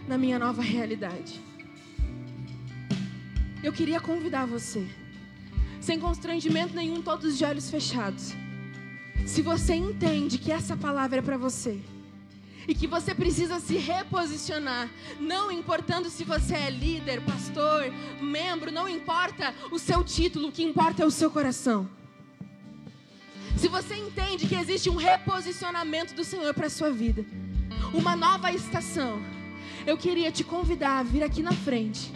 na 0.06 0.16
minha 0.16 0.38
nova 0.38 0.62
realidade. 0.62 1.40
Eu 3.62 3.72
queria 3.72 4.00
convidar 4.00 4.46
você, 4.46 4.86
sem 5.80 5.98
constrangimento 5.98 6.74
nenhum, 6.74 7.02
todos 7.02 7.36
de 7.36 7.44
olhos 7.44 7.68
fechados. 7.68 8.32
Se 9.26 9.42
você 9.42 9.74
entende 9.74 10.38
que 10.38 10.52
essa 10.52 10.76
palavra 10.76 11.18
é 11.18 11.22
para 11.22 11.36
você, 11.36 11.80
e 12.68 12.74
que 12.74 12.86
você 12.86 13.14
precisa 13.14 13.60
se 13.60 13.76
reposicionar, 13.76 14.90
não 15.20 15.50
importando 15.50 16.10
se 16.10 16.24
você 16.24 16.54
é 16.54 16.70
líder, 16.70 17.20
pastor, 17.22 17.92
membro, 18.20 18.72
não 18.72 18.88
importa 18.88 19.54
o 19.70 19.78
seu 19.78 20.02
título, 20.02 20.48
o 20.48 20.52
que 20.52 20.62
importa 20.62 21.02
é 21.02 21.06
o 21.06 21.10
seu 21.10 21.30
coração. 21.30 21.88
Se 23.56 23.68
você 23.68 23.94
entende 23.94 24.46
que 24.46 24.54
existe 24.54 24.90
um 24.90 24.96
reposicionamento 24.96 26.14
do 26.14 26.24
Senhor 26.24 26.52
para 26.52 26.66
a 26.66 26.70
sua 26.70 26.90
vida, 26.90 27.24
uma 27.94 28.14
nova 28.14 28.52
estação, 28.52 29.22
eu 29.86 29.96
queria 29.96 30.30
te 30.30 30.44
convidar 30.44 30.98
a 30.98 31.02
vir 31.02 31.22
aqui 31.22 31.42
na 31.42 31.52
frente. 31.52 32.12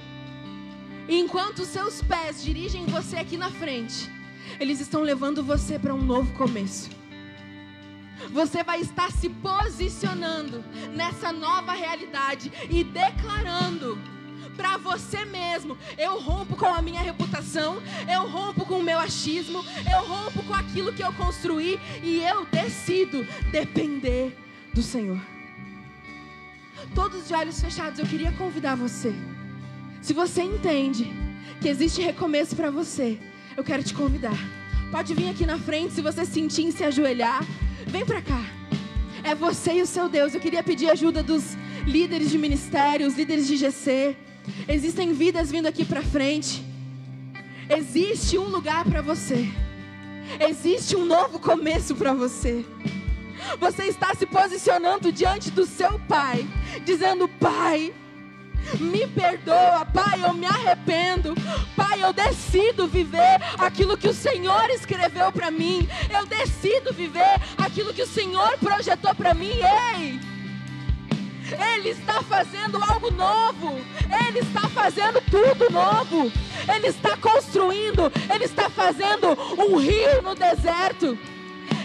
E 1.09 1.19
enquanto 1.19 1.61
os 1.61 1.69
seus 1.69 2.03
pés 2.03 2.43
dirigem 2.43 2.85
você 2.87 3.17
aqui 3.17 3.37
na 3.37 3.51
frente, 3.51 4.11
eles 4.59 4.81
estão 4.81 5.03
levando 5.03 5.43
você 5.43 5.79
para 5.79 5.95
um 5.95 6.03
novo 6.03 6.33
começo. 6.35 7.00
Você 8.29 8.63
vai 8.63 8.81
estar 8.81 9.11
se 9.11 9.29
posicionando 9.29 10.65
nessa 10.95 11.33
nova 11.33 11.73
realidade 11.73 12.53
e 12.71 12.85
declarando 12.85 13.99
para 14.57 14.77
você 14.77 15.25
mesmo. 15.25 15.77
Eu 15.97 16.21
rompo 16.21 16.57
com 16.57 16.67
a 16.67 16.83
minha 16.83 17.01
reputação, 17.01 17.83
eu 18.13 18.29
rompo 18.29 18.67
com 18.67 18.81
o 18.81 18.83
meu 18.83 18.99
achismo, 18.99 19.65
eu 19.91 20.07
rompo 20.07 20.43
com 20.43 20.55
aquilo 20.55 20.93
que 20.93 21.03
eu 21.03 21.13
construí 21.15 21.81
e 22.03 22.21
eu 22.23 22.45
decido 22.47 23.27
depender 23.51 24.37
do 24.75 24.83
Senhor. 24.83 25.21
Todos 26.95 27.29
de 27.29 27.35
olhos 27.35 27.61
fechados, 27.61 27.99
eu 27.99 28.07
queria 28.07 28.33
convidar 28.33 28.75
você. 28.75 29.15
Se 30.01 30.13
você 30.13 30.43
entende 30.43 31.11
que 31.61 31.69
existe 31.69 32.01
recomeço 32.01 32.57
para 32.57 32.71
você, 32.71 33.19
eu 33.57 33.63
quero 33.63 33.83
te 33.83 33.93
convidar. 33.95 34.37
Pode 34.91 35.15
vir 35.15 35.29
aqui 35.31 35.47
na 35.47 35.59
frente 35.59 35.95
se 35.95 36.03
você 36.03 36.25
sentir 36.25 36.63
em 36.63 36.71
se 36.71 36.83
ajoelhar. 36.83 37.45
Vem 37.91 38.07
para 38.07 38.23
cá. 38.23 38.41
É 39.25 39.35
você 39.35 39.75
e 39.75 39.83
o 39.83 39.87
seu 39.87 40.09
Deus. 40.09 40.33
Eu 40.33 40.41
queria 40.41 40.63
pedir 40.63 40.89
ajuda 40.89 41.23
dos 41.25 41.57
líderes 41.85 42.31
de 42.31 42.39
ministério, 42.39 43.07
os 43.07 43.17
líderes 43.17 43.49
de 43.49 43.57
GC. 43.57 44.17
Existem 44.69 45.13
vidas 45.13 45.51
vindo 45.51 45.67
aqui 45.67 45.85
para 45.85 46.01
frente. 46.01 46.65
Existe 47.69 48.39
um 48.39 48.45
lugar 48.45 48.85
para 48.85 49.03
você. 49.03 49.49
Existe 50.49 50.95
um 50.95 51.05
novo 51.05 51.41
começo 51.41 51.97
para 51.97 52.15
você. 52.15 52.65
Você 53.59 53.85
está 53.85 54.15
se 54.15 54.25
posicionando 54.25 55.11
diante 55.11 55.51
do 55.51 55.67
seu 55.67 55.99
pai, 56.01 56.47
dizendo: 56.85 57.27
Pai, 57.27 57.93
me 58.79 59.07
perdoa, 59.07 59.85
Pai, 59.87 60.23
eu 60.23 60.33
me 60.33 60.47
arrependo. 60.47 61.35
Pai, 61.77 62.03
eu 62.03 62.13
decido 62.13 62.87
viver 62.87 63.41
aquilo 63.59 63.97
que 63.97 64.09
o 64.09 64.15
Senhor 64.15 64.71
escreveu 64.71 65.33
para 65.33 65.51
mim. 65.51 65.89
Eu 66.11 66.27
decido 66.27 66.93
viver 66.93 67.41
aquilo 67.59 67.93
que 67.93 68.03
o 68.03 68.07
Senhor 68.07 68.57
projetou 68.59 69.15
para 69.15 69.35
mim. 69.35 69.53
Ei! 69.95 70.21
Ele 71.75 71.91
está 71.91 72.23
fazendo 72.23 72.83
algo 72.83 73.11
novo. 73.11 73.81
Ele 74.29 74.39
está 74.39 74.69
fazendo 74.69 75.21
tudo 75.23 75.71
novo. 75.71 76.33
Ele 76.73 76.87
está 76.87 77.17
construindo. 77.17 78.13
Ele 78.33 78.45
está 78.45 78.71
fazendo 78.71 79.37
um 79.59 79.77
rio 79.77 80.23
no 80.23 80.35
deserto. 80.35 81.19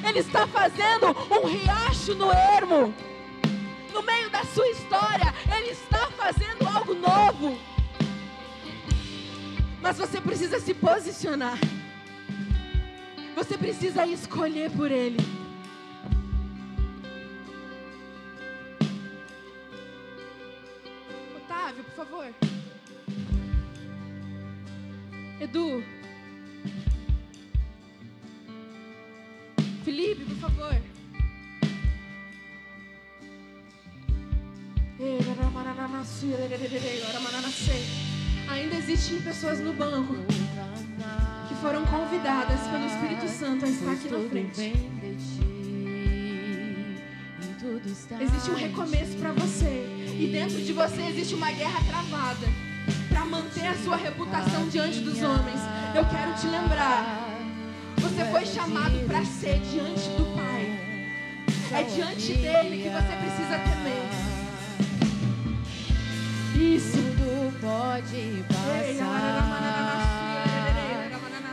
Ele 0.07 0.19
está 0.19 0.45
fazendo 0.47 1.07
um 1.31 1.47
riacho 1.47 2.13
no 2.13 2.31
ermo. 2.31 2.93
No 3.95 4.03
meio 4.03 4.29
da 4.29 4.43
sua 4.43 4.67
história, 4.67 5.33
Ele 5.57 5.69
está 5.69 6.11
fazendo 6.11 6.67
algo 6.67 6.93
novo. 6.93 7.57
Mas 9.81 9.97
você 9.97 10.19
precisa 10.19 10.59
se 10.59 10.73
posicionar. 10.73 11.57
Você 13.35 13.57
precisa 13.57 14.05
escolher 14.05 14.69
por 14.71 14.91
Ele. 14.91 15.17
Otávio, 21.37 21.83
por 21.85 21.95
favor. 21.95 22.33
Edu. 25.39 25.81
Felipe, 29.85 30.25
por 30.25 30.37
favor. 30.49 30.94
Ainda 38.47 38.75
existem 38.75 39.21
pessoas 39.21 39.59
no 39.59 39.73
banco 39.73 40.15
que 41.47 41.55
foram 41.55 41.85
convidadas 41.85 42.59
pelo 42.61 42.85
Espírito 42.85 43.27
Santo 43.27 43.65
a 43.65 43.67
estar 43.67 43.91
aqui 43.91 44.09
na 44.09 44.29
frente. 44.29 44.73
Existe 48.21 48.51
um 48.51 48.55
recomeço 48.55 49.17
para 49.17 49.33
você. 49.33 49.85
E 50.17 50.29
dentro 50.31 50.61
de 50.61 50.73
você 50.73 51.01
existe 51.09 51.35
uma 51.35 51.51
guerra 51.51 51.79
travada 51.83 52.47
para 53.09 53.25
manter 53.25 53.67
a 53.67 53.75
sua 53.75 53.95
reputação 53.95 54.67
diante 54.69 54.99
dos 54.99 55.21
homens. 55.21 55.59
Eu 55.95 56.05
quero 56.05 56.33
te 56.35 56.47
lembrar. 56.47 57.29
Você 57.97 58.25
foi 58.25 58.45
chamado 58.45 58.99
para 59.07 59.25
ser 59.25 59.59
diante 59.59 60.09
do 60.09 60.25
Pai. 60.35 60.79
É 61.73 61.83
diante 61.83 62.33
dele 62.33 62.83
que 62.83 62.89
você 62.89 63.15
precisa 63.15 63.59
temer. 63.59 64.34
Isso. 66.55 66.97
Tudo 66.97 67.53
pode 67.59 68.43
passar. 68.47 69.65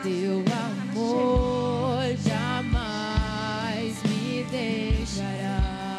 Teu 0.02 0.44
amor 0.52 2.02
jamais 2.16 4.02
me 4.04 4.44
deixará. 4.50 5.98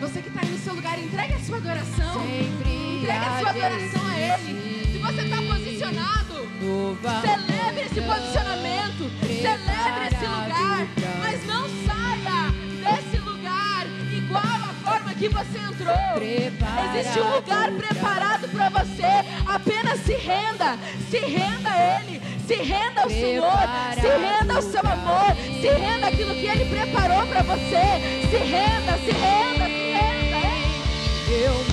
Você 0.00 0.22
que 0.22 0.28
está 0.28 0.40
aí 0.42 0.48
no 0.50 0.58
seu 0.58 0.74
lugar, 0.74 0.98
entregue 0.98 1.34
a 1.34 1.38
sua 1.40 1.56
adoração. 1.58 2.20
Sempre 2.22 2.82
Entregue 3.02 3.24
a 3.24 3.38
sua 3.40 3.50
adoração 3.50 4.06
a 4.06 4.18
Ele. 4.18 4.92
Se 4.92 4.98
você 4.98 5.20
está 5.22 5.36
posicionado, 5.36 6.48
celebre 7.20 7.80
esse 7.80 8.00
posicionamento. 8.00 9.10
Celebre 9.26 10.06
esse 10.06 10.26
lugar. 10.26 10.86
Mas 11.20 11.46
não 11.46 11.68
saia 11.86 12.01
que 15.22 15.28
você 15.28 15.58
entrou. 15.58 15.94
Existe 16.20 17.20
um 17.20 17.34
lugar 17.36 17.70
preparado 17.70 18.48
para 18.48 18.68
você. 18.70 19.22
Apenas 19.46 20.00
se 20.00 20.14
renda. 20.14 20.76
Se 21.10 21.18
renda 21.18 21.70
a 21.70 22.00
Ele. 22.00 22.20
Se 22.44 22.54
renda 22.54 23.02
ao 23.02 23.08
Senhor. 23.08 23.62
Se 23.94 24.08
renda 24.08 24.54
ao 24.54 24.62
seu 24.62 24.80
amor. 24.80 25.36
Se 25.60 25.68
renda 25.68 26.08
àquilo 26.08 26.34
que 26.34 26.46
Ele 26.46 26.64
preparou 26.64 27.24
para 27.28 27.42
você. 27.42 28.00
Se 28.30 28.36
renda, 28.36 28.98
se 28.98 29.12
renda, 29.12 29.66
se 29.66 29.92
renda. 29.92 30.42
Eu 31.30 31.71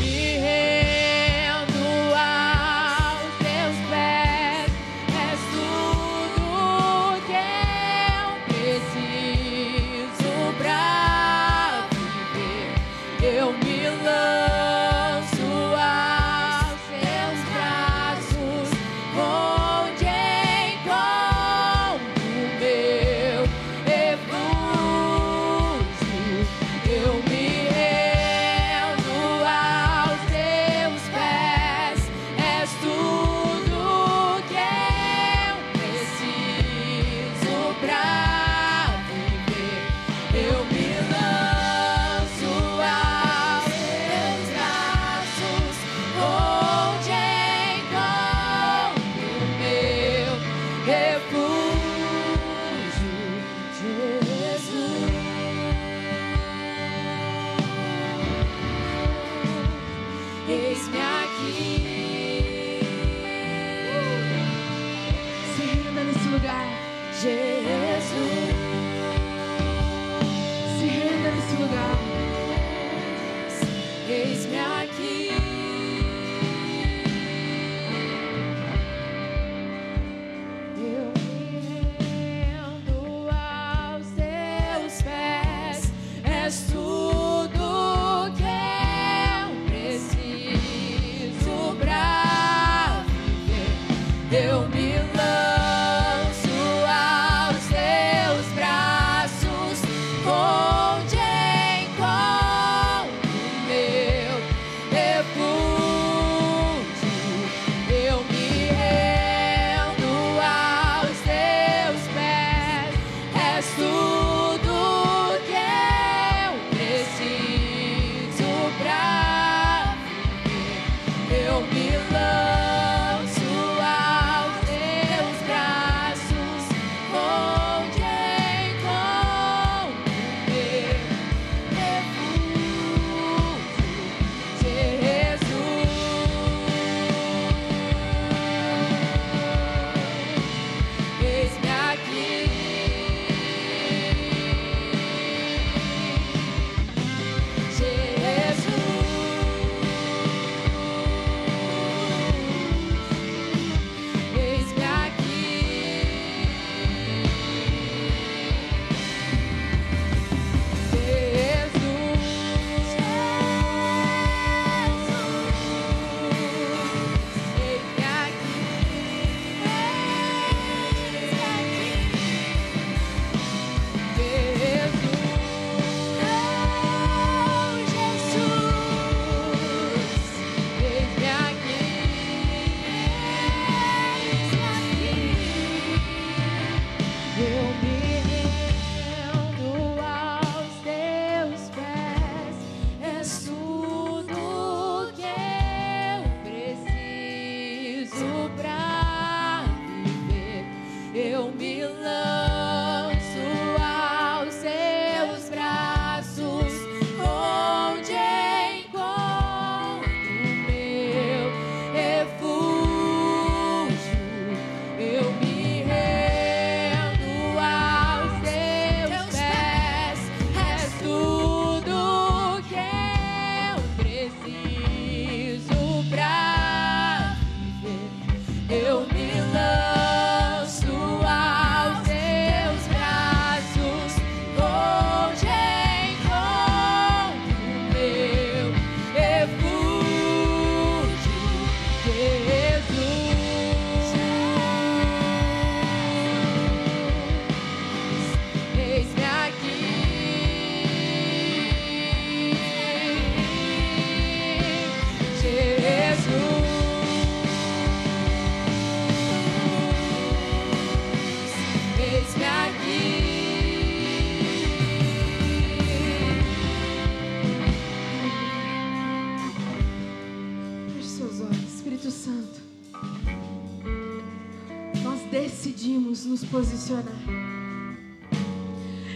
posicionar, 276.60 277.16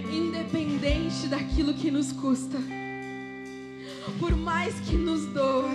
independente 0.10 1.28
daquilo 1.28 1.74
que 1.74 1.92
nos 1.92 2.14
custa, 2.14 2.58
por 4.18 4.34
mais 4.34 4.80
que 4.80 4.96
nos 4.96 5.26
doa, 5.26 5.74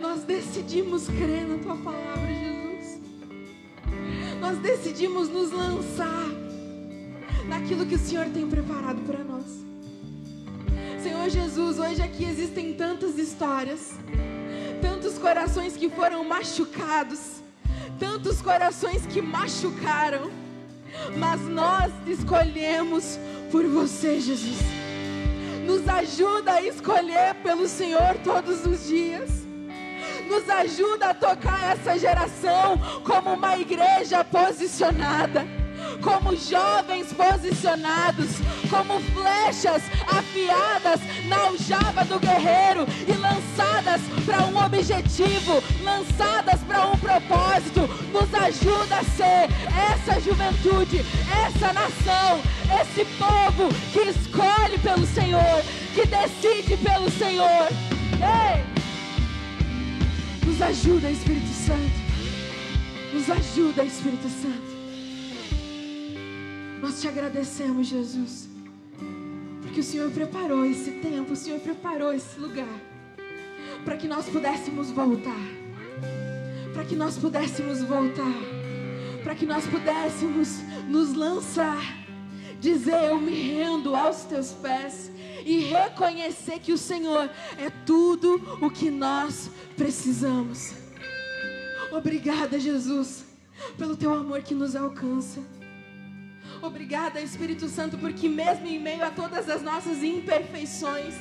nós 0.00 0.22
decidimos 0.22 1.06
crer 1.06 1.46
na 1.46 1.58
Tua 1.58 1.76
palavra, 1.76 2.28
Jesus. 2.28 2.98
Nós 4.40 4.56
decidimos 4.56 5.28
nos 5.28 5.52
lançar 5.52 6.30
naquilo 7.46 7.84
que 7.84 7.96
o 7.96 7.98
Senhor 7.98 8.24
tem 8.30 8.48
preparado 8.48 9.02
para 9.02 9.22
nós. 9.22 9.66
Senhor 11.02 11.28
Jesus, 11.28 11.78
hoje 11.78 12.00
aqui 12.00 12.24
existem 12.24 12.72
tantas 12.72 13.18
histórias, 13.18 13.92
tantos 14.80 15.18
corações 15.18 15.76
que 15.76 15.90
foram 15.90 16.24
machucados, 16.24 17.35
tantos 17.98 18.40
corações 18.40 19.06
que 19.06 19.20
machucaram, 19.20 20.30
mas 21.16 21.40
nós 21.42 21.92
escolhemos 22.06 23.18
por 23.50 23.66
você, 23.66 24.20
Jesus. 24.20 24.58
Nos 25.66 25.88
ajuda 25.88 26.52
a 26.52 26.62
escolher 26.62 27.34
pelo 27.42 27.68
Senhor 27.68 28.16
todos 28.22 28.64
os 28.64 28.86
dias. 28.86 29.30
Nos 30.28 30.48
ajuda 30.48 31.10
a 31.10 31.14
tocar 31.14 31.72
essa 31.72 31.98
geração 31.98 32.78
como 33.04 33.34
uma 33.34 33.58
igreja 33.58 34.24
posicionada 34.24 35.65
como 35.98 36.36
jovens 36.36 37.12
posicionados, 37.12 38.36
como 38.70 39.00
flechas 39.00 39.82
afiadas 40.06 41.00
na 41.28 41.36
aljava 41.46 42.04
do 42.04 42.18
guerreiro 42.18 42.86
e 43.06 43.12
lançadas 43.12 44.00
para 44.24 44.44
um 44.44 44.64
objetivo, 44.64 45.62
lançadas 45.82 46.60
para 46.62 46.86
um 46.86 46.98
propósito. 46.98 47.88
Nos 48.12 48.32
ajuda 48.34 48.98
a 48.98 49.04
ser 49.04 49.48
essa 49.92 50.20
juventude, 50.20 51.04
essa 51.46 51.72
nação, 51.72 52.40
esse 52.80 53.04
povo 53.16 53.68
que 53.92 54.10
escolhe 54.10 54.78
pelo 54.78 55.06
Senhor, 55.06 55.62
que 55.94 56.06
decide 56.06 56.76
pelo 56.76 57.10
Senhor. 57.10 57.68
Ei! 58.20 58.64
Nos 60.44 60.62
ajuda, 60.62 61.10
Espírito 61.10 61.52
Santo. 61.52 62.06
Nos 63.12 63.30
ajuda, 63.30 63.84
Espírito 63.84 64.28
Santo. 64.28 64.75
Nós 66.80 67.00
te 67.00 67.08
agradecemos, 67.08 67.86
Jesus, 67.86 68.48
porque 69.62 69.80
o 69.80 69.82
Senhor 69.82 70.10
preparou 70.10 70.64
esse 70.64 70.90
tempo, 70.92 71.32
o 71.32 71.36
Senhor 71.36 71.58
preparou 71.60 72.12
esse 72.12 72.38
lugar, 72.38 72.80
para 73.84 73.96
que 73.96 74.06
nós 74.06 74.26
pudéssemos 74.26 74.90
voltar, 74.90 75.40
para 76.74 76.84
que 76.84 76.94
nós 76.94 77.16
pudéssemos 77.16 77.82
voltar, 77.82 78.34
para 79.24 79.34
que 79.34 79.46
nós 79.46 79.66
pudéssemos 79.66 80.60
nos 80.86 81.14
lançar, 81.14 81.82
dizer: 82.60 83.04
Eu 83.04 83.18
me 83.18 83.34
rendo 83.34 83.96
aos 83.96 84.24
teus 84.24 84.52
pés 84.52 85.10
e 85.46 85.60
reconhecer 85.60 86.58
que 86.58 86.72
o 86.72 86.78
Senhor 86.78 87.30
é 87.56 87.70
tudo 87.86 88.58
o 88.60 88.70
que 88.70 88.90
nós 88.90 89.50
precisamos. 89.76 90.74
Obrigada, 91.90 92.58
Jesus, 92.58 93.24
pelo 93.78 93.96
teu 93.96 94.12
amor 94.12 94.42
que 94.42 94.54
nos 94.54 94.76
alcança. 94.76 95.40
Obrigada, 96.62 97.20
Espírito 97.20 97.68
Santo, 97.68 97.98
porque 97.98 98.28
mesmo 98.28 98.66
em 98.66 98.78
meio 98.78 99.04
a 99.04 99.10
todas 99.10 99.48
as 99.48 99.62
nossas 99.62 100.02
imperfeições, 100.02 101.14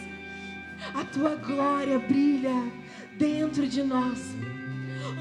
a 0.93 1.03
tua 1.03 1.35
glória 1.35 1.99
brilha 1.99 2.53
dentro 3.17 3.67
de 3.67 3.83
nós. 3.83 4.19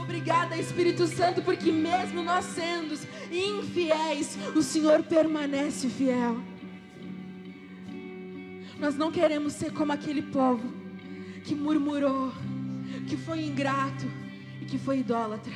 Obrigada, 0.00 0.56
Espírito 0.56 1.06
Santo, 1.06 1.42
porque 1.42 1.70
mesmo 1.72 2.22
nós 2.22 2.44
sendo 2.44 2.98
infiéis, 3.30 4.38
o 4.54 4.62
Senhor 4.62 5.02
permanece 5.02 5.88
fiel. 5.88 6.40
Nós 8.78 8.96
não 8.96 9.10
queremos 9.10 9.52
ser 9.54 9.72
como 9.72 9.92
aquele 9.92 10.22
povo 10.22 10.72
que 11.44 11.54
murmurou, 11.54 12.32
que 13.08 13.16
foi 13.16 13.44
ingrato 13.44 14.06
e 14.60 14.64
que 14.64 14.78
foi 14.78 14.98
idólatra. 14.98 15.54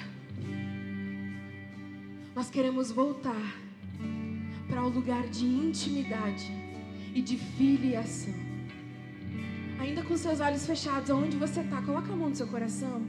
Nós 2.34 2.48
queremos 2.50 2.92
voltar 2.92 3.67
para 4.68 4.82
o 4.84 4.88
lugar 4.88 5.26
de 5.28 5.44
intimidade 5.44 6.52
e 7.14 7.22
de 7.22 7.36
filiação. 7.36 8.34
Ainda 9.80 10.02
com 10.02 10.16
seus 10.16 10.40
olhos 10.40 10.66
fechados, 10.66 11.10
aonde 11.10 11.36
você 11.36 11.60
está, 11.60 11.80
coloca 11.82 12.12
a 12.12 12.16
mão 12.16 12.28
no 12.28 12.36
seu 12.36 12.46
coração. 12.46 13.00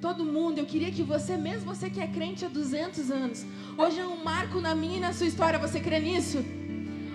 Todo 0.00 0.24
mundo, 0.24 0.58
eu 0.58 0.66
queria 0.66 0.92
que 0.92 1.02
você, 1.02 1.36
mesmo 1.36 1.74
você 1.74 1.90
que 1.90 2.00
é 2.00 2.06
crente 2.06 2.44
há 2.44 2.48
200 2.48 3.10
anos, 3.10 3.44
hoje 3.76 3.98
é 3.98 4.06
um 4.06 4.22
marco 4.22 4.60
na 4.60 4.74
minha 4.74 4.98
e 4.98 5.00
na 5.00 5.12
sua 5.12 5.26
história, 5.26 5.58
você 5.58 5.80
crê 5.80 5.98
nisso? 5.98 6.38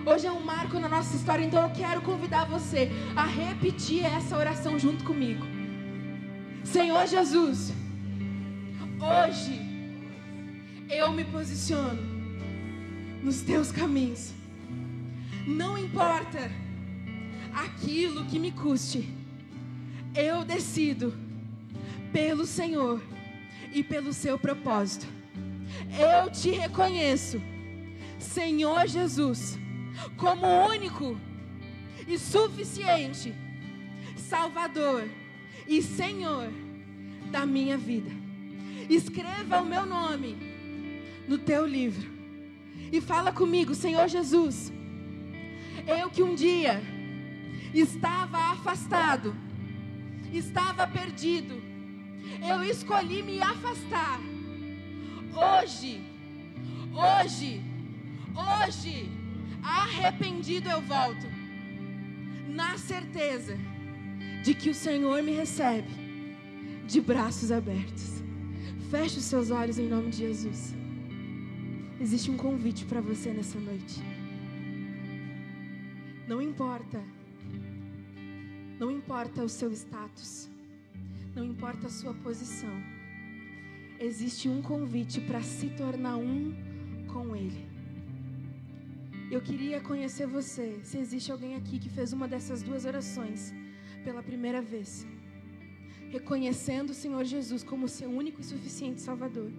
Hoje 0.04 0.26
é 0.26 0.32
um 0.32 0.44
marco 0.44 0.78
na 0.78 0.88
nossa 0.88 1.16
história, 1.16 1.44
então 1.44 1.62
eu 1.62 1.70
quero 1.70 2.02
convidar 2.02 2.44
você 2.44 2.90
a 3.16 3.24
repetir 3.24 4.04
essa 4.04 4.36
oração 4.36 4.78
junto 4.78 5.02
comigo. 5.02 5.46
Senhor 6.62 7.06
Jesus, 7.06 7.72
hoje 9.00 9.60
eu 10.90 11.10
me 11.12 11.24
posiciono 11.24 12.13
nos 13.24 13.40
teus 13.40 13.72
caminhos. 13.72 14.32
Não 15.46 15.78
importa 15.78 16.52
aquilo 17.54 18.26
que 18.26 18.38
me 18.38 18.52
custe, 18.52 19.08
eu 20.14 20.44
decido 20.44 21.14
pelo 22.12 22.44
Senhor 22.44 23.02
e 23.72 23.82
pelo 23.82 24.12
seu 24.12 24.38
propósito. 24.38 25.06
Eu 25.98 26.30
te 26.30 26.50
reconheço, 26.50 27.40
Senhor 28.18 28.86
Jesus, 28.86 29.58
como 30.18 30.46
único 30.68 31.18
e 32.06 32.18
suficiente 32.18 33.34
Salvador 34.16 35.08
e 35.66 35.82
Senhor 35.82 36.52
da 37.30 37.46
minha 37.46 37.78
vida. 37.78 38.10
Escreva 38.88 39.60
o 39.60 39.64
meu 39.64 39.86
nome 39.86 40.36
no 41.26 41.38
teu 41.38 41.66
livro 41.66 42.13
e 42.92 43.00
fala 43.00 43.32
comigo, 43.32 43.74
Senhor 43.74 44.08
Jesus. 44.08 44.72
Eu 45.86 46.08
que 46.10 46.22
um 46.22 46.34
dia 46.34 46.80
estava 47.72 48.38
afastado, 48.52 49.34
estava 50.32 50.86
perdido, 50.86 51.60
eu 52.48 52.62
escolhi 52.62 53.22
me 53.22 53.40
afastar. 53.40 54.20
Hoje, 55.34 56.00
hoje, 56.92 57.60
hoje, 58.34 59.10
arrependido 59.62 60.68
eu 60.68 60.80
volto, 60.80 61.26
na 62.48 62.78
certeza 62.78 63.58
de 64.44 64.54
que 64.54 64.70
o 64.70 64.74
Senhor 64.74 65.22
me 65.22 65.32
recebe 65.32 65.88
de 66.86 67.00
braços 67.00 67.50
abertos. 67.50 68.22
Feche 68.90 69.18
os 69.18 69.24
seus 69.24 69.50
olhos 69.50 69.78
em 69.78 69.88
nome 69.88 70.10
de 70.10 70.18
Jesus. 70.18 70.83
Existe 72.00 72.30
um 72.30 72.36
convite 72.36 72.84
para 72.84 73.00
você 73.00 73.32
nessa 73.32 73.58
noite. 73.58 74.02
Não 76.26 76.42
importa. 76.42 77.00
Não 78.78 78.90
importa 78.90 79.44
o 79.44 79.48
seu 79.48 79.70
status. 79.72 80.50
Não 81.36 81.44
importa 81.44 81.86
a 81.86 81.90
sua 81.90 82.12
posição. 82.14 82.74
Existe 84.00 84.48
um 84.48 84.60
convite 84.60 85.20
para 85.20 85.40
se 85.40 85.68
tornar 85.70 86.16
um 86.16 86.52
com 87.06 87.36
Ele. 87.36 87.64
Eu 89.30 89.40
queria 89.40 89.80
conhecer 89.80 90.26
você. 90.26 90.80
Se 90.82 90.98
existe 90.98 91.30
alguém 91.30 91.54
aqui 91.54 91.78
que 91.78 91.88
fez 91.88 92.12
uma 92.12 92.26
dessas 92.26 92.60
duas 92.62 92.84
orações 92.84 93.54
pela 94.02 94.22
primeira 94.22 94.60
vez, 94.60 95.06
reconhecendo 96.10 96.90
o 96.90 96.94
Senhor 96.94 97.24
Jesus 97.24 97.62
como 97.62 97.88
seu 97.88 98.10
único 98.10 98.40
e 98.40 98.44
suficiente 98.44 99.00
Salvador, 99.00 99.50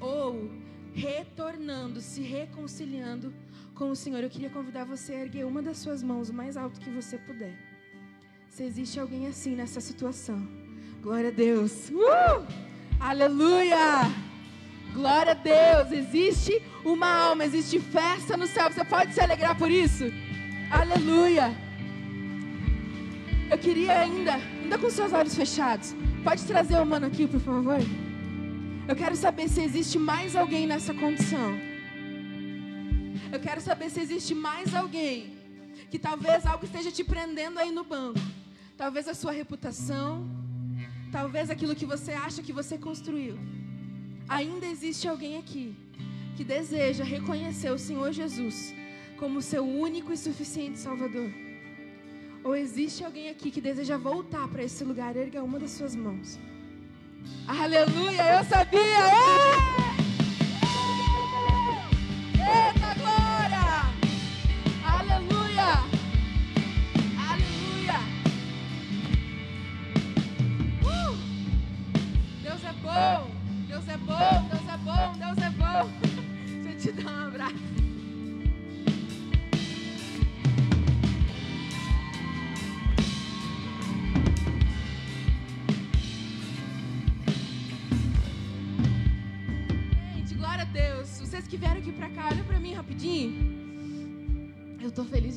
ou 0.00 0.50
retornando, 0.96 2.00
se 2.00 2.22
reconciliando 2.22 3.32
com 3.74 3.90
o 3.90 3.96
Senhor. 3.96 4.22
Eu 4.22 4.30
queria 4.30 4.48
convidar 4.48 4.84
você 4.84 5.12
a 5.12 5.20
erguer 5.20 5.44
uma 5.44 5.60
das 5.60 5.76
suas 5.76 6.02
mãos 6.02 6.30
o 6.30 6.34
mais 6.34 6.56
alto 6.56 6.80
que 6.80 6.88
você 6.88 7.18
puder. 7.18 7.54
Se 8.48 8.64
existe 8.64 8.98
alguém 8.98 9.26
assim 9.26 9.54
nessa 9.54 9.80
situação, 9.80 10.48
glória 11.02 11.28
a 11.28 11.32
Deus. 11.32 11.90
Uh! 11.90 12.46
Aleluia! 12.98 14.10
Glória 14.94 15.32
a 15.32 15.34
Deus! 15.34 15.92
Existe 15.92 16.62
uma 16.82 17.06
alma, 17.06 17.44
existe 17.44 17.78
festa 17.78 18.34
no 18.34 18.46
céu. 18.46 18.72
Você 18.72 18.82
pode 18.82 19.12
se 19.12 19.20
alegrar 19.20 19.56
por 19.58 19.70
isso? 19.70 20.04
Aleluia! 20.70 21.54
Eu 23.50 23.58
queria 23.58 24.00
ainda, 24.00 24.36
ainda 24.62 24.78
com 24.78 24.88
seus 24.88 25.12
olhos 25.12 25.36
fechados, 25.36 25.94
pode 26.24 26.44
trazer 26.46 26.80
o 26.80 26.86
mano 26.86 27.06
aqui, 27.06 27.28
por 27.28 27.38
favor? 27.38 27.78
Eu 28.88 28.94
quero 28.94 29.16
saber 29.16 29.48
se 29.48 29.60
existe 29.60 29.98
mais 29.98 30.36
alguém 30.36 30.64
nessa 30.64 30.94
condição. 30.94 31.48
Eu 33.32 33.40
quero 33.40 33.60
saber 33.60 33.90
se 33.90 34.00
existe 34.00 34.32
mais 34.32 34.72
alguém 34.74 35.36
que 35.90 35.98
talvez 35.98 36.46
algo 36.46 36.64
esteja 36.64 36.92
te 36.92 37.02
prendendo 37.02 37.58
aí 37.58 37.72
no 37.72 37.82
banco. 37.82 38.20
Talvez 38.76 39.08
a 39.08 39.14
sua 39.14 39.32
reputação, 39.32 40.24
talvez 41.10 41.50
aquilo 41.50 41.74
que 41.74 41.84
você 41.84 42.12
acha 42.12 42.44
que 42.44 42.52
você 42.52 42.78
construiu, 42.78 43.36
ainda 44.28 44.66
existe 44.66 45.08
alguém 45.08 45.36
aqui 45.36 45.74
que 46.36 46.44
deseja 46.44 47.02
reconhecer 47.02 47.70
o 47.70 47.78
Senhor 47.78 48.12
Jesus 48.12 48.72
como 49.18 49.42
seu 49.42 49.64
único 49.66 50.12
e 50.12 50.16
suficiente 50.16 50.78
Salvador. 50.78 51.30
Ou 52.44 52.54
existe 52.54 53.02
alguém 53.02 53.30
aqui 53.30 53.50
que 53.50 53.60
deseja 53.60 53.96
voltar 53.96 54.46
para 54.46 54.62
esse 54.62 54.84
lugar? 54.84 55.16
Erga 55.16 55.42
uma 55.42 55.58
das 55.58 55.72
suas 55.72 55.96
mãos. 55.96 56.38
Aleluia, 57.48 58.38
eu 58.38 58.44
sabia! 58.44 58.80
Ê! 62.38 62.68
Eita 62.68 62.75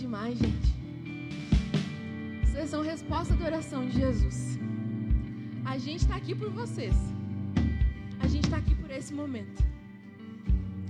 demais, 0.09 0.39
gente. 0.39 0.69
Vocês 2.43 2.67
são 2.71 2.81
resposta 2.81 3.35
da 3.35 3.45
oração 3.45 3.85
de 3.85 3.93
Jesus. 4.03 4.57
A 5.63 5.77
gente 5.77 6.07
tá 6.07 6.15
aqui 6.15 6.33
por 6.33 6.49
vocês. 6.49 6.95
A 8.19 8.27
gente 8.27 8.49
tá 8.49 8.57
aqui 8.57 8.73
por 8.73 8.89
esse 8.89 9.13
momento. 9.13 9.63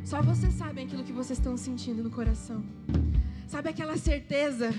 Só 0.06 0.22
vocês 0.22 0.54
sabem 0.54 0.86
aquilo 0.86 1.04
que 1.04 1.12
vocês 1.12 1.38
estão 1.38 1.58
sentindo 1.58 2.02
no 2.02 2.10
coração. 2.10 2.64
Sabe 3.46 3.68
aquela 3.68 3.98
certeza? 3.98 4.74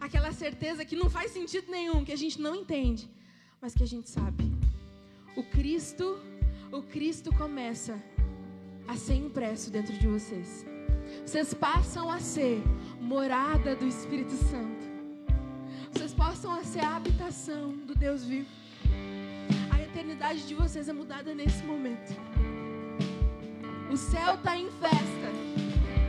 Aquela 0.00 0.32
certeza 0.32 0.82
que 0.82 0.96
não 0.96 1.10
faz 1.10 1.30
sentido 1.32 1.70
nenhum, 1.70 2.06
que 2.06 2.12
a 2.12 2.20
gente 2.24 2.40
não 2.40 2.54
entende, 2.56 3.06
mas 3.60 3.74
que 3.74 3.82
a 3.82 3.90
gente 3.94 4.08
sabe. 4.08 4.50
O 5.36 5.42
Cristo, 5.42 6.18
o 6.72 6.80
Cristo 6.82 7.30
começa 7.34 8.02
a 8.88 8.96
ser 8.96 9.16
impresso 9.26 9.70
dentro 9.70 9.92
de 9.98 10.06
vocês. 10.06 10.71
Vocês 11.24 11.54
passam 11.54 12.10
a 12.10 12.18
ser 12.20 12.62
morada 13.00 13.74
do 13.76 13.86
Espírito 13.86 14.32
Santo. 14.32 14.92
Vocês 15.92 16.12
passam 16.14 16.52
a 16.52 16.64
ser 16.64 16.80
a 16.80 16.96
habitação 16.96 17.70
do 17.86 17.94
Deus 17.94 18.24
vivo. 18.24 18.48
A 19.70 19.80
eternidade 19.80 20.46
de 20.46 20.54
vocês 20.54 20.88
é 20.88 20.92
mudada 20.92 21.34
nesse 21.34 21.62
momento. 21.64 22.14
O 23.90 23.96
céu 23.96 24.34
está 24.34 24.56
em 24.56 24.70
festa. 24.70 25.28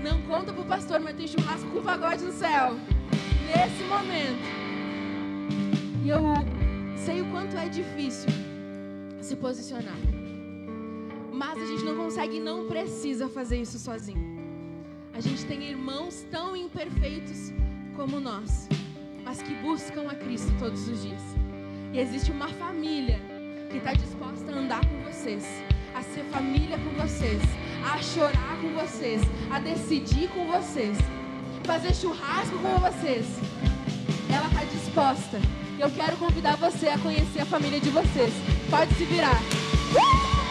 Não 0.03 0.21
conta 0.23 0.53
pro 0.53 0.63
pastor, 0.65 0.99
mas 0.99 1.15
tem 1.15 1.27
churrasco 1.27 1.69
com 1.69 1.81
pagode 1.81 2.23
no 2.23 2.31
céu. 2.31 2.75
Nesse 3.45 3.84
momento. 3.84 4.63
E 6.03 6.09
eu 6.09 6.21
sei 6.97 7.21
o 7.21 7.30
quanto 7.31 7.55
é 7.57 7.67
difícil 7.69 8.30
se 9.21 9.35
posicionar. 9.35 9.97
Mas 11.31 11.61
a 11.61 11.65
gente 11.65 11.84
não 11.84 11.95
consegue 11.95 12.38
e 12.38 12.39
não 12.39 12.67
precisa 12.67 13.27
fazer 13.27 13.61
isso 13.61 13.77
sozinho. 13.77 14.32
A 15.14 15.19
gente 15.19 15.45
tem 15.45 15.64
irmãos 15.64 16.26
tão 16.31 16.56
imperfeitos 16.56 17.53
como 17.95 18.19
nós, 18.19 18.68
mas 19.23 19.44
que 19.44 19.53
buscam 19.56 20.10
a 20.10 20.15
Cristo 20.15 20.52
todos 20.57 20.88
os 20.88 21.03
dias. 21.03 21.22
E 21.94 21.99
existe 21.99 22.31
uma 22.31 22.48
família 22.48 23.19
que 23.69 23.77
está 23.77 23.94
disposta 23.94 24.52
a 24.52 24.56
andar 24.56 24.84
com 24.84 25.03
vocês, 25.03 25.45
a 25.94 26.02
ser 26.02 26.23
família 26.31 26.80
com 26.80 26.90
vocês, 26.99 27.40
a 27.85 28.02
chorar 28.02 28.57
com 28.60 28.73
vocês, 28.73 29.22
a 29.52 29.60
decidir 29.60 30.30
com 30.30 30.48
vocês, 30.48 30.98
fazer 31.64 31.94
churrasco 31.94 32.57
com 32.57 32.80
vocês. 32.80 33.27
Ela 34.34 34.48
está 34.48 34.64
disposta. 34.64 35.40
Eu 35.77 35.91
quero 35.91 36.18
convidar 36.18 36.56
você 36.57 36.88
a 36.88 36.98
conhecer 36.98 37.41
a 37.41 37.45
família 37.45 37.80
de 37.80 37.91
vocês. 37.91 38.34
Pode 38.72 38.91
se 38.95 39.06
virar. 39.06 39.38
Aleluia! 39.95 40.43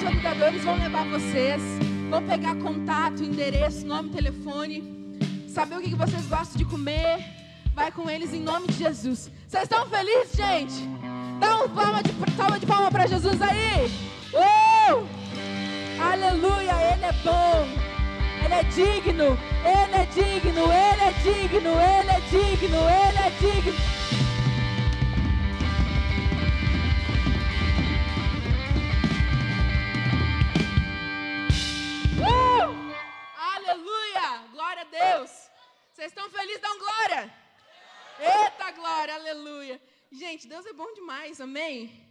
Os 0.00 0.04
consolidadores 0.04 0.64
vão 0.64 0.78
levar 0.78 1.04
vocês, 1.08 1.60
vão 2.08 2.22
pegar 2.22 2.54
contato, 2.54 3.22
endereço, 3.22 3.86
nome, 3.86 4.08
telefone, 4.08 4.82
saber 5.46 5.76
o 5.76 5.82
que 5.82 5.94
vocês 5.94 6.24
gostam 6.24 6.56
de 6.56 6.64
comer. 6.64 7.22
Vai 7.74 7.92
com 7.92 8.08
eles 8.08 8.32
em 8.32 8.40
nome 8.40 8.68
de 8.68 8.78
Jesus. 8.78 9.30
Vocês 9.46 9.64
estão 9.64 9.86
felizes, 9.88 10.34
gente? 10.34 10.88
Dá 11.38 11.54
uma 11.54 11.68
palma 11.68 12.02
de, 12.02 12.12
palma 12.34 12.58
de 12.58 12.64
palma 12.64 12.90
para 12.90 13.06
Jesus 13.06 13.42
aí. 13.42 13.92
Uh! 14.32 15.06
Aleluia, 16.02 16.72
Ele 16.94 17.04
é 17.04 17.12
bom. 17.22 17.68
Ele 18.42 18.54
é 18.54 18.62
digno, 18.62 19.38
Ele 19.62 19.96
é 19.96 20.06
digno, 20.06 20.62
Ele 20.62 21.02
é 21.02 21.12
digno, 21.22 21.70
Ele 21.72 22.10
é 22.10 22.20
digno, 22.30 22.78
Ele 22.88 23.18
é 23.18 23.32
digno. 23.38 23.72
Uh! 23.74 23.99
Glória 34.80 35.12
a 35.12 35.18
Deus! 35.18 35.30
Vocês 35.92 36.10
estão 36.10 36.30
felizes? 36.30 36.62
Dão 36.62 36.78
glória! 36.78 37.34
Eita 38.18 38.70
glória! 38.70 39.14
Aleluia! 39.14 39.80
Gente, 40.10 40.48
Deus 40.48 40.64
é 40.64 40.72
bom 40.72 40.90
demais, 40.94 41.38
amém? 41.38 42.08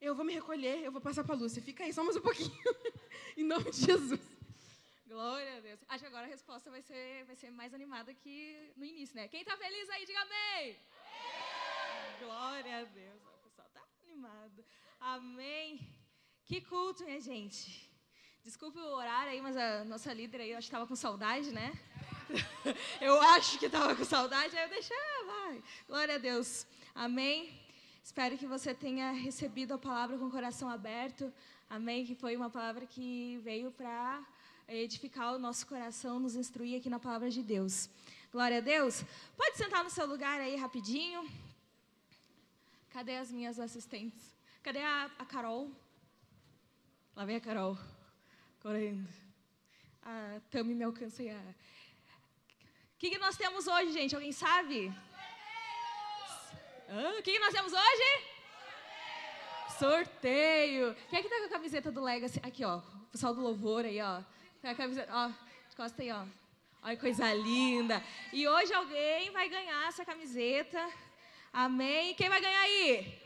Eu 0.00 0.12
vou 0.16 0.24
me 0.24 0.34
recolher, 0.34 0.82
eu 0.82 0.90
vou 0.90 1.00
passar 1.00 1.22
para 1.22 1.36
a 1.36 1.38
Lúcia. 1.38 1.62
Fica 1.62 1.84
aí 1.84 1.92
só 1.92 2.02
mais 2.02 2.16
um 2.16 2.20
pouquinho. 2.20 2.50
em 3.36 3.44
nome 3.44 3.70
de 3.70 3.86
Jesus. 3.86 4.20
Glória 5.06 5.58
a 5.58 5.60
Deus. 5.60 5.78
Acho 5.88 6.00
que 6.00 6.08
agora 6.08 6.26
a 6.26 6.28
resposta 6.28 6.68
vai 6.68 6.82
ser, 6.82 7.24
vai 7.26 7.36
ser 7.36 7.52
mais 7.52 7.72
animada 7.72 8.12
que 8.12 8.72
no 8.76 8.84
início, 8.84 9.14
né? 9.14 9.28
Quem 9.28 9.44
tá 9.44 9.56
feliz 9.56 9.88
aí, 9.90 10.04
diga 10.04 10.20
amém. 10.20 10.76
Glória 12.18 12.80
a 12.80 12.84
Deus. 12.84 13.22
O 13.22 13.44
pessoal 13.44 13.68
tá 13.72 13.82
animado. 14.02 14.64
Amém. 14.98 15.78
Que 16.44 16.60
culto, 16.60 17.04
minha 17.04 17.20
gente. 17.20 17.93
Desculpe 18.44 18.78
o 18.78 18.96
horário 18.96 19.32
aí, 19.32 19.40
mas 19.40 19.56
a 19.56 19.84
nossa 19.84 20.12
líder 20.12 20.42
aí, 20.42 20.50
eu 20.50 20.58
acho 20.58 20.66
que 20.66 20.72
tava 20.72 20.86
com 20.86 20.94
saudade, 20.94 21.50
né? 21.50 21.72
eu 23.00 23.18
acho 23.22 23.58
que 23.58 23.70
tava 23.70 23.96
com 23.96 24.04
saudade, 24.04 24.54
aí 24.54 24.64
eu 24.64 24.68
deixei, 24.68 24.94
ah, 24.94 25.24
vai. 25.26 25.62
Glória 25.88 26.16
a 26.16 26.18
Deus. 26.18 26.66
Amém. 26.94 27.58
Espero 28.02 28.36
que 28.36 28.46
você 28.46 28.74
tenha 28.74 29.12
recebido 29.12 29.72
a 29.72 29.78
palavra 29.78 30.18
com 30.18 30.26
o 30.26 30.30
coração 30.30 30.68
aberto. 30.68 31.32
Amém. 31.70 32.04
Que 32.04 32.14
foi 32.14 32.36
uma 32.36 32.50
palavra 32.50 32.84
que 32.84 33.40
veio 33.42 33.70
para 33.70 34.22
edificar 34.68 35.34
o 35.34 35.38
nosso 35.38 35.66
coração, 35.66 36.20
nos 36.20 36.36
instruir 36.36 36.78
aqui 36.78 36.90
na 36.90 37.00
palavra 37.00 37.30
de 37.30 37.42
Deus. 37.42 37.88
Glória 38.30 38.58
a 38.58 38.60
Deus. 38.60 39.02
Pode 39.38 39.56
sentar 39.56 39.82
no 39.82 39.88
seu 39.88 40.06
lugar 40.06 40.38
aí 40.38 40.54
rapidinho. 40.56 41.26
Cadê 42.90 43.16
as 43.16 43.32
minhas 43.32 43.58
assistentes? 43.58 44.36
Cadê 44.62 44.80
a, 44.80 45.10
a 45.18 45.24
Carol? 45.24 45.70
Lá 47.16 47.24
vem 47.24 47.36
a 47.36 47.40
Carol, 47.40 47.78
correndo. 48.64 49.06
A 50.02 50.40
Tami 50.50 50.74
me 50.74 50.84
alcança 50.84 51.20
aí. 51.20 51.28
O 51.28 52.98
que, 52.98 53.10
que 53.10 53.18
nós 53.18 53.36
temos 53.36 53.66
hoje, 53.66 53.92
gente? 53.92 54.14
Alguém 54.14 54.32
sabe? 54.32 54.90
O 57.18 57.22
que, 57.22 57.32
que 57.32 57.38
nós 57.38 57.52
temos 57.52 57.74
hoje? 57.74 58.24
Sorteio. 59.78 60.96
Quem 61.10 61.18
é 61.18 61.22
que 61.22 61.28
tá 61.28 61.36
com 61.40 61.44
a 61.44 61.48
camiseta 61.50 61.92
do 61.92 62.02
Legacy? 62.02 62.40
Aqui, 62.42 62.64
ó. 62.64 62.78
O 62.78 63.08
pessoal 63.12 63.34
do 63.34 63.42
louvor 63.42 63.84
aí, 63.84 64.00
ó. 64.00 64.22
Tá 64.62 64.70
a 64.70 64.74
camiseta, 64.74 65.12
ó. 65.12 65.30
Costa 65.76 66.00
aí, 66.00 66.10
ó. 66.10 66.24
Olha 66.82 66.96
que 66.96 67.02
coisa 67.02 67.34
linda. 67.34 68.02
E 68.32 68.48
hoje 68.48 68.72
alguém 68.72 69.30
vai 69.30 69.46
ganhar 69.50 69.88
essa 69.88 70.06
camiseta. 70.06 70.80
Amém. 71.52 72.14
Quem 72.14 72.30
vai 72.30 72.40
ganhar 72.40 72.62
aí? 72.62 73.23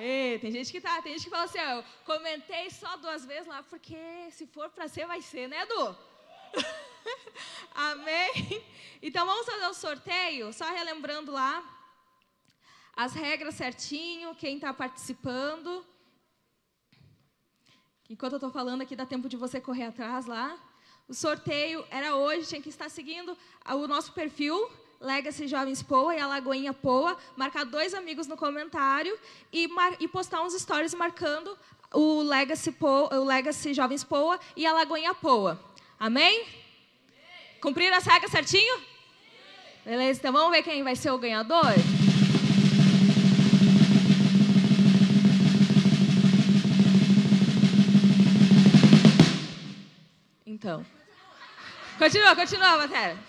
Ei, 0.00 0.38
tem 0.38 0.52
gente 0.52 0.70
que 0.70 0.80
tá, 0.80 1.02
tem 1.02 1.14
gente 1.14 1.24
que 1.24 1.30
fala 1.30 1.44
assim, 1.44 1.58
ó, 1.58 1.70
eu 1.78 1.84
comentei 2.04 2.70
só 2.70 2.96
duas 2.98 3.26
vezes 3.26 3.48
lá, 3.48 3.64
porque 3.64 3.96
se 4.30 4.46
for 4.46 4.70
para 4.70 4.86
ser, 4.86 5.06
vai 5.06 5.20
ser, 5.20 5.48
né, 5.48 5.62
Edu? 5.62 5.96
Amém? 7.74 8.64
Então 9.02 9.26
vamos 9.26 9.44
fazer 9.44 9.66
o 9.66 9.74
sorteio, 9.74 10.52
só 10.52 10.66
relembrando 10.70 11.32
lá 11.32 11.64
as 12.94 13.12
regras 13.12 13.56
certinho, 13.56 14.36
quem 14.36 14.54
está 14.54 14.72
participando. 14.72 15.84
Enquanto 18.08 18.34
eu 18.34 18.38
estou 18.38 18.50
falando 18.52 18.82
aqui, 18.82 18.94
dá 18.94 19.04
tempo 19.04 19.28
de 19.28 19.36
você 19.36 19.60
correr 19.60 19.84
atrás 19.84 20.26
lá. 20.26 20.56
O 21.08 21.14
sorteio 21.14 21.84
era 21.90 22.14
hoje, 22.14 22.48
tinha 22.48 22.62
que 22.62 22.68
estar 22.68 22.88
seguindo 22.88 23.36
o 23.66 23.86
nosso 23.88 24.12
perfil, 24.12 24.70
Legacy 25.00 25.46
Jovens 25.46 25.82
Poa 25.82 26.14
e 26.14 26.18
a 26.18 26.26
Lagoinha 26.26 26.72
Poa, 26.72 27.16
marcar 27.36 27.64
dois 27.64 27.94
amigos 27.94 28.26
no 28.26 28.36
comentário 28.36 29.16
e, 29.52 29.68
e 30.00 30.08
postar 30.08 30.42
uns 30.42 30.54
stories 30.54 30.94
marcando 30.94 31.56
o 31.92 32.22
Legacy, 32.22 32.72
Poa, 32.72 33.14
o 33.14 33.24
Legacy 33.24 33.72
Jovens 33.72 34.02
Poa 34.04 34.38
e 34.56 34.66
a 34.66 34.72
Lagoinha 34.72 35.14
Poa. 35.14 35.60
Amém? 35.98 36.46
Cumpriram 37.60 37.96
as 37.96 38.04
regras 38.04 38.30
certinho? 38.30 38.80
Beleza, 39.84 40.18
então 40.18 40.32
vamos 40.32 40.50
ver 40.50 40.62
quem 40.62 40.82
vai 40.82 40.94
ser 40.94 41.10
o 41.10 41.18
ganhador? 41.18 41.64
Então. 50.44 50.84
Continua, 51.98 52.34
continua, 52.34 52.78
matéria. 52.78 53.27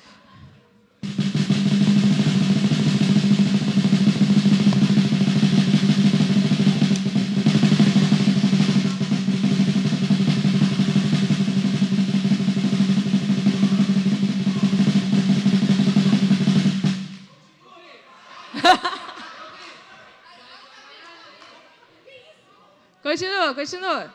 Continua, 23.20 23.54
continua. 23.54 24.14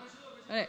Peraí. 0.48 0.66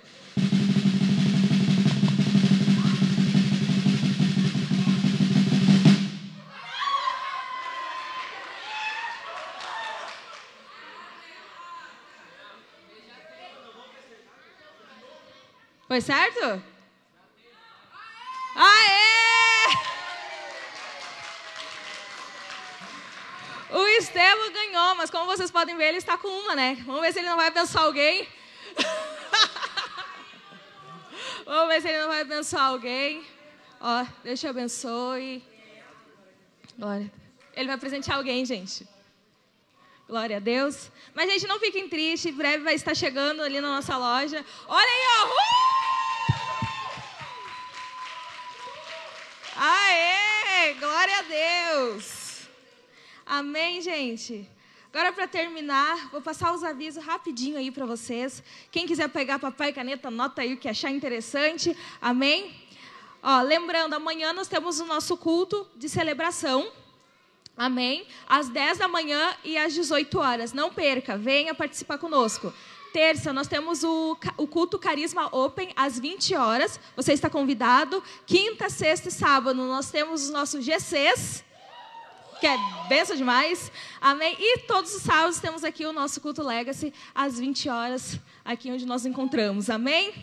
Foi 15.88 16.02
certo? 16.02 16.75
O 23.76 23.86
Estevam 23.88 24.52
ganhou, 24.54 24.96
mas 24.96 25.10
como 25.10 25.26
vocês 25.26 25.52
podem 25.52 25.76
ver, 25.76 25.90
ele 25.90 25.98
está 25.98 26.18
com 26.18 26.30
uma, 26.30 26.56
né? 26.56 26.82
Vamos 26.86 27.02
ver 27.02 27.12
se 27.12 27.20
ele 27.20 27.28
não 27.28 27.36
vai 27.36 27.48
abençoar 27.48 27.84
alguém. 27.84 28.26
Vamos 31.46 31.68
ver 31.68 31.82
se 31.82 31.90
ele 31.90 32.00
não 32.00 32.08
vai 32.08 32.22
abençoar 32.22 32.68
alguém. 32.68 33.28
Ó, 33.82 34.06
Deus 34.24 34.40
te 34.40 34.48
abençoe. 34.48 35.44
Glória. 36.78 37.12
Ele 37.54 37.68
vai 37.68 37.78
presentear 37.78 38.18
alguém, 38.18 38.46
gente. 38.46 38.88
Glória 40.08 40.38
a 40.38 40.40
Deus. 40.40 40.90
Mas, 41.14 41.30
gente, 41.30 41.46
não 41.46 41.60
fiquem 41.60 41.90
tristes. 41.90 42.32
Em 42.32 42.38
breve 42.38 42.64
vai 42.64 42.76
estar 42.76 42.96
chegando 42.96 43.44
ali 43.44 43.60
na 43.60 43.76
nossa 43.76 43.98
loja. 43.98 44.46
Olha 44.70 44.88
aí, 44.88 45.04
ó. 45.20 45.28
Uh! 45.28 45.34
Aê! 49.58 50.74
Glória 50.76 51.20
a 51.20 51.24
Deus! 51.24 52.25
Amém, 53.26 53.82
gente? 53.82 54.48
Agora, 54.94 55.12
para 55.12 55.28
terminar, 55.28 56.10
vou 56.12 56.22
passar 56.22 56.54
os 56.54 56.64
avisos 56.64 57.04
rapidinho 57.04 57.58
aí 57.58 57.72
para 57.72 57.86
vocês. 57.86 58.44
Quem 58.72 58.86
quiser 58.86 59.10
pegar 59.10 59.40
papel 59.40 59.70
e 59.70 59.74
caneta, 59.74 60.10
anota 60.10 60.42
aí 60.44 60.54
o 60.54 60.58
que 60.58 60.70
achar 60.70 60.92
interessante. 60.92 61.76
Amém? 62.00 62.54
Ó, 63.24 63.42
lembrando, 63.42 63.96
amanhã 63.96 64.32
nós 64.32 64.48
temos 64.48 64.80
o 64.80 64.86
nosso 64.86 65.18
culto 65.18 65.68
de 65.76 65.90
celebração. 65.90 66.72
Amém? 67.58 68.06
Às 68.28 68.50
10 68.50 68.78
da 68.78 68.88
manhã 68.88 69.36
e 69.44 69.58
às 69.58 69.74
18 69.74 70.20
horas. 70.20 70.54
Não 70.54 70.72
perca, 70.72 71.18
venha 71.18 71.56
participar 71.56 71.98
conosco. 71.98 72.54
Terça, 72.94 73.34
nós 73.34 73.48
temos 73.48 73.84
o, 73.84 74.18
o 74.38 74.48
culto 74.48 74.78
Carisma 74.78 75.28
Open 75.36 75.72
às 75.76 76.00
20 76.00 76.36
horas. 76.36 76.80
Você 76.96 77.14
está 77.14 77.30
convidado. 77.30 78.04
Quinta, 78.26 78.70
sexta 78.70 79.10
e 79.10 79.12
sábado, 79.12 79.56
nós 79.56 79.90
temos 79.90 80.24
os 80.24 80.30
nossos 80.30 80.64
GCs, 80.64 81.44
que 82.46 82.50
é 82.50 82.60
benção 82.88 83.16
demais. 83.16 83.72
Amém? 84.00 84.38
E 84.40 84.60
todos 84.68 84.94
os 84.94 85.02
sábados 85.02 85.40
temos 85.40 85.64
aqui 85.64 85.84
o 85.84 85.92
nosso 85.92 86.22
culto 86.22 86.44
Legacy 86.44 86.94
às 87.16 87.40
20 87.40 87.70
horas, 87.70 88.20
aqui 88.44 88.72
onde 88.72 88.86
nós 88.86 89.04
encontramos. 89.04 89.68
Amém? 89.68 90.14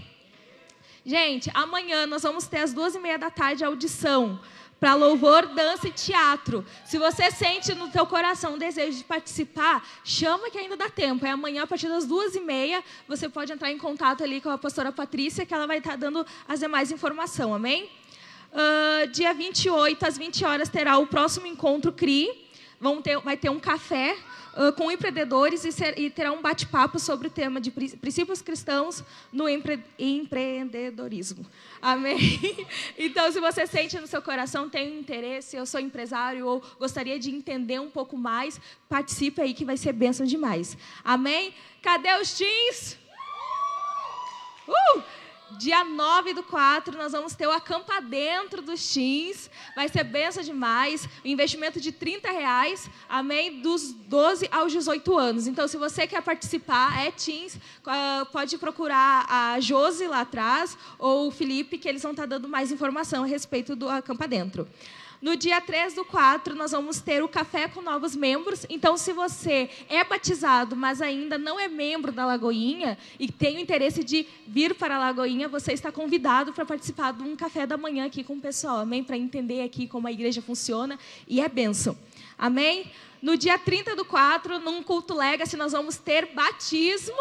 Gente, 1.04 1.50
amanhã 1.52 2.06
nós 2.06 2.22
vamos 2.22 2.46
ter 2.46 2.58
às 2.58 2.72
duas 2.72 2.94
e 2.94 3.00
meia 3.00 3.18
da 3.18 3.28
tarde 3.28 3.64
a 3.64 3.66
audição 3.66 4.38
para 4.78 4.94
louvor, 4.94 5.46
dança 5.46 5.88
e 5.88 5.90
teatro. 5.90 6.64
Se 6.84 6.96
você 6.96 7.28
sente 7.32 7.74
no 7.74 7.88
teu 7.88 8.06
coração 8.06 8.54
o 8.54 8.58
desejo 8.58 8.98
de 8.98 9.02
participar, 9.02 9.84
chama 10.04 10.48
que 10.48 10.58
ainda 10.58 10.76
dá 10.76 10.88
tempo. 10.88 11.26
É 11.26 11.30
amanhã, 11.30 11.64
a 11.64 11.66
partir 11.66 11.88
das 11.88 12.06
duas 12.06 12.36
e 12.36 12.40
meia, 12.40 12.84
você 13.08 13.28
pode 13.28 13.52
entrar 13.52 13.72
em 13.72 13.78
contato 13.78 14.22
ali 14.22 14.40
com 14.40 14.48
a 14.48 14.56
pastora 14.56 14.92
Patrícia, 14.92 15.44
que 15.44 15.52
ela 15.52 15.66
vai 15.66 15.78
estar 15.78 15.96
dando 15.96 16.24
as 16.46 16.60
demais 16.60 16.92
informações, 16.92 17.52
amém? 17.52 17.90
Uh, 18.52 19.08
dia 19.10 19.32
28, 19.32 20.06
às 20.06 20.18
20 20.18 20.44
horas, 20.44 20.68
terá 20.68 20.98
o 20.98 21.06
próximo 21.06 21.46
encontro 21.46 21.90
CRI. 21.90 22.28
Vão 22.78 23.00
ter, 23.00 23.18
vai 23.20 23.36
ter 23.36 23.48
um 23.48 23.58
café 23.58 24.14
uh, 24.54 24.72
com 24.74 24.90
empreendedores 24.90 25.64
e, 25.64 25.72
ser, 25.72 25.98
e, 25.98 26.10
terá 26.10 26.32
um 26.32 26.42
bate-papo 26.42 26.98
sobre 26.98 27.28
o 27.28 27.30
tema 27.30 27.60
de 27.60 27.70
princípios 27.70 28.42
cristãos 28.42 29.02
no 29.32 29.48
empre, 29.48 29.82
empreendedorismo. 29.98 31.46
Amém? 31.80 32.18
Então, 32.98 33.30
se 33.32 33.40
você 33.40 33.66
sente 33.66 33.98
no 33.98 34.06
seu 34.06 34.20
coração, 34.20 34.68
tem 34.68 34.98
interesse, 34.98 35.56
eu 35.56 35.64
sou 35.64 35.80
empresário 35.80 36.46
ou 36.46 36.62
gostaria 36.78 37.18
de 37.18 37.30
entender 37.30 37.80
um 37.80 37.90
pouco 37.90 38.16
mais, 38.16 38.60
participe 38.88 39.40
aí 39.40 39.54
que 39.54 39.64
vai 39.64 39.76
ser 39.76 39.92
bênção 39.92 40.26
demais. 40.26 40.76
Amém? 41.02 41.54
Cadê 41.80 42.12
os 42.20 42.32
teens? 42.34 42.98
Uh! 44.68 45.21
Dia 45.58 45.84
9 45.84 46.34
do 46.34 46.42
4, 46.42 46.96
nós 46.96 47.12
vamos 47.12 47.34
ter 47.34 47.46
o 47.46 47.50
acampa 47.50 48.00
dentro 48.00 48.62
dos 48.62 48.92
teens. 48.92 49.50
Vai 49.74 49.88
ser 49.88 50.04
benção 50.04 50.42
demais. 50.42 51.08
O 51.24 51.28
investimento 51.28 51.80
de 51.80 51.92
30 51.92 52.30
reais, 52.30 52.88
amém? 53.08 53.60
Dos 53.60 53.92
12 53.92 54.48
aos 54.50 54.72
18 54.72 55.18
anos. 55.18 55.46
Então, 55.46 55.66
se 55.68 55.76
você 55.76 56.06
quer 56.06 56.22
participar, 56.22 57.06
é 57.06 57.10
teens, 57.10 57.54
uh, 57.54 58.26
pode 58.32 58.56
procurar 58.58 59.26
a 59.28 59.60
Josi 59.60 60.06
lá 60.06 60.20
atrás 60.20 60.76
ou 60.98 61.28
o 61.28 61.30
Felipe, 61.30 61.78
que 61.78 61.88
eles 61.88 62.02
vão 62.02 62.12
estar 62.12 62.26
dando 62.26 62.48
mais 62.48 62.70
informação 62.70 63.24
a 63.24 63.26
respeito 63.26 63.74
do 63.74 63.88
acampa 63.88 64.26
dentro. 64.28 64.68
No 65.22 65.36
dia 65.36 65.60
3 65.60 65.94
do 65.94 66.04
4, 66.04 66.52
nós 66.56 66.72
vamos 66.72 67.00
ter 67.00 67.22
o 67.22 67.28
café 67.28 67.68
com 67.68 67.80
novos 67.80 68.16
membros. 68.16 68.66
Então, 68.68 68.96
se 68.96 69.12
você 69.12 69.70
é 69.88 70.02
batizado, 70.02 70.74
mas 70.74 71.00
ainda 71.00 71.38
não 71.38 71.60
é 71.60 71.68
membro 71.68 72.10
da 72.10 72.26
Lagoinha 72.26 72.98
e 73.20 73.30
tem 73.30 73.56
o 73.56 73.60
interesse 73.60 74.02
de 74.02 74.26
vir 74.48 74.74
para 74.74 74.96
a 74.96 74.98
Lagoinha, 74.98 75.46
você 75.46 75.72
está 75.72 75.92
convidado 75.92 76.52
para 76.52 76.66
participar 76.66 77.12
de 77.12 77.22
um 77.22 77.36
café 77.36 77.64
da 77.64 77.76
manhã 77.76 78.06
aqui 78.06 78.24
com 78.24 78.34
o 78.34 78.40
pessoal, 78.40 78.78
amém? 78.78 79.04
Para 79.04 79.16
entender 79.16 79.62
aqui 79.62 79.86
como 79.86 80.08
a 80.08 80.12
igreja 80.12 80.42
funciona 80.42 80.98
e 81.28 81.40
é 81.40 81.48
bênção. 81.48 81.96
Amém? 82.36 82.90
No 83.22 83.36
dia 83.36 83.56
30 83.56 83.94
do 83.94 84.04
4, 84.04 84.58
num 84.58 84.82
culto 84.82 85.14
legacy, 85.14 85.56
nós 85.56 85.70
vamos 85.70 85.98
ter 85.98 86.34
batismo. 86.34 87.14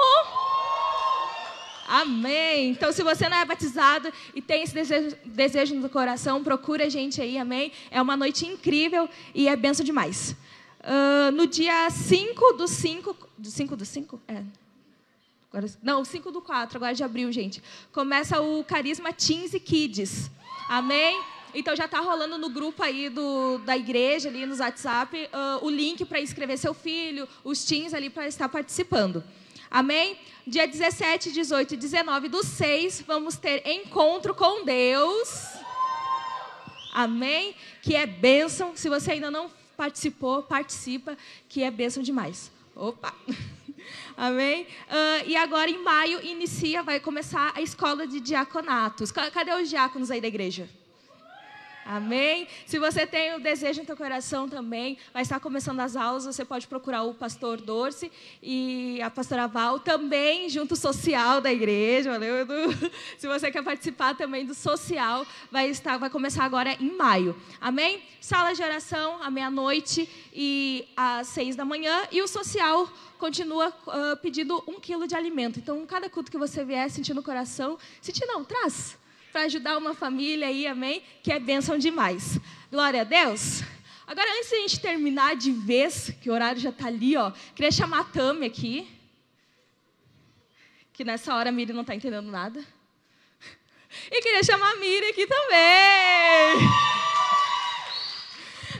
Amém. 1.92 2.70
Então, 2.70 2.90
se 2.94 3.04
você 3.04 3.28
não 3.28 3.36
é 3.36 3.44
batizado 3.44 4.14
e 4.34 4.42
tem 4.42 4.64
esse 4.64 4.74
desejo, 4.74 5.14
desejo 5.26 5.76
no 5.76 5.90
coração, 5.90 6.42
procura 6.42 6.86
a 6.86 6.90
gente 6.90 7.22
aí, 7.22 7.38
amém? 7.38 7.74
É 7.92 8.02
uma 8.02 8.16
noite 8.16 8.46
incrível 8.46 9.10
e 9.36 9.50
é 9.50 9.56
benção 9.58 9.84
demais. 9.84 10.34
Uh, 10.80 11.34
no 11.34 11.46
dia 11.46 11.90
5 11.90 12.54
do 12.54 12.66
5. 12.66 13.30
Do 13.38 13.52
5 13.52 13.76
do 13.76 13.84
5? 13.84 14.22
É. 14.26 14.42
Agora, 15.52 15.70
não, 15.84 16.06
5 16.06 16.32
do 16.32 16.40
4, 16.40 16.78
agora 16.78 16.96
de 16.96 17.04
abril, 17.04 17.30
gente. 17.30 17.62
Começa 17.92 18.40
o 18.40 18.64
Carisma 18.64 19.12
Teens 19.12 19.54
e 19.54 19.60
Kids. 19.60 20.32
Amém? 20.70 21.22
Então 21.54 21.76
já 21.76 21.84
está 21.84 22.00
rolando 22.00 22.38
no 22.38 22.48
grupo 22.48 22.82
aí 22.82 23.10
do, 23.10 23.58
da 23.66 23.76
igreja, 23.76 24.30
ali 24.30 24.46
no 24.46 24.56
WhatsApp, 24.58 25.28
uh, 25.34 25.66
o 25.66 25.70
link 25.70 26.06
para 26.06 26.22
inscrever 26.22 26.58
seu 26.58 26.74
filho, 26.74 27.28
os 27.44 27.66
teens 27.66 27.94
ali 27.94 28.10
para 28.10 28.28
estar 28.28 28.48
participando. 28.48 29.22
Amém? 29.72 30.18
Dia 30.46 30.68
17, 30.68 31.32
18 31.32 31.76
e 31.76 31.78
19 31.78 32.28
do 32.28 32.44
6, 32.44 33.06
vamos 33.08 33.38
ter 33.38 33.66
encontro 33.66 34.36
com 34.36 34.66
Deus. 34.66 35.30
Amém? 36.92 37.56
Que 37.82 37.96
é 37.96 38.06
bênção. 38.06 38.76
Se 38.76 38.90
você 38.90 39.12
ainda 39.12 39.32
não 39.32 39.50
participou, 39.78 40.44
participa, 40.44 41.18
que 41.48 41.64
é 41.64 41.72
bênção 41.72 42.04
demais. 42.04 42.52
Opa! 42.76 43.16
Amém? 44.18 44.64
Uh, 44.64 45.28
e 45.28 45.38
agora, 45.38 45.70
em 45.70 45.82
maio, 45.82 46.22
inicia, 46.22 46.84
vai 46.84 47.00
começar 47.00 47.54
a 47.56 47.62
escola 47.62 48.06
de 48.06 48.20
diaconatos. 48.20 49.10
Cadê 49.10 49.54
os 49.54 49.70
diáconos 49.70 50.12
aí 50.12 50.20
da 50.20 50.28
igreja? 50.28 50.70
Amém? 51.86 52.48
Se 52.66 52.78
você 52.78 53.08
tem 53.08 53.36
o 53.36 53.40
desejo 53.40 53.82
em 53.82 53.86
teu 53.86 53.98
coração 53.98 54.48
também, 54.48 54.98
vai 55.14 55.24
estar 55.24 55.40
começando 55.40 55.80
as 55.80 55.96
aulas, 55.96 56.26
você 56.26 56.46
pode 56.46 56.68
procurar 56.68 57.04
o 57.04 57.14
pastor 57.14 57.60
Dorce 57.60 58.12
e 58.42 59.02
a 59.02 59.10
pastora 59.10 59.48
Val, 59.48 59.80
também 59.80 60.48
junto 60.48 60.76
social 60.76 61.42
da 61.42 61.52
igreja, 61.52 62.12
valeu? 62.12 62.42
Edu? 62.42 62.92
Se 63.18 63.28
você 63.28 63.52
quer 63.52 63.64
participar 63.64 64.16
também 64.16 64.46
do 64.46 64.54
social, 64.54 65.26
vai 65.52 65.70
estar, 65.70 65.98
vai 65.98 66.10
começar 66.10 66.44
agora 66.44 66.74
em 66.80 66.96
maio. 66.96 67.36
Amém? 67.60 68.02
Sala 68.20 68.54
de 68.54 68.62
oração 68.62 69.22
à 69.24 69.32
meia-noite 69.32 70.08
e 70.34 70.88
às 70.96 71.28
seis 71.28 71.56
da 71.56 71.66
manhã 71.66 72.04
e 72.12 72.22
o 72.22 72.28
social 72.28 72.88
continua 73.18 73.70
uh, 73.70 74.18
pedindo 74.22 74.64
um 74.68 74.80
quilo 74.80 75.08
de 75.08 75.16
alimento. 75.16 75.60
Então, 75.60 75.86
cada 75.86 76.10
culto 76.10 76.32
que 76.32 76.38
você 76.38 76.64
vier 76.64 76.90
sentindo 76.90 77.20
o 77.20 77.24
coração, 77.24 77.78
sentir 78.02 78.26
não, 78.26 78.44
traz 78.44 79.01
para 79.32 79.44
ajudar 79.44 79.78
uma 79.78 79.94
família 79.94 80.48
aí, 80.48 80.68
amém? 80.68 81.02
Que 81.24 81.32
é 81.32 81.40
bênção 81.40 81.78
demais. 81.78 82.38
Glória 82.70 83.02
a 83.02 83.04
Deus. 83.04 83.64
Agora, 84.06 84.30
antes 84.38 84.50
de 84.50 84.56
a 84.56 84.60
gente 84.60 84.80
terminar 84.82 85.36
de 85.36 85.52
vez, 85.52 86.14
que 86.22 86.30
o 86.30 86.34
horário 86.34 86.60
já 86.60 86.70
está 86.70 86.88
ali, 86.88 87.16
ó, 87.16 87.32
queria 87.56 87.72
chamar 87.72 88.02
a 88.02 88.04
Tami 88.04 88.46
aqui. 88.46 88.88
Que 90.92 91.06
nessa 91.06 91.34
hora 91.34 91.50
a 91.50 91.52
Miri 91.52 91.72
não 91.72 91.82
está 91.82 91.96
entendendo 91.96 92.30
nada. 92.30 92.64
E 94.12 94.22
queria 94.22 94.44
chamar 94.44 94.72
a 94.72 94.76
Miri 94.76 95.08
aqui 95.08 95.26
também. 95.26 96.70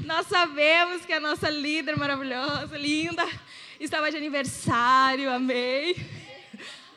Nós 0.06 0.28
sabemos 0.28 1.06
que 1.06 1.14
a 1.14 1.20
nossa 1.20 1.50
líder 1.50 1.98
maravilhosa, 1.98 2.78
linda, 2.78 3.26
estava 3.80 4.12
de 4.12 4.18
aniversário, 4.18 5.32
amém. 5.32 5.96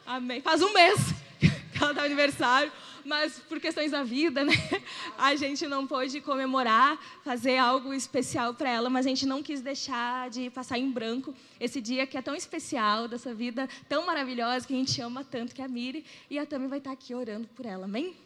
Amém. 0.05 0.41
Faz 0.41 0.61
um 0.61 0.73
mês 0.73 0.99
que 1.39 1.79
ela 1.81 1.91
está 1.91 2.03
de 2.03 2.07
aniversário 2.07 2.73
mas 3.05 3.39
por 3.39 3.61
questões 3.61 3.91
da 3.91 4.03
vida, 4.03 4.43
né? 4.45 4.53
A 5.19 5.37
gente 5.37 5.67
não 5.67 5.87
pôde 5.87 6.21
comemorar, 6.21 6.99
fazer 7.23 7.59
algo 7.59 7.93
especial 7.93 8.55
para 8.55 8.71
ela, 8.71 8.89
mas 8.89 9.07
a 9.07 9.09
gente 9.09 9.27
não 9.27 9.43
quis 9.43 9.61
deixar 9.61 10.31
de 10.31 10.51
passar 10.51 10.79
em 10.79 10.91
branco 10.91 11.35
esse 11.61 11.81
dia 11.81 12.07
que 12.07 12.17
é 12.17 12.23
tão 12.23 12.35
especial, 12.35 13.07
dessa 13.07 13.35
vida 13.35 13.69
tão 13.89 14.07
maravilhosa, 14.07 14.67
que 14.67 14.75
a 14.75 14.77
gente 14.77 15.01
ama 15.01 15.23
tanto, 15.25 15.55
que 15.55 15.61
é 15.61 15.65
a 15.65 15.69
Miri, 15.69 16.05
e 16.31 16.39
a 16.39 16.47
Tami 16.47 16.67
vai 16.67 16.79
estar 16.79 16.93
aqui 16.93 17.15
orando 17.15 17.47
por 17.49 17.67
ela, 17.67 17.85
amém? 17.85 18.17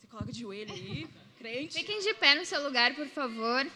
Se 0.00 0.06
coloca 0.06 0.32
de 0.32 0.40
joelho 0.40 0.72
aí, 0.72 1.08
crente. 1.38 1.74
Fiquem 1.74 2.00
de 2.00 2.12
pé 2.14 2.34
no 2.34 2.44
seu 2.44 2.62
lugar, 2.62 2.94
por 2.94 3.06
favor. 3.06 3.66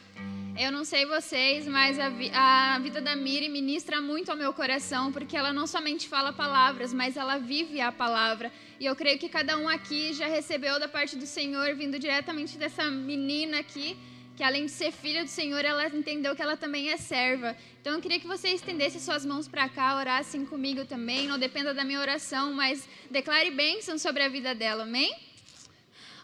Eu 0.59 0.71
não 0.71 0.85
sei 0.85 1.07
vocês, 1.07 1.67
mas 1.67 1.99
a, 1.99 2.11
vi 2.11 2.31
a, 2.35 2.79
vida 2.81 3.01
da 3.01 3.17
Miri 3.17 3.49
ministra 3.49 4.03
muito 4.03 4.31
ao 4.31 4.37
meu 4.37 4.53
coração, 4.53 5.11
porque 5.11 5.35
ela 5.35 5.53
não 5.53 5.67
somente 5.67 6.09
fala 6.09 6.31
palavras, 6.33 6.93
mas 6.93 7.17
ela 7.17 7.39
vive 7.39 7.81
a 7.81 7.91
palavra. 7.91 8.53
E 8.79 8.85
eu 8.85 8.95
creio 8.95 9.19
que 9.19 9.31
cada 9.31 9.57
um 9.57 9.67
aqui 9.67 10.13
já 10.13 10.27
recebeu 10.27 10.79
da 10.79 10.89
parte 10.89 11.17
do 11.17 11.27
Senhor, 11.27 11.75
vindo 11.75 11.99
diretamente 11.99 12.59
dessa 12.59 12.91
menina 12.91 13.61
aqui, 13.61 13.97
que 14.37 14.43
além 14.43 14.67
de 14.67 14.73
ser 14.73 14.93
filha 14.93 15.25
do 15.25 15.31
Senhor, 15.31 15.65
ela 15.65 15.87
entendeu 15.87 16.37
que 16.37 16.43
ela 16.43 16.57
também 16.57 16.91
é 16.91 16.99
serva. 16.99 17.57
Então 17.81 17.95
eu 17.95 18.01
queria 18.01 18.21
que 18.21 18.27
você 18.27 18.49
estendesse 18.49 19.01
suas 19.01 19.25
mãos 19.25 19.49
para 19.49 19.69
cá, 19.71 19.97
orassem 19.97 20.45
comigo 20.45 20.85
também. 20.85 21.27
Não 21.27 21.39
dependa 21.39 21.73
da 21.73 21.85
minha 21.85 22.01
oração, 22.01 22.53
mas 22.53 22.87
declare 23.11 23.51
bênção 23.51 23.97
sobre 23.97 24.23
a 24.23 24.29
vida 24.29 24.55
dela, 24.55 24.83
amém? 24.83 25.32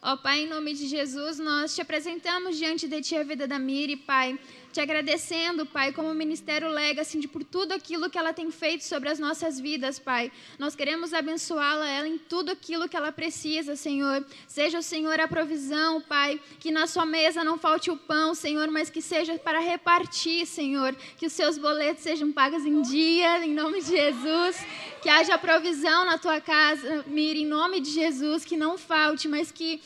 Ó 0.00 0.16
Pai, 0.16 0.42
em 0.42 0.48
nome 0.48 0.74
de 0.74 0.86
Jesus, 0.86 1.40
nós 1.40 1.74
te 1.74 1.80
apresentamos 1.80 2.56
diante 2.56 2.86
de 2.86 3.00
Ti 3.00 3.16
a 3.16 3.24
vida 3.24 3.48
da 3.48 3.58
Miri, 3.58 3.96
Pai. 3.96 4.38
Te 4.72 4.80
agradecendo, 4.80 5.64
Pai, 5.64 5.92
como 5.92 6.12
Ministério 6.14 6.68
Legacy, 6.68 7.26
por 7.26 7.42
tudo 7.42 7.72
aquilo 7.72 8.10
que 8.10 8.18
ela 8.18 8.34
tem 8.34 8.50
feito 8.50 8.84
sobre 8.84 9.08
as 9.08 9.18
nossas 9.18 9.58
vidas, 9.58 9.98
Pai. 9.98 10.30
Nós 10.58 10.76
queremos 10.76 11.14
abençoá-la, 11.14 11.88
ela, 11.88 12.06
em 12.06 12.18
tudo 12.18 12.52
aquilo 12.52 12.88
que 12.88 12.96
ela 12.96 13.10
precisa, 13.10 13.74
Senhor. 13.74 14.24
Seja 14.46 14.78
o 14.78 14.82
Senhor 14.82 15.18
a 15.18 15.26
provisão, 15.26 16.02
Pai. 16.02 16.38
Que 16.60 16.70
na 16.70 16.86
sua 16.86 17.06
mesa 17.06 17.42
não 17.42 17.58
falte 17.58 17.90
o 17.90 17.96
pão, 17.96 18.34
Senhor, 18.34 18.68
mas 18.70 18.90
que 18.90 19.00
seja 19.00 19.38
para 19.38 19.58
repartir, 19.58 20.46
Senhor. 20.46 20.94
Que 21.16 21.26
os 21.26 21.32
seus 21.32 21.56
boletos 21.56 22.02
sejam 22.02 22.30
pagos 22.30 22.66
em 22.66 22.82
dia, 22.82 23.44
em 23.44 23.54
nome 23.54 23.80
de 23.80 23.88
Jesus. 23.88 24.56
Que 25.00 25.08
haja 25.08 25.38
provisão 25.38 26.04
na 26.04 26.18
tua 26.18 26.40
casa, 26.40 27.04
Miri, 27.06 27.42
em 27.42 27.46
nome 27.46 27.80
de 27.80 27.90
Jesus. 27.90 28.44
Que 28.44 28.56
não 28.56 28.76
falte, 28.76 29.28
mas 29.28 29.50
que 29.50 29.80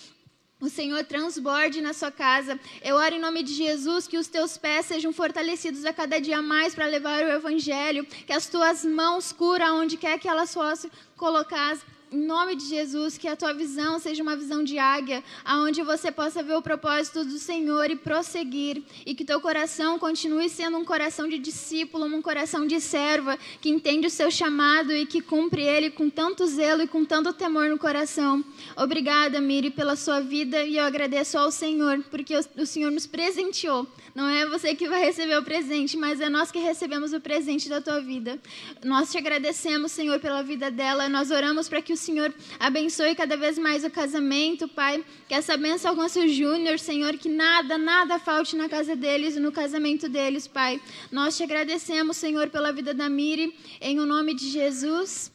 o 0.63 0.69
Senhor 0.69 1.03
transborde 1.03 1.81
na 1.81 1.93
sua 1.93 2.13
casa. 2.13 2.59
Eu 2.83 2.95
oro 2.95 3.17
em 3.17 3.19
nome 3.19 3.43
de 3.43 3.53
Jesus 3.53 4.07
que 4.07 4.17
os 4.17 4.29
teus 4.29 4.57
pés 4.57 4.87
sejam 4.87 5.13
fortalecidos 5.13 5.85
a 5.85 5.93
cada 5.93 6.21
dia 6.21 6.41
mais 6.41 6.73
para 6.73 6.87
levar 6.87 7.25
o 7.25 7.33
Evangelho, 7.33 8.07
que 8.07 8.33
as 8.33 8.47
tuas 8.47 8.85
mãos 8.85 9.33
curam 9.33 9.81
onde 9.81 9.97
quer 9.97 10.21
que 10.21 10.29
elas 10.29 10.55
possam 10.55 10.89
colocar 11.17 11.77
em 12.13 12.19
nome 12.19 12.55
de 12.55 12.67
Jesus, 12.67 13.17
que 13.17 13.27
a 13.27 13.35
tua 13.35 13.55
visão 13.55 13.99
seja 13.99 14.23
uma 14.23 14.37
visão 14.37 14.63
de 14.63 14.79
águia, 14.79 15.25
aonde 15.45 15.83
você 15.83 16.13
possa 16.13 16.43
ver 16.43 16.55
o 16.55 16.63
propósito 16.63 17.25
do 17.25 17.39
Senhor 17.39 17.91
e 17.91 17.97
prosseguir, 17.97 18.83
e 19.07 19.15
que 19.15 19.25
teu 19.25 19.41
coração 19.41 19.99
continue 19.99 20.49
sendo 20.51 20.77
um 20.77 20.85
coração 20.85 21.27
de 21.27 21.39
discípulo, 21.39 22.05
um 22.05 22.21
coração 22.21 22.67
de 22.67 22.81
serva, 22.81 23.39
que 23.61 23.71
entende 23.71 24.07
o 24.07 24.11
seu 24.11 24.31
chamado 24.31 24.93
e 24.93 25.07
que 25.07 25.23
cumpre 25.23 25.63
ele 25.63 25.91
com 25.91 26.11
tanto 26.11 26.47
zelo 26.47 26.83
e 26.83 26.87
com 26.87 27.03
tanto 27.03 27.33
temor 27.33 27.69
no 27.71 27.79
coração. 27.79 28.45
Obrigada, 28.77 29.41
Miri, 29.41 29.71
pela 29.71 29.97
sua 29.97 30.21
vida 30.21 30.63
e 30.65 30.77
eu 30.77 30.85
agradeço 30.85 31.39
ao 31.39 31.51
Senhor, 31.51 32.05
porque 32.11 32.35
o 32.37 32.67
Senhor 32.67 32.91
nos 32.91 33.07
presenteou. 33.07 33.87
Não 34.15 34.29
é 34.29 34.45
você 34.47 34.75
que 34.75 34.87
vai 34.87 35.03
receber 35.03 35.39
o 35.39 35.43
presente, 35.43 35.97
mas 35.97 36.21
é 36.21 36.29
nós 36.29 36.53
que 36.53 36.59
recebemos 36.59 37.15
o 37.15 37.21
presente 37.21 37.71
da 37.71 37.81
tua 37.81 38.01
vida. 38.01 38.39
Nós 38.85 39.11
te 39.11 39.17
agradecemos, 39.17 39.93
Senhor, 39.93 40.21
pela 40.21 40.43
vida 40.43 40.71
dela. 40.71 41.09
Nós 41.09 41.31
oramos 41.31 41.67
para 41.67 41.81
que 41.81 41.95
o 41.95 41.97
Senhor 42.03 42.35
abençoe 42.59 43.15
cada 43.15 43.37
vez 43.37 43.59
mais 43.59 43.85
o 43.85 43.91
casamento, 43.91 44.69
Pai. 44.69 45.05
Que 45.29 45.35
essa 45.35 45.57
bênção 45.57 45.93
alcance 45.93 46.19
o 46.19 46.29
Júnior, 46.29 46.79
Senhor, 46.79 47.17
que 47.17 47.29
nada, 47.29 47.79
nada 47.79 48.19
falte 48.19 48.57
na 48.57 48.69
casa 48.69 48.95
deles 48.95 49.37
no 49.37 49.53
casamento 49.53 50.09
deles, 50.09 50.47
Pai. 50.47 50.81
Nós 51.11 51.37
te 51.37 51.43
agradecemos, 51.43 52.17
Senhor, 52.17 52.49
pela 52.51 52.73
vida 52.73 52.93
da 52.93 53.09
Miri, 53.09 53.57
em 53.81 53.99
o 54.01 54.07
nome 54.07 54.35
de 54.35 54.51
Jesus. 54.51 55.33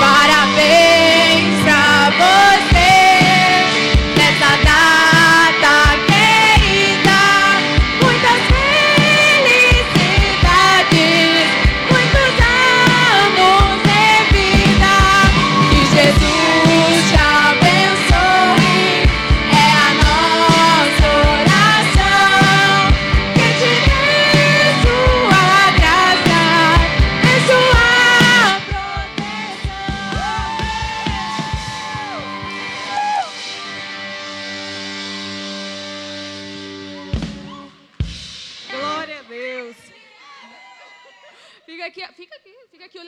Parabéns 0.00 1.62
pra 1.64 2.10
você 2.10 2.93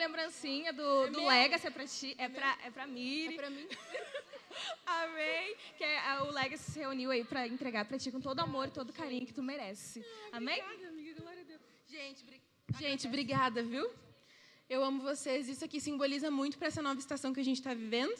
lembrancinha 0.07 0.71
do, 0.73 1.07
do 1.11 1.25
Legacy, 1.27 1.67
é 1.67 1.69
pra 1.69 1.85
ti, 1.85 2.15
é 2.17 2.29
pra, 2.29 2.57
é 2.65 2.71
pra 2.71 2.87
Miri. 2.87 3.33
É 3.33 3.37
pra 3.37 3.49
mim. 3.49 3.67
Amém. 4.85 5.55
Que 5.77 5.83
é, 5.83 5.99
a- 5.99 6.23
o 6.23 6.31
Legacy 6.31 6.71
se 6.71 6.79
reuniu 6.79 7.11
aí 7.11 7.23
pra 7.23 7.47
entregar 7.47 7.85
pra 7.85 7.97
ti 7.99 8.11
com 8.11 8.19
todo 8.19 8.39
amor, 8.39 8.69
todo 8.69 8.91
carinho 8.93 9.25
que 9.25 9.33
tu 9.33 9.43
merece. 9.43 10.03
Amém? 10.31 10.59
Gente, 11.89 12.23
bri- 12.25 12.41
gente, 12.79 13.07
obrigada, 13.07 13.61
viu? 13.61 13.89
Eu 14.69 14.83
amo 14.83 15.01
vocês. 15.01 15.47
Isso 15.47 15.63
aqui 15.63 15.79
simboliza 15.79 16.29
muito 16.31 16.57
para 16.57 16.67
essa 16.67 16.81
nova 16.81 16.99
estação 16.99 17.33
que 17.33 17.39
a 17.39 17.43
gente 17.43 17.57
está 17.57 17.73
vivendo. 17.73 18.17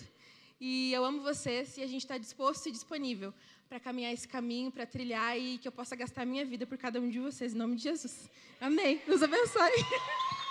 E 0.59 0.91
eu 0.93 1.03
amo 1.05 1.21
vocês 1.21 1.77
e 1.77 1.83
a 1.83 1.87
gente 1.87 2.03
está 2.03 2.17
disposto 2.17 2.67
e 2.67 2.71
disponível 2.71 3.33
para 3.69 3.79
caminhar 3.79 4.13
esse 4.13 4.27
caminho, 4.27 4.71
para 4.71 4.85
trilhar 4.85 5.37
e 5.37 5.57
que 5.57 5.67
eu 5.67 5.71
possa 5.71 5.95
gastar 5.95 6.21
a 6.21 6.25
minha 6.25 6.45
vida 6.45 6.65
por 6.65 6.77
cada 6.77 6.99
um 6.99 7.09
de 7.09 7.19
vocês, 7.19 7.53
em 7.53 7.57
nome 7.57 7.75
de 7.75 7.83
Jesus. 7.83 8.29
Amém. 8.61 9.01
Deus 9.05 9.21
abençoe. 9.21 9.71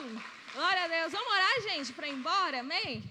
Glória 0.00 0.84
a 0.84 0.88
Deus. 0.88 1.12
Vamos 1.12 1.28
orar, 1.30 1.60
gente, 1.60 1.92
pra 1.92 2.08
ir 2.08 2.14
embora, 2.14 2.60
amém? 2.60 3.04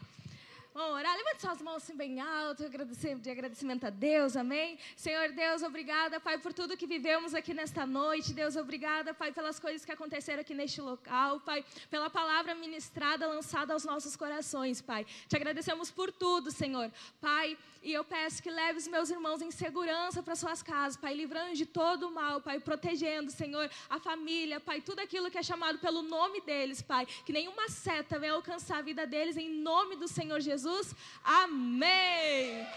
Vamos 0.74 0.98
orar. 0.98 1.16
Levante 1.18 1.41
suas 1.41 1.61
mãos 1.61 1.84
assim 1.84 1.95
bem 1.95 2.20
alto, 2.20 2.68
de 2.68 3.30
agradecimento 3.30 3.86
a 3.86 3.91
Deus, 3.91 4.36
amém? 4.36 4.80
Senhor 4.95 5.30
Deus, 5.34 5.61
obrigada, 5.61 6.20
Pai, 6.20 6.40
por 6.40 6.52
tudo 6.52 6.76
que 6.76 6.88
vivemos 6.88 7.36
aqui 7.36 7.53
nesta 7.53 7.86
noite. 7.86 8.34
Deus, 8.34 8.56
obrigada, 8.56 9.14
Pai, 9.14 9.32
pelas 9.32 9.60
coisas 9.60 9.86
que 9.86 9.91
aconteceram 9.91 10.41
aqui 10.41 10.56
neste 10.56 10.82
local, 10.82 11.40
Pai, 11.41 11.64
pela 11.91 12.10
palavra 12.10 12.56
ministrada, 12.56 13.28
lançada 13.28 13.74
aos 13.74 13.86
nossos 13.86 14.16
corações, 14.16 14.82
Pai. 14.82 15.06
Te 15.28 15.36
agradecemos 15.36 15.91
por 15.91 16.11
tudo, 16.11 16.49
Senhor. 16.49 16.91
Pai, 17.22 17.56
e 17.82 17.94
eu 17.94 18.04
peço 18.04 18.44
que 18.44 18.50
leve 18.50 18.78
os 18.78 18.88
meus 18.88 19.10
irmãos 19.10 19.42
em 19.42 19.52
segurança 19.52 20.22
para 20.22 20.36
suas 20.36 20.62
casas, 20.62 20.98
Pai, 20.98 21.14
livrando 21.14 21.56
de 21.56 21.66
todo 21.66 22.08
o 22.08 22.12
mal, 22.12 22.42
Pai, 22.42 22.60
protegendo, 22.60 23.32
Senhor, 23.32 23.70
a 23.90 24.00
família, 24.00 24.60
Pai, 24.60 24.82
tudo 24.82 25.00
aquilo 25.00 25.32
que 25.32 25.38
é 25.38 25.44
chamado 25.44 25.80
pelo 25.80 26.02
nome 26.02 26.42
deles, 26.42 26.82
Pai. 26.82 27.06
Que 27.26 27.32
nenhuma 27.32 27.70
seta 27.70 28.20
venha 28.20 28.34
alcançar 28.34 28.80
a 28.80 28.82
vida 28.82 29.08
deles 29.08 29.38
em 29.38 29.50
nome 29.50 29.96
do 29.96 30.08
Senhor 30.08 30.40
Jesus. 30.42 30.94
Amém. 31.24 32.68